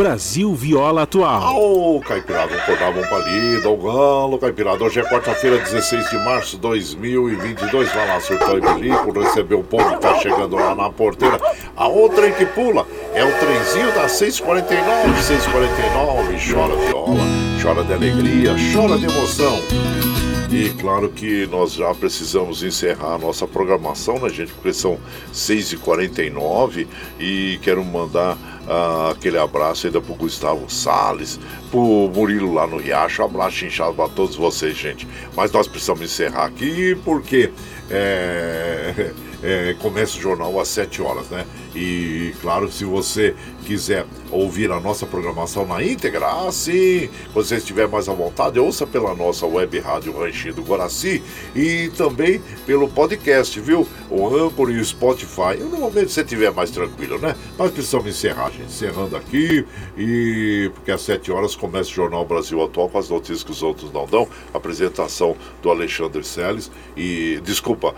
Brasil 0.00 0.54
Viola 0.54 1.02
Atual. 1.02 1.60
Ô, 1.60 2.00
Caipirada, 2.00 2.46
vamos 2.46 2.62
acordar, 2.62 2.90
vamos 2.90 3.06
pra 3.06 3.18
lida, 3.18 3.68
o 3.68 3.76
galo, 3.76 4.38
Caipirada. 4.38 4.82
Hoje 4.82 4.98
é 4.98 5.02
quarta-feira, 5.02 5.58
16 5.58 6.08
de 6.08 6.16
março 6.24 6.56
de 6.56 6.62
2022. 6.62 7.92
Vai 7.92 8.08
lá, 8.08 8.18
surtou 8.18 8.56
e 8.56 8.62
bilico, 8.62 9.12
recebeu 9.12 9.60
o 9.60 9.62
povo 9.62 9.90
que 9.90 10.00
tá 10.00 10.14
chegando 10.14 10.56
lá 10.56 10.74
na 10.74 10.88
porteira. 10.88 11.38
A 11.76 11.86
outra 11.86 12.30
que 12.30 12.46
pula 12.46 12.86
é 13.12 13.22
o 13.22 13.32
trenzinho 13.40 13.92
da 13.92 14.08
649, 14.08 15.22
649. 15.22 16.50
Chora 16.50 16.76
viola, 16.76 17.20
chora 17.62 17.84
de 17.84 17.92
alegria, 17.92 18.56
chora 18.72 18.96
de 18.96 19.04
emoção. 19.04 20.19
E 20.52 20.70
claro 20.70 21.08
que 21.08 21.46
nós 21.46 21.74
já 21.74 21.94
precisamos 21.94 22.64
encerrar 22.64 23.14
a 23.14 23.18
nossa 23.18 23.46
programação, 23.46 24.18
né, 24.18 24.28
gente? 24.30 24.52
Porque 24.52 24.72
são 24.72 24.98
6h49 25.32 26.88
e 27.20 27.60
quero 27.62 27.84
mandar 27.84 28.36
ah, 28.68 29.10
aquele 29.12 29.38
abraço 29.38 29.86
ainda 29.86 30.00
pro 30.00 30.12
Gustavo 30.14 30.68
Salles, 30.68 31.38
pro 31.70 32.10
Murilo 32.12 32.52
lá 32.52 32.66
no 32.66 32.78
Riacho. 32.78 33.22
Um 33.22 33.26
abraço 33.26 33.64
inchado 33.64 33.94
para 33.94 34.08
todos 34.08 34.34
vocês, 34.34 34.76
gente. 34.76 35.06
Mas 35.36 35.52
nós 35.52 35.68
precisamos 35.68 36.02
encerrar 36.02 36.46
aqui 36.46 36.96
porque 37.04 37.52
é, 37.88 39.12
é, 39.44 39.74
começa 39.78 40.18
o 40.18 40.20
jornal 40.20 40.58
às 40.58 40.66
7 40.66 41.00
horas, 41.00 41.28
né? 41.30 41.46
E 41.74 42.34
claro, 42.40 42.70
se 42.70 42.84
você 42.84 43.34
quiser 43.64 44.04
ouvir 44.30 44.70
a 44.72 44.80
nossa 44.80 45.06
programação 45.06 45.66
na 45.66 45.82
íntegra, 45.82 46.26
ah, 46.26 46.50
sim, 46.50 46.72
se 46.72 47.10
você 47.32 47.56
estiver 47.56 47.88
mais 47.88 48.08
à 48.08 48.12
vontade, 48.12 48.58
ouça 48.58 48.86
pela 48.86 49.14
nossa 49.14 49.46
web 49.46 49.78
rádio 49.78 50.16
Ranchinho 50.16 50.54
do 50.54 50.62
Guaraci 50.62 51.22
e 51.54 51.90
também 51.96 52.40
pelo 52.66 52.88
podcast, 52.88 53.58
viu? 53.60 53.86
O 54.10 54.26
Anchor 54.26 54.70
e 54.70 54.78
o 54.78 54.84
Spotify. 54.84 55.56
No 55.60 55.78
momento 55.78 56.06
que 56.06 56.12
você 56.12 56.22
estiver 56.22 56.52
mais 56.52 56.70
tranquilo, 56.70 57.18
né? 57.18 57.36
Nós 57.56 57.70
precisamos 57.70 58.08
encerrar, 58.08 58.50
gente. 58.50 58.64
Encerrando 58.64 59.16
aqui 59.16 59.64
e 59.96 60.70
porque 60.74 60.90
às 60.90 61.02
7 61.02 61.30
horas 61.30 61.54
começa 61.54 61.90
o 61.90 61.94
Jornal 61.94 62.24
Brasil 62.24 62.62
Atual 62.62 62.88
com 62.88 62.98
as 62.98 63.08
notícias 63.08 63.44
que 63.44 63.52
os 63.52 63.62
outros 63.62 63.92
não 63.92 64.06
dão. 64.06 64.28
Apresentação 64.52 65.36
do 65.62 65.70
Alexandre 65.70 66.24
Seles 66.24 66.70
e, 66.96 67.40
desculpa, 67.44 67.94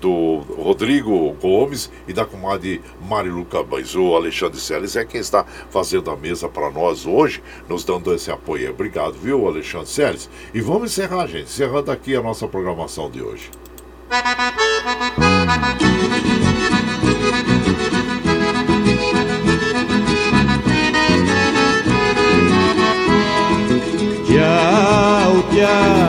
do 0.00 0.38
Rodrigo 0.56 1.32
Gomes 1.40 1.90
e 2.06 2.12
da 2.12 2.24
comadre 2.24 2.80
Mariluca 3.16 3.58
Campos. 3.58 3.94
O 3.94 4.14
Alexandre 4.14 4.60
Seles 4.60 4.94
é 4.94 5.04
quem 5.04 5.20
está 5.20 5.44
fazendo 5.70 6.10
a 6.10 6.16
mesa 6.16 6.48
para 6.48 6.70
nós 6.70 7.06
hoje, 7.06 7.42
nos 7.66 7.82
dando 7.82 8.12
esse 8.12 8.30
apoio. 8.30 8.70
Obrigado, 8.70 9.14
viu, 9.14 9.48
Alexandre 9.48 9.88
Seles? 9.88 10.28
E 10.52 10.60
vamos 10.60 10.92
encerrar, 10.92 11.26
gente, 11.26 11.44
encerrando 11.44 11.90
aqui 11.90 12.14
a 12.14 12.22
nossa 12.22 12.46
programação 12.46 13.10
de 13.10 13.22
hoje. 13.22 13.50
Tchau, 24.26 25.42
tchau, 25.54 26.05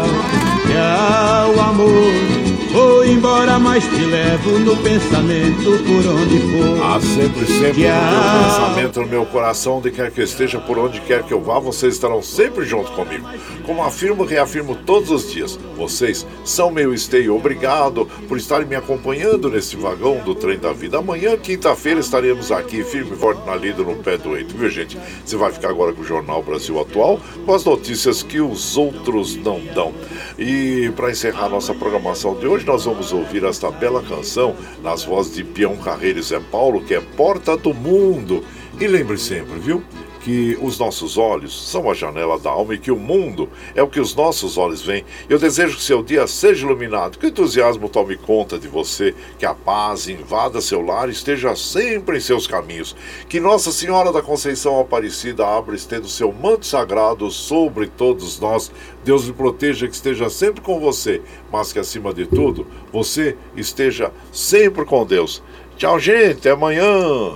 mas 3.78 3.84
te 3.90 4.06
levo 4.06 4.58
no 4.58 4.76
pensamento 4.78 5.84
por 5.86 6.12
onde 6.12 6.40
for. 6.40 6.84
Ah, 6.84 7.00
sempre, 7.00 7.46
sempre 7.46 7.84
no 7.84 8.24
meu 8.24 8.44
pensamento, 8.44 9.02
no 9.02 9.08
meu 9.08 9.26
coração, 9.28 9.78
onde 9.78 9.92
quer 9.92 10.10
que 10.10 10.20
eu 10.20 10.26
esteja, 10.26 10.58
por 10.58 10.80
onde 10.80 11.00
quer 11.02 11.22
que 11.22 11.32
eu 11.32 11.40
vá, 11.40 11.60
vocês 11.60 11.94
estarão 11.94 12.20
sempre 12.24 12.66
junto 12.66 12.92
comigo. 12.94 13.28
Como 13.68 13.84
afirmo 13.84 14.26
e 14.26 14.30
reafirmo 14.30 14.74
todos 14.74 15.12
os 15.12 15.32
dias, 15.32 15.60
vocês 15.76 16.26
são 16.44 16.72
meu 16.72 16.92
esteio. 16.92 17.36
Obrigado 17.36 18.08
por 18.28 18.40
estarem 18.40 18.66
me 18.66 18.76
acompanhando 18.76 19.48
nesse 19.48 19.76
vagão 19.76 20.24
do 20.26 20.34
trem 20.34 20.58
da 20.58 20.74
vida. 20.74 20.98
Amanhã, 20.98 21.38
quinta-feira, 21.38 22.00
estaremos 22.00 22.52
aqui, 22.52 22.84
firme 22.84 23.12
e 23.14 23.16
forte 23.16 23.46
na 23.46 23.56
lida, 23.56 23.84
no 23.84 23.98
pé 23.98 24.18
do 24.18 24.36
eito, 24.36 24.58
viu, 24.58 24.72
gente? 24.72 24.98
Você 25.24 25.38
vai 25.38 25.52
ficar 25.52 25.70
agora 25.70 25.94
com 25.94 26.02
o 26.02 26.06
Jornal 26.06 26.42
Brasil 26.42 26.80
Atual, 26.80 27.20
com 27.46 27.54
as 27.54 27.64
notícias 27.64 28.24
que 28.24 28.42
os 28.42 28.76
outros 28.76 29.36
não 29.36 29.62
dão. 29.76 29.94
E 30.40 30.92
para 30.96 31.12
encerrar 31.12 31.50
nossa 31.50 31.76
programação 31.76 32.34
de 32.34 32.48
hoje, 32.48 32.66
nós 32.66 32.86
vamos 32.86 33.14
ouvir 33.14 33.44
esta 33.44 33.67
bela 33.72 34.02
canção 34.02 34.56
nas 34.84 35.04
vozes 35.04 35.36
de 35.36 35.44
Pião 35.44 35.76
Carreiro 35.78 36.20
e 36.20 36.24
Zé 36.24 36.40
Paulo, 36.40 36.84
que 36.84 36.94
é 36.94 37.02
Porta 37.02 37.56
do 37.58 37.74
Mundo. 37.74 38.44
E 38.80 38.88
lembre 38.88 39.18
sempre, 39.18 39.60
viu? 39.60 39.84
Que 40.28 40.60
os 40.62 40.78
nossos 40.78 41.18
olhos 41.18 41.72
são 41.72 41.90
a 41.90 41.94
janela 41.94 42.38
da 42.38 42.50
alma 42.50 42.74
e 42.74 42.78
que 42.78 42.92
o 42.92 42.98
mundo 42.98 43.48
é 43.74 43.82
o 43.82 43.88
que 43.88 43.98
os 43.98 44.14
nossos 44.14 44.58
olhos 44.58 44.82
veem. 44.82 45.06
Eu 45.30 45.40
desejo 45.40 45.78
que 45.78 45.82
seu 45.82 46.04
dia 46.04 46.28
seja 46.28 46.66
iluminado, 46.66 47.18
que 47.18 47.28
o 47.28 47.30
entusiasmo 47.30 47.88
tome 47.88 48.18
conta 48.18 48.60
de 48.60 48.68
você, 48.68 49.16
que 49.40 49.46
a 49.46 49.54
paz 49.54 50.10
invada 50.10 50.60
seu 50.60 50.82
lar 50.82 51.08
e 51.08 51.14
esteja 51.14 51.56
sempre 51.56 52.18
em 52.18 52.20
seus 52.20 52.46
caminhos. 52.46 52.94
Que 53.30 53.40
Nossa 53.40 53.72
Senhora 53.72 54.12
da 54.12 54.22
Conceição 54.22 54.82
Aparecida 54.82 55.48
abra 55.48 55.78
estendo 55.78 56.10
seu 56.10 56.30
manto 56.34 56.66
sagrado 56.66 57.32
sobre 57.32 57.88
todos 57.88 58.38
nós. 58.38 58.70
Deus 59.06 59.24
lhe 59.24 59.32
proteja, 59.32 59.88
que 59.88 59.96
esteja 59.96 60.30
sempre 60.30 60.60
com 60.60 60.78
você, 60.78 61.22
mas 61.50 61.72
que 61.72 61.80
acima 61.80 62.14
de 62.14 62.26
tudo, 62.26 62.68
você 62.92 63.38
esteja 63.56 64.12
sempre 64.34 64.84
com 64.84 65.06
Deus. 65.06 65.42
Tchau, 65.78 65.98
gente, 65.98 66.40
até 66.40 66.52
amanhã. 66.52 67.32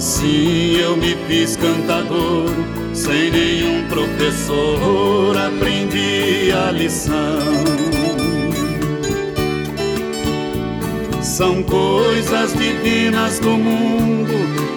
Assim 0.00 0.78
eu 0.78 0.96
me 0.96 1.14
fiz 1.28 1.56
cantador, 1.56 2.48
sem 2.94 3.30
nenhum 3.30 3.86
professor 3.86 5.36
aprendi 5.36 6.50
a 6.52 6.70
lição. 6.70 7.38
São 11.20 11.62
coisas 11.62 12.54
divinas 12.54 13.40
do 13.40 13.50
mundo 13.50 14.32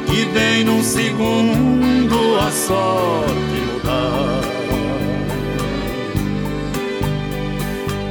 que 0.08 0.26
vem 0.38 0.66
num 0.66 0.84
segundo 0.84 2.38
a 2.46 2.52
sorte 2.52 3.62
mudar. 3.72 4.53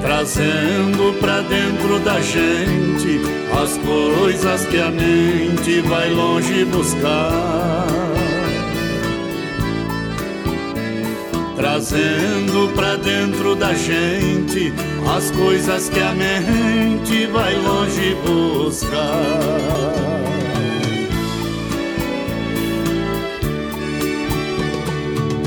Trazendo 0.03 1.17
pra 1.21 1.41
dentro 1.43 2.01
da 2.01 2.21
gente 2.21 3.21
as 3.63 3.79
coisas 3.79 4.67
que 4.67 4.79
a 4.79 4.91
mente 4.91 5.81
vai 5.83 6.11
longe 6.11 6.65
buscar. 6.65 7.87
Trazendo 11.55 12.75
pra 12.75 12.97
dentro 12.97 13.55
da 13.55 13.73
gente 13.75 14.75
as 15.17 15.31
coisas 15.31 15.89
que 15.89 16.01
a 16.01 16.13
mente 16.13 17.27
vai 17.27 17.55
longe 17.55 18.17
buscar. 18.27 18.91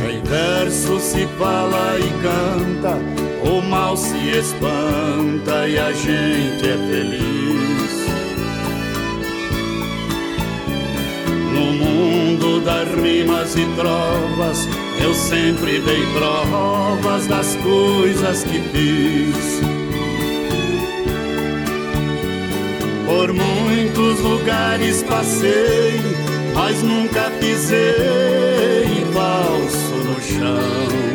Em 0.09 0.23
verso 0.23 0.99
se 1.01 1.27
fala 1.37 1.97
e 1.99 2.09
canta 2.23 3.24
o 3.45 3.61
mal 3.61 3.95
se 3.95 4.17
espanta 4.29 5.67
e 5.67 5.77
a 5.77 5.91
gente 5.93 6.67
é 6.67 6.77
feliz. 6.89 8.05
No 11.53 11.73
mundo 11.73 12.59
das 12.61 12.89
rimas 12.89 13.55
e 13.55 13.65
trovas, 13.75 14.67
eu 15.01 15.13
sempre 15.13 15.79
dei 15.79 16.05
provas 16.13 17.27
das 17.27 17.55
coisas 17.57 18.43
que 18.43 18.59
fiz. 18.73 19.61
Por 23.05 23.31
muitos 23.31 24.19
lugares 24.21 25.03
passei, 25.03 26.01
mas 26.53 26.81
nunca 26.81 27.31
pisei 27.39 29.05
falso 29.13 29.95
no 30.03 30.21
chão. 30.21 31.14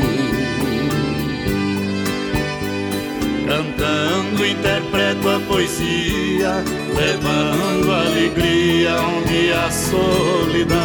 Cantando 3.51 4.47
interpreto 4.47 5.28
a 5.28 5.40
poesia, 5.40 6.62
levando 6.94 7.93
alegria 7.93 8.94
onde 9.02 9.52
há 9.52 9.68
solidão. 9.72 10.78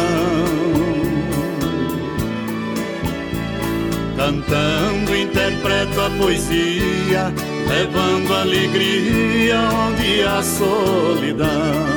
Cantando 4.16 5.14
interpreto 5.14 6.00
a 6.00 6.10
poesia, 6.18 7.32
levando 7.68 8.34
alegria 8.34 9.60
onde 9.86 10.22
há 10.24 10.42
solidão. 10.42 11.95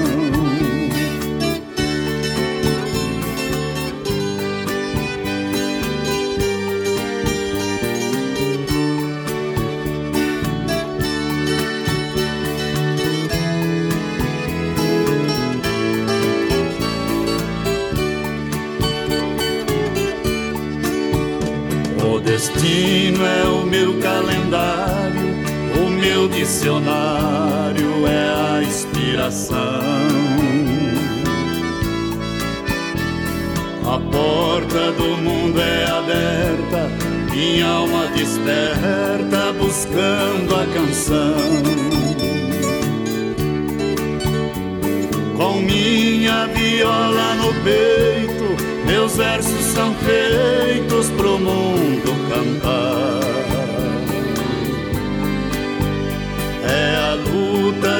Meu 23.69 23.99
calendário, 23.99 25.29
o 25.79 25.89
meu 25.89 26.27
dicionário 26.27 28.07
é 28.07 28.57
a 28.57 28.63
inspiração. 28.63 29.55
A 33.85 33.99
porta 34.11 34.91
do 34.93 35.17
mundo 35.17 35.59
é 35.61 35.85
aberta, 35.85 36.89
minha 37.31 37.67
alma 37.67 38.07
desperta 38.07 39.53
buscando 39.59 40.55
a 40.55 40.65
canção. 40.73 41.79
Com 45.37 45.61
minha 45.61 46.47
viola 46.47 47.35
no 47.35 47.53
peito, 47.63 48.63
meus 48.85 49.15
versos 49.15 49.65
são 49.65 49.93
feitos 49.95 51.09
pro 51.11 51.37
mundo 51.37 52.09
cantar. 52.29 52.78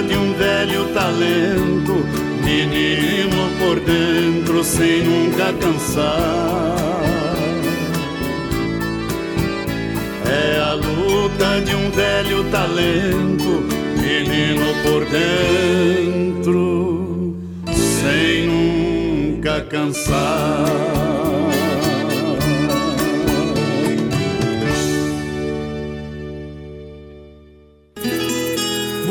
De 0.01 0.15
um 0.15 0.33
velho 0.33 0.85
talento, 0.93 2.05
menino 2.43 3.49
por 3.59 3.79
dentro 3.79 4.63
sem 4.63 5.03
nunca 5.03 5.51
cansar. 5.53 6.75
É 10.25 10.59
a 10.59 10.73
luta 10.73 11.61
de 11.61 11.75
um 11.75 11.91
velho 11.91 12.43
talento, 12.51 13.63
menino 13.99 14.73
por 14.83 15.05
dentro 15.05 16.49
sem 17.73 18.47
nunca 18.47 19.61
cansar. 19.61 20.98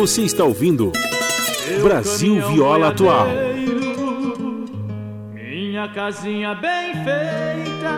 Você 0.09 0.23
está 0.23 0.43
ouvindo 0.43 0.91
Brasil 1.83 2.41
Viola 2.49 2.89
Atual. 2.89 3.27
Minha 5.35 5.87
casinha 5.89 6.55
bem 6.55 6.95
feita, 7.05 7.93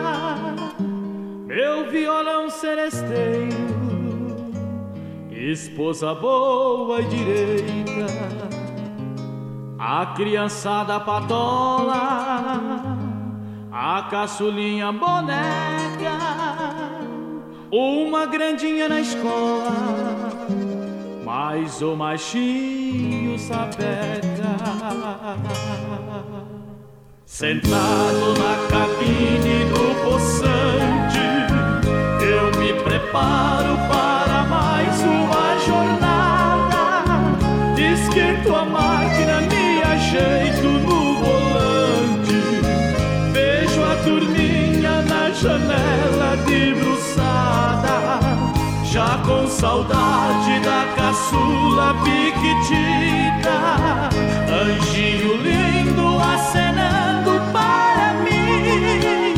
meu 1.47 1.89
violão 1.89 2.49
seresteiro 2.49 3.55
esposa 5.31 6.13
boa 6.13 6.99
e 6.99 7.05
direita, 7.05 8.07
a 9.79 10.07
criançada 10.07 10.99
patola, 10.99 12.97
a 13.71 14.07
caçulinha 14.11 14.91
boneca, 14.91 16.17
uma 17.71 18.25
grandinha 18.25 18.89
na 18.89 18.99
escola, 18.99 20.10
mais 21.51 21.81
o 21.81 21.97
machinho 21.97 23.37
sapeca. 23.37 24.21
Sentado 27.25 28.33
na 28.39 28.67
cabine 28.69 29.65
do 29.65 29.83
poçante, 30.05 31.19
eu 32.23 32.57
me 32.57 32.71
preparo 32.81 33.75
para 33.89 34.00
com 49.25 49.47
saudade 49.47 50.59
da 50.61 50.85
caçula 50.95 51.95
piquitita. 52.03 53.57
Anjinho 54.49 55.37
lindo 55.37 56.19
acenando 56.19 57.41
para 57.51 58.13
mim. 58.23 59.33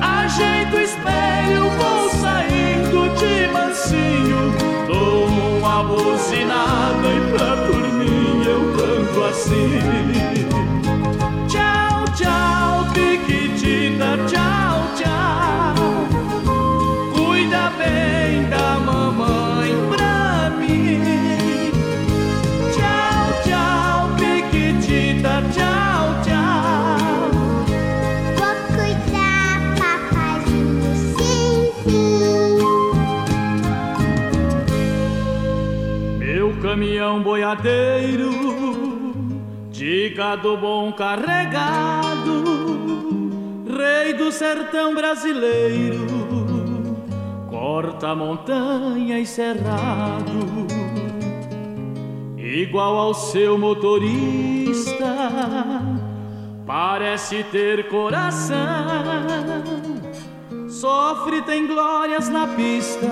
Ajeito 0.00 0.76
o 0.76 0.80
espelho, 0.80 1.70
vou 1.78 2.10
saindo 2.20 3.08
de 3.16 3.48
mansinho. 3.52 4.54
Dou 4.86 5.26
uma 5.26 5.82
buzinada 5.84 7.08
e 7.08 7.20
pra 7.32 7.54
dormir 7.66 8.46
eu 8.46 8.72
canto 8.76 9.24
assim. 9.24 10.59
Caminhão 36.70 37.20
boiadeiro, 37.20 38.30
de 39.70 40.10
gado 40.10 40.56
bom 40.56 40.92
carregado, 40.92 42.44
rei 43.66 44.14
do 44.14 44.30
sertão 44.30 44.94
brasileiro, 44.94 46.06
corta 47.50 48.14
montanha 48.14 49.18
e 49.18 49.26
cerrado, 49.26 50.68
igual 52.38 52.98
ao 52.98 53.14
seu 53.14 53.58
motorista, 53.58 55.16
parece 56.64 57.42
ter 57.50 57.88
coração, 57.88 58.56
sofre, 60.68 61.42
tem 61.42 61.66
glórias 61.66 62.28
na 62.28 62.46
pista 62.46 63.08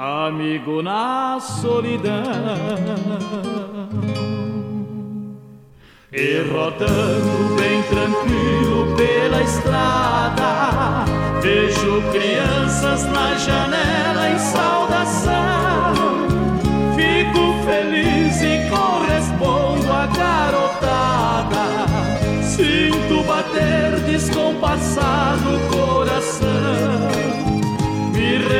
amigo 0.00 0.80
na 0.82 1.38
solidão. 1.38 2.14
E 6.10 6.42
rodando 6.50 7.54
bem 7.54 7.82
tranquilo 7.82 8.96
pela 8.96 9.42
estrada, 9.42 11.04
vejo 11.42 12.02
crianças 12.12 13.04
na 13.04 13.34
janela 13.34 14.30
em 14.30 14.38
saudação. 14.38 15.94
Fico 16.96 17.62
feliz 17.66 18.40
e 18.40 18.70
correspondo 18.70 19.92
à 19.92 20.06
garotada. 20.06 21.86
Sinto 22.42 23.22
bater 23.24 24.00
descompassado 24.06 25.56
o 25.56 25.60
coração 25.68 26.19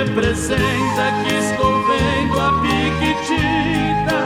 representa 0.05 1.12
que 1.22 1.35
estou 1.35 1.85
vendo 1.86 2.40
a 2.40 2.52
piquitita 2.62 4.20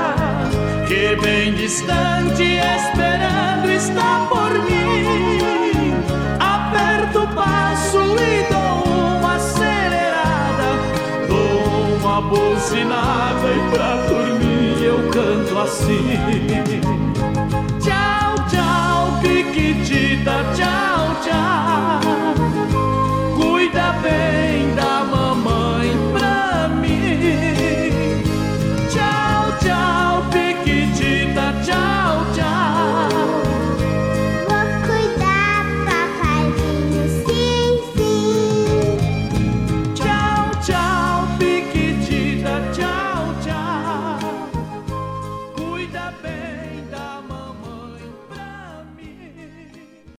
que 0.86 1.16
bem 1.20 1.52
distante 1.54 2.44
esperando 2.44 3.68
está 3.70 4.26
por 4.30 4.52
mim. 4.52 5.94
Aperto 6.38 7.22
o 7.22 7.34
passo 7.34 7.98
e 8.20 8.46
dou 8.52 9.18
uma 9.18 9.34
acelerada, 9.34 10.78
dou 11.26 11.96
uma 11.98 12.20
buzinada 12.20 13.48
e 13.50 13.70
pra 13.74 13.96
dormir 14.06 14.84
eu 14.84 15.10
canto 15.10 15.58
assim. 15.58 17.13